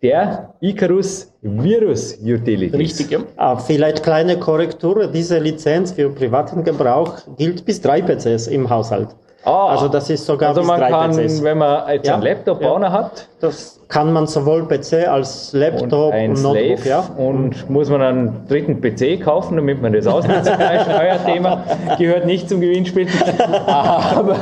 der 0.02 0.54
Icarus 0.62 1.30
Virus 1.42 2.18
Utilities. 2.22 2.78
Richtig, 2.78 3.10
ja. 3.10 3.18
Ah, 3.36 3.56
vielleicht 3.56 4.02
kleine 4.02 4.38
Korrektur. 4.38 5.06
Diese 5.08 5.38
Lizenz 5.38 5.92
für 5.92 6.08
privaten 6.08 6.64
Gebrauch 6.64 7.18
gilt 7.36 7.66
bis 7.66 7.82
drei 7.82 8.00
PCs 8.00 8.46
im 8.46 8.70
Haushalt. 8.70 9.14
Ah, 9.44 9.68
also 9.70 9.88
das 9.88 10.08
ist 10.08 10.24
sogar 10.24 10.50
also 10.50 10.60
bis 10.60 10.68
man 10.68 10.80
drei 10.80 10.90
kann, 10.90 11.10
PCs. 11.10 11.42
wenn 11.42 11.58
man 11.58 11.88
jetzt 11.90 12.06
Ja, 12.06 12.14
einen 12.14 12.22
Laptop 12.22 12.62
ja. 12.62 12.68
bauen 12.68 12.90
hat 12.90 13.28
Das 13.40 13.80
kann 13.88 14.12
man 14.12 14.26
sowohl 14.26 14.66
PC 14.68 15.08
als 15.08 15.52
und 15.52 15.60
Laptop 15.60 16.12
ein 16.12 16.30
und, 16.30 16.42
Notebook, 16.42 16.78
Slave 16.78 16.88
ja. 16.88 17.04
und 17.16 17.68
muss 17.68 17.90
man 17.90 18.02
einen 18.02 18.46
dritten 18.48 18.80
PC 18.80 19.20
kaufen, 19.22 19.56
damit 19.56 19.82
man 19.82 19.92
das 19.92 20.06
ist 20.06 20.24
euer 20.26 21.24
Thema, 21.26 21.64
gehört 21.98 22.24
nicht 22.24 22.48
zum 22.48 22.60
Gewinnspiel, 22.60 23.08
aber 23.66 24.36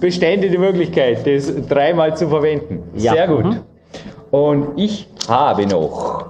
bestände 0.00 0.48
die 0.48 0.58
Möglichkeit, 0.58 1.26
das 1.26 1.52
dreimal 1.68 2.16
zu 2.16 2.28
verwenden. 2.28 2.82
Ja. 2.94 3.12
Sehr 3.12 3.28
gut. 3.28 3.44
Mhm. 3.44 3.60
Und 4.30 4.66
ich 4.76 5.08
habe 5.28 5.66
noch 5.66 6.26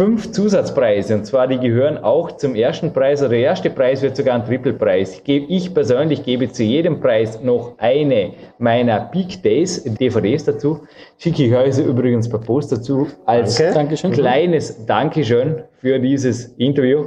fünf 0.00 0.32
Zusatzpreise 0.32 1.14
und 1.14 1.26
zwar 1.26 1.46
die 1.46 1.58
gehören 1.58 1.98
auch 1.98 2.32
zum 2.38 2.54
ersten 2.54 2.90
Preis. 2.90 3.20
Also 3.20 3.32
der 3.32 3.40
erste 3.40 3.68
Preis 3.68 4.00
wird 4.00 4.16
sogar 4.16 4.36
ein 4.36 4.46
Trippelpreis. 4.46 5.16
Ich, 5.16 5.24
gebe, 5.24 5.44
ich 5.52 5.74
persönlich 5.74 6.22
gebe 6.22 6.50
zu 6.50 6.62
jedem 6.62 7.00
Preis 7.00 7.42
noch 7.42 7.74
eine 7.76 8.32
meiner 8.56 8.98
Peak 9.00 9.42
Days 9.42 9.84
DVDs 9.84 10.44
dazu. 10.44 10.80
Schicke 11.18 11.44
ich 11.44 11.54
euch 11.54 11.76
übrigens 11.76 12.30
per 12.30 12.38
Post 12.38 12.72
dazu 12.72 13.08
als 13.26 13.58
Danke. 13.58 13.74
Dankeschön. 13.74 14.12
kleines 14.12 14.86
Dankeschön 14.86 15.64
für 15.82 15.98
dieses 15.98 16.46
Interview. 16.56 17.04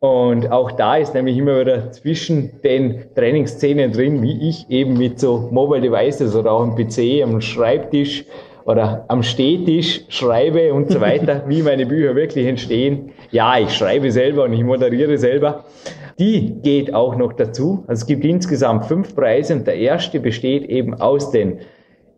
Und 0.00 0.52
auch 0.52 0.72
da 0.72 0.96
ist 0.96 1.14
nämlich 1.14 1.38
immer 1.38 1.58
wieder 1.60 1.90
zwischen 1.92 2.60
den 2.60 3.06
Trainingsszenen 3.14 3.90
drin, 3.90 4.20
wie 4.20 4.50
ich 4.50 4.68
eben 4.68 4.98
mit 4.98 5.18
so 5.18 5.48
Mobile 5.50 5.80
Devices 5.80 6.36
oder 6.36 6.52
auch 6.52 6.60
am 6.60 6.76
PC, 6.76 7.22
am 7.22 7.40
Schreibtisch 7.40 8.26
oder 8.68 9.06
am 9.08 9.22
Stehtisch 9.22 10.02
schreibe 10.10 10.74
und 10.74 10.90
so 10.90 11.00
weiter, 11.00 11.42
wie 11.48 11.62
meine 11.62 11.86
Bücher 11.86 12.14
wirklich 12.14 12.46
entstehen. 12.46 13.12
Ja, 13.30 13.58
ich 13.58 13.70
schreibe 13.70 14.12
selber 14.12 14.44
und 14.44 14.52
ich 14.52 14.62
moderiere 14.62 15.16
selber. 15.16 15.64
Die 16.18 16.54
geht 16.62 16.92
auch 16.92 17.16
noch 17.16 17.32
dazu. 17.32 17.84
Also 17.86 18.02
es 18.02 18.06
gibt 18.06 18.24
insgesamt 18.24 18.84
fünf 18.84 19.14
Preise 19.14 19.54
und 19.54 19.66
der 19.66 19.76
erste 19.76 20.20
besteht 20.20 20.64
eben 20.64 20.92
aus 20.94 21.30
den 21.30 21.60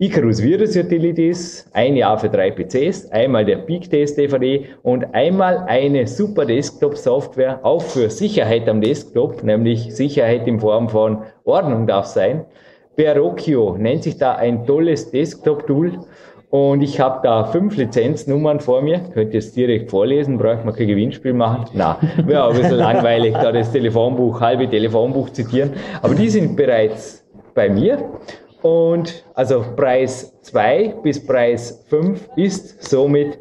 Icarus 0.01 0.43
Virus 0.43 0.77
Utilities, 0.77 1.69
ein 1.73 1.95
Jahr 1.95 2.19
für 2.19 2.31
drei 2.31 2.51
PCs, 2.51 3.13
einmal 3.13 3.45
der 3.45 3.59
Peak 3.59 3.89
Test 3.89 4.19
DVD 4.19 4.65
und 4.83 5.15
einmal 5.15 5.67
eine 5.69 6.07
super 6.07 6.47
Desktop 6.47 6.97
Software, 6.97 7.61
auch 7.63 7.83
für 7.83 8.11
Sicherheit 8.11 8.69
am 8.69 8.81
Desktop, 8.81 9.45
nämlich 9.45 9.95
Sicherheit 9.95 10.49
in 10.49 10.59
Form 10.59 10.89
von 10.89 11.19
Ordnung 11.45 11.87
darf 11.87 12.07
sein. 12.07 12.47
Verrocchio 12.97 13.77
nennt 13.79 14.03
sich 14.03 14.17
da 14.17 14.35
ein 14.35 14.67
tolles 14.67 15.11
Desktop 15.11 15.67
Tool 15.67 15.99
und 16.51 16.83
ich 16.83 16.99
habe 16.99 17.21
da 17.23 17.45
fünf 17.45 17.77
Lizenznummern 17.77 18.59
vor 18.59 18.83
mir. 18.83 19.01
Könnt 19.15 19.33
ihr 19.35 19.39
es 19.39 19.53
direkt 19.53 19.91
vorlesen, 19.91 20.37
braucht 20.37 20.65
man 20.65 20.75
kein 20.75 20.89
Gewinnspiel 20.89 21.33
machen. 21.33 21.67
Na, 21.75 21.99
wäre 22.27 22.49
ein 22.49 22.57
bisschen 22.57 22.77
langweilig, 22.77 23.35
da 23.35 23.53
das 23.53 23.71
Telefonbuch, 23.71 24.41
halbe 24.41 24.69
Telefonbuch 24.69 25.31
zitieren. 25.31 25.71
Aber 26.03 26.15
die 26.17 26.29
sind 26.29 26.57
bereits 26.57 27.25
bei 27.55 27.69
mir. 27.69 28.05
Und 28.63 29.25
also 29.35 29.65
Preis 29.77 30.41
2 30.43 30.97
bis 31.05 31.25
Preis 31.25 31.85
5 31.89 32.29
ist 32.35 32.83
somit 32.83 33.39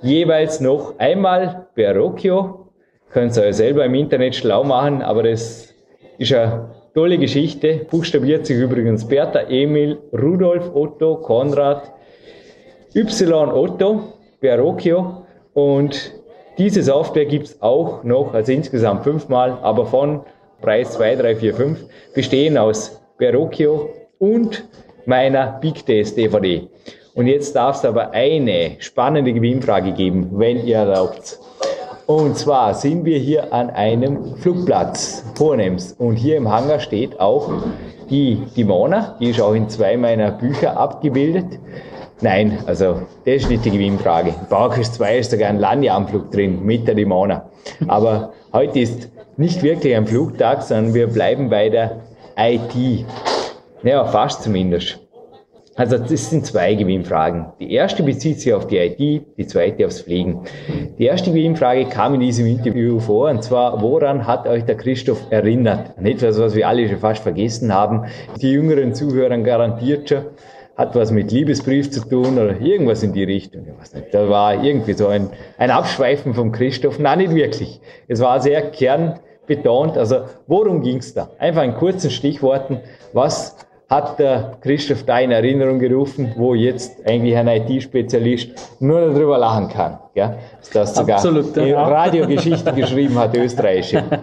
jeweils 0.00 0.60
noch 0.60 0.98
einmal 0.98 1.66
Verrocchio. 1.74 2.70
Könnt 3.10 3.36
ihr 3.36 3.42
euch 3.42 3.56
selber 3.56 3.84
im 3.84 3.94
Internet 3.94 4.34
schlau 4.34 4.64
machen, 4.64 5.02
aber 5.02 5.24
das 5.24 5.74
ist 6.16 6.32
eine 6.32 6.70
tolle 6.94 7.18
Geschichte. 7.18 7.86
Buchstabiert 7.90 8.46
sich 8.46 8.58
übrigens 8.58 9.06
Bertha, 9.06 9.40
Emil, 9.40 9.98
Rudolf, 10.12 10.74
Otto, 10.74 11.16
Konrad, 11.16 11.92
Y 12.94 13.32
Otto, 13.32 14.14
Verrocchio 14.40 15.24
und 15.54 16.12
diese 16.58 16.82
Software 16.82 17.26
gibt 17.26 17.46
es 17.46 17.62
auch 17.62 18.02
noch, 18.02 18.34
also 18.34 18.50
insgesamt 18.50 19.04
fünfmal, 19.04 19.58
aber 19.62 19.86
von 19.86 20.22
Preis 20.60 20.92
2, 20.92 21.16
3, 21.16 21.36
4, 21.36 21.54
5, 21.54 21.84
bestehen 22.14 22.58
aus 22.58 23.00
Verrocchio 23.16 23.90
und 24.18 24.64
meiner 25.06 25.58
Big 25.60 25.86
Days 25.86 26.14
DVD. 26.14 26.68
Und 27.14 27.28
jetzt 27.28 27.54
darf 27.54 27.76
es 27.76 27.84
aber 27.84 28.10
eine 28.10 28.76
spannende 28.80 29.32
Gewinnfrage 29.32 29.92
geben, 29.92 30.28
wenn 30.32 30.66
ihr 30.66 30.78
erlaubt. 30.78 31.38
Und 32.06 32.36
zwar 32.36 32.74
sind 32.74 33.04
wir 33.04 33.18
hier 33.18 33.52
an 33.52 33.70
einem 33.70 34.34
Flugplatz 34.36 35.24
Hohenems 35.38 35.92
und 35.92 36.16
hier 36.16 36.36
im 36.36 36.50
Hangar 36.50 36.80
steht 36.80 37.20
auch 37.20 37.52
die 38.10 38.42
Dimona, 38.56 39.16
die 39.20 39.30
ist 39.30 39.40
auch 39.40 39.54
in 39.54 39.68
zwei 39.68 39.96
meiner 39.96 40.32
Bücher 40.32 40.76
abgebildet. 40.76 41.46
Nein, 42.22 42.58
also 42.66 43.02
das 43.24 43.36
ist 43.36 43.50
nicht 43.50 43.64
die 43.64 43.70
Gewinnfrage. 43.70 44.30
In 44.30 44.48
Bauerküste 44.50 44.96
2 44.98 45.18
ist 45.18 45.30
sogar 45.30 45.48
ein 45.48 45.58
Landeanflug 45.58 46.30
drin 46.30 46.62
mit 46.64 46.86
der 46.86 46.94
Dimona. 46.94 47.48
Aber 47.88 48.34
heute 48.52 48.80
ist 48.80 49.08
nicht 49.38 49.62
wirklich 49.62 49.96
ein 49.96 50.06
Flugtag, 50.06 50.62
sondern 50.62 50.92
wir 50.92 51.06
bleiben 51.06 51.48
bei 51.48 51.70
der 51.70 52.00
IT. 52.36 53.06
Ja, 53.82 54.04
fast 54.04 54.42
zumindest. 54.42 55.00
Also 55.76 55.96
das 55.96 56.28
sind 56.28 56.44
zwei 56.44 56.74
Gewinnfragen. 56.74 57.46
Die 57.58 57.72
erste 57.72 58.02
bezieht 58.02 58.38
sich 58.38 58.52
auf 58.52 58.66
die 58.66 58.76
IT, 58.76 58.98
die 59.38 59.46
zweite 59.46 59.86
aufs 59.86 60.02
Fliegen. 60.02 60.40
Die 60.98 61.06
erste 61.06 61.30
Gewinnfrage 61.30 61.86
kam 61.86 62.12
in 62.12 62.20
diesem 62.20 62.44
Interview 62.44 63.00
vor, 63.00 63.30
und 63.30 63.42
zwar, 63.42 63.80
woran 63.80 64.26
hat 64.26 64.46
euch 64.46 64.66
der 64.66 64.76
Christoph 64.76 65.24
erinnert? 65.30 65.96
An 65.96 66.04
etwas, 66.04 66.38
was 66.38 66.54
wir 66.54 66.68
alle 66.68 66.86
schon 66.86 66.98
fast 66.98 67.22
vergessen 67.22 67.72
haben. 67.72 68.04
Die 68.42 68.50
jüngeren 68.50 68.92
Zuhörer 68.94 69.38
garantiert 69.38 70.10
schon 70.10 70.26
hat 70.80 70.94
was 70.94 71.10
mit 71.10 71.30
Liebesbrief 71.30 71.90
zu 71.90 72.00
tun 72.00 72.38
oder 72.38 72.58
irgendwas 72.58 73.02
in 73.02 73.12
die 73.12 73.24
Richtung. 73.24 73.66
Ich 73.66 73.78
weiß 73.78 73.94
nicht. 73.94 74.14
Da 74.14 74.28
war 74.30 74.64
irgendwie 74.64 74.94
so 74.94 75.08
ein, 75.08 75.28
ein 75.58 75.70
Abschweifen 75.70 76.32
vom 76.32 76.52
Christoph. 76.52 76.98
Nein, 76.98 77.18
nicht 77.18 77.34
wirklich. 77.34 77.80
Es 78.08 78.20
war 78.20 78.40
sehr 78.40 78.62
kernbetont. 78.70 79.98
Also 79.98 80.22
worum 80.46 80.80
ging's 80.80 81.12
da? 81.12 81.28
Einfach 81.38 81.64
in 81.64 81.74
kurzen 81.74 82.10
Stichworten. 82.10 82.80
Was 83.12 83.56
hat 83.90 84.18
der 84.20 84.52
Christoph 84.62 85.04
da 85.04 85.18
in 85.18 85.32
Erinnerung 85.32 85.80
gerufen, 85.80 86.32
wo 86.36 86.54
jetzt 86.54 87.04
eigentlich 87.06 87.36
ein 87.36 87.48
IT-Spezialist 87.48 88.80
nur 88.80 89.00
darüber 89.00 89.36
lachen 89.36 89.68
kann. 89.68 89.98
Ja? 90.14 90.36
Dass 90.60 90.70
das 90.70 90.94
sogar 90.94 91.16
Absolut, 91.16 91.56
ja. 91.56 91.64
die 91.64 91.72
Radiogeschichte 91.72 92.72
geschrieben 92.72 93.18
hat, 93.18 93.36
österreichische. 93.36 94.04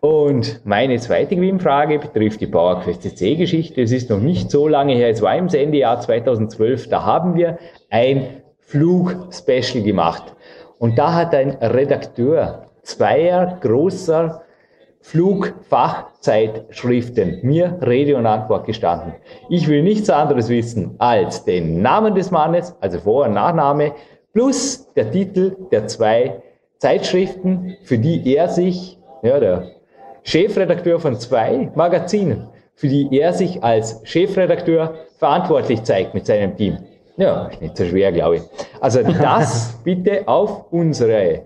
Und 0.00 0.62
meine 0.64 0.98
zweite 0.98 1.36
Gewinnfrage 1.36 1.98
betrifft 1.98 2.40
die 2.40 2.46
PowerQuest 2.46 3.02
CC-Geschichte. 3.02 3.82
Es 3.82 3.92
ist 3.92 4.08
noch 4.08 4.20
nicht 4.20 4.50
so 4.50 4.66
lange 4.66 4.94
her, 4.94 5.10
es 5.10 5.20
war 5.20 5.36
im 5.36 5.50
Sendejahr 5.50 6.00
2012, 6.00 6.88
da 6.88 7.04
haben 7.04 7.34
wir 7.34 7.58
ein 7.90 8.40
Flug-Special 8.60 9.84
gemacht. 9.84 10.34
Und 10.78 10.98
da 10.98 11.12
hat 11.14 11.34
ein 11.34 11.50
Redakteur 11.50 12.68
zweier 12.82 13.58
großer 13.60 14.40
Flugfachzeitschriften 15.02 17.40
mir 17.42 17.78
Rede 17.82 18.16
und 18.16 18.24
Antwort 18.26 18.64
gestanden. 18.66 19.14
Ich 19.48 19.66
will 19.68 19.82
nichts 19.82 20.08
anderes 20.08 20.48
wissen 20.48 20.94
als 20.98 21.44
den 21.44 21.82
Namen 21.82 22.14
des 22.14 22.30
Mannes, 22.30 22.74
also 22.80 23.00
Vor- 23.00 23.26
und 23.26 23.34
Nachname, 23.34 23.92
plus 24.32 24.90
der 24.94 25.10
Titel 25.10 25.56
der 25.70 25.88
zwei 25.88 26.40
Zeitschriften, 26.78 27.76
für 27.82 27.98
die 27.98 28.34
er 28.34 28.48
sich, 28.48 28.96
ja, 29.22 29.38
der 29.40 29.79
Chefredakteur 30.22 31.00
von 31.00 31.16
zwei 31.16 31.70
Magazinen, 31.74 32.48
für 32.74 32.88
die 32.88 33.08
er 33.18 33.32
sich 33.32 33.62
als 33.62 34.00
Chefredakteur 34.04 34.94
verantwortlich 35.18 35.82
zeigt 35.82 36.14
mit 36.14 36.26
seinem 36.26 36.56
Team. 36.56 36.78
Ja, 37.16 37.50
nicht 37.60 37.76
so 37.76 37.84
schwer, 37.84 38.12
glaube 38.12 38.36
ich. 38.36 38.42
Also 38.80 39.02
das 39.02 39.78
bitte 39.84 40.26
auf 40.26 40.72
unsere 40.72 41.42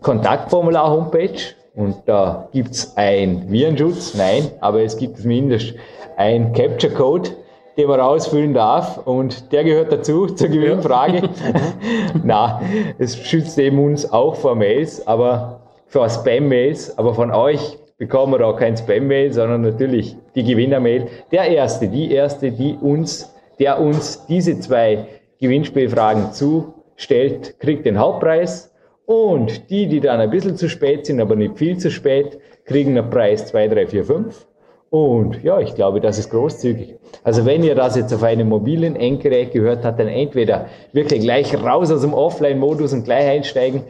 Kontaktformular-Homepage 0.00 1.54
und 1.74 1.96
da 2.06 2.48
gibt 2.52 2.72
es 2.72 2.96
ein 2.96 3.50
Virenschutz, 3.50 4.14
nein, 4.14 4.50
aber 4.60 4.82
es 4.82 4.96
gibt 4.96 5.18
zumindest 5.18 5.74
ein 6.16 6.52
Capture 6.52 6.92
Code, 6.92 7.30
den 7.76 7.88
man 7.88 8.00
ausfüllen 8.00 8.52
darf 8.52 8.98
und 9.06 9.52
der 9.52 9.64
gehört 9.64 9.92
dazu 9.92 10.26
zur 10.34 10.48
Gewinnfrage. 10.48 11.28
Na, 12.24 12.60
es 12.98 13.16
schützt 13.16 13.58
eben 13.58 13.82
uns 13.82 14.10
auch 14.10 14.34
vor 14.34 14.54
Mails, 14.54 15.06
aber 15.06 15.60
vor 15.86 16.08
Spam-Mails, 16.08 16.98
aber 16.98 17.14
von 17.14 17.30
euch 17.30 17.78
bekommen 18.02 18.32
wir 18.32 18.44
auch 18.44 18.56
kein 18.56 18.76
Spam-Mail, 18.76 19.32
sondern 19.32 19.60
natürlich 19.60 20.16
die 20.34 20.42
Gewinner-Mail. 20.42 21.06
Der 21.30 21.46
erste, 21.46 21.86
die 21.86 22.10
erste, 22.10 22.50
die 22.50 22.76
uns, 22.80 23.32
der 23.60 23.80
uns 23.80 24.26
diese 24.26 24.58
zwei 24.58 25.06
Gewinnspielfragen 25.40 26.32
zustellt, 26.32 27.60
kriegt 27.60 27.86
den 27.86 28.00
Hauptpreis 28.00 28.74
und 29.06 29.70
die, 29.70 29.86
die 29.86 30.00
dann 30.00 30.18
ein 30.18 30.30
bisschen 30.30 30.56
zu 30.56 30.68
spät 30.68 31.06
sind, 31.06 31.20
aber 31.20 31.36
nicht 31.36 31.56
viel 31.56 31.78
zu 31.78 31.92
spät, 31.92 32.40
kriegen 32.64 32.98
einen 32.98 33.08
Preis 33.08 33.46
2, 33.46 33.68
3, 33.68 33.86
4, 33.86 34.04
5. 34.04 34.46
Und 34.90 35.40
ja, 35.44 35.60
ich 35.60 35.76
glaube, 35.76 36.00
das 36.00 36.18
ist 36.18 36.30
großzügig. 36.30 36.96
Also 37.22 37.46
wenn 37.46 37.62
ihr 37.62 37.76
das 37.76 37.94
jetzt 37.94 38.12
auf 38.12 38.24
einem 38.24 38.48
mobilen 38.48 38.96
Endgerät 38.96 39.52
gehört 39.52 39.84
habt, 39.84 40.00
dann 40.00 40.08
entweder 40.08 40.66
wirklich 40.92 41.20
gleich 41.20 41.54
raus 41.54 41.92
aus 41.92 42.00
dem 42.00 42.14
Offline-Modus 42.14 42.94
und 42.94 43.04
gleich 43.04 43.28
einsteigen 43.28 43.84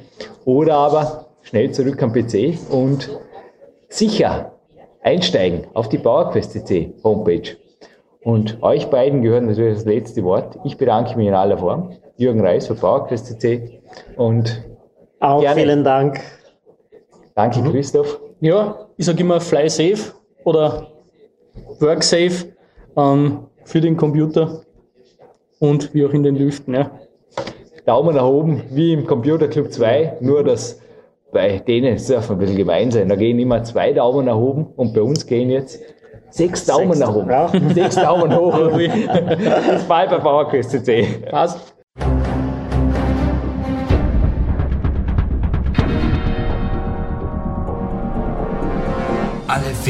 oder 0.45 0.75
aber 0.75 1.29
schnell 1.41 1.71
zurück 1.71 2.03
am 2.03 2.13
PC 2.13 2.59
und 2.71 3.09
sicher 3.93 4.53
einsteigen 5.03 5.67
auf 5.75 5.89
die 5.89 5.99
PowerQuest.cc 5.99 6.95
Homepage. 7.05 7.57
Und 8.23 8.63
euch 8.63 8.87
beiden 8.87 9.23
gehört 9.23 9.45
natürlich 9.45 9.75
das 9.75 9.85
letzte 9.85 10.23
Wort. 10.25 10.59
Ich 10.65 10.79
bedanke 10.79 11.17
mich 11.17 11.27
in 11.27 11.35
aller 11.35 11.59
Form. 11.59 11.93
Jürgen 12.17 12.41
Reis 12.41 12.67
von 12.67 12.77
PowerQuest.cc 12.77 13.81
und 14.17 14.65
auch 15.21 15.41
Gerne. 15.41 15.61
vielen 15.61 15.85
Dank. 15.85 16.21
Danke, 17.35 17.61
mhm. 17.61 17.71
Christoph. 17.71 18.21
Ja, 18.41 18.87
ich 18.97 19.07
sage 19.07 19.21
immer 19.21 19.41
Fly 19.41 19.69
Safe 19.69 20.13
oder 20.45 20.89
Work 21.81 22.03
Safe 22.03 22.53
ähm, 22.97 23.47
für 23.65 23.81
den 23.81 23.97
Computer 23.97 24.63
und 25.59 25.93
wie 25.95 26.05
auch 26.05 26.13
in 26.13 26.23
den 26.23 26.37
Lüften. 26.37 26.75
Ja. 26.75 26.91
Daumen 27.85 28.15
nach 28.15 28.27
oben, 28.27 28.63
wie 28.71 28.93
im 28.93 29.07
Computer 29.07 29.49
Club 29.49 29.73
2, 29.73 30.19
nur 30.21 30.45
dass 30.45 30.82
bei 31.33 31.59
denen 31.59 31.95
es 31.95 32.07
darf 32.07 32.31
ein 32.31 32.39
bisschen 32.39 32.57
gemein 32.57 32.91
sein. 32.91 33.09
Da 33.09 33.17
gehen 33.17 33.39
immer 33.39 33.65
zwei 33.65 33.93
Daumen 33.93 34.27
nach 34.27 34.37
oben 34.37 34.67
und 34.77 34.95
bei 34.95 35.03
uns 35.03 35.27
gehen 35.27 35.51
jetzt 35.51 35.81
sechs 36.31 36.67
Daumen 36.67 36.93
sechs, 36.93 37.01
nach 37.01 37.15
oben. 37.15 37.31
Ja. 37.31 37.51
Sechs 37.75 37.97
Daumen 37.97 38.37
hoch. 38.37 38.57
Bis 38.77 39.85
bald 39.89 40.11
bei 40.11 40.19
PowerQuest.de. 40.19 41.31
Passt. 41.31 41.75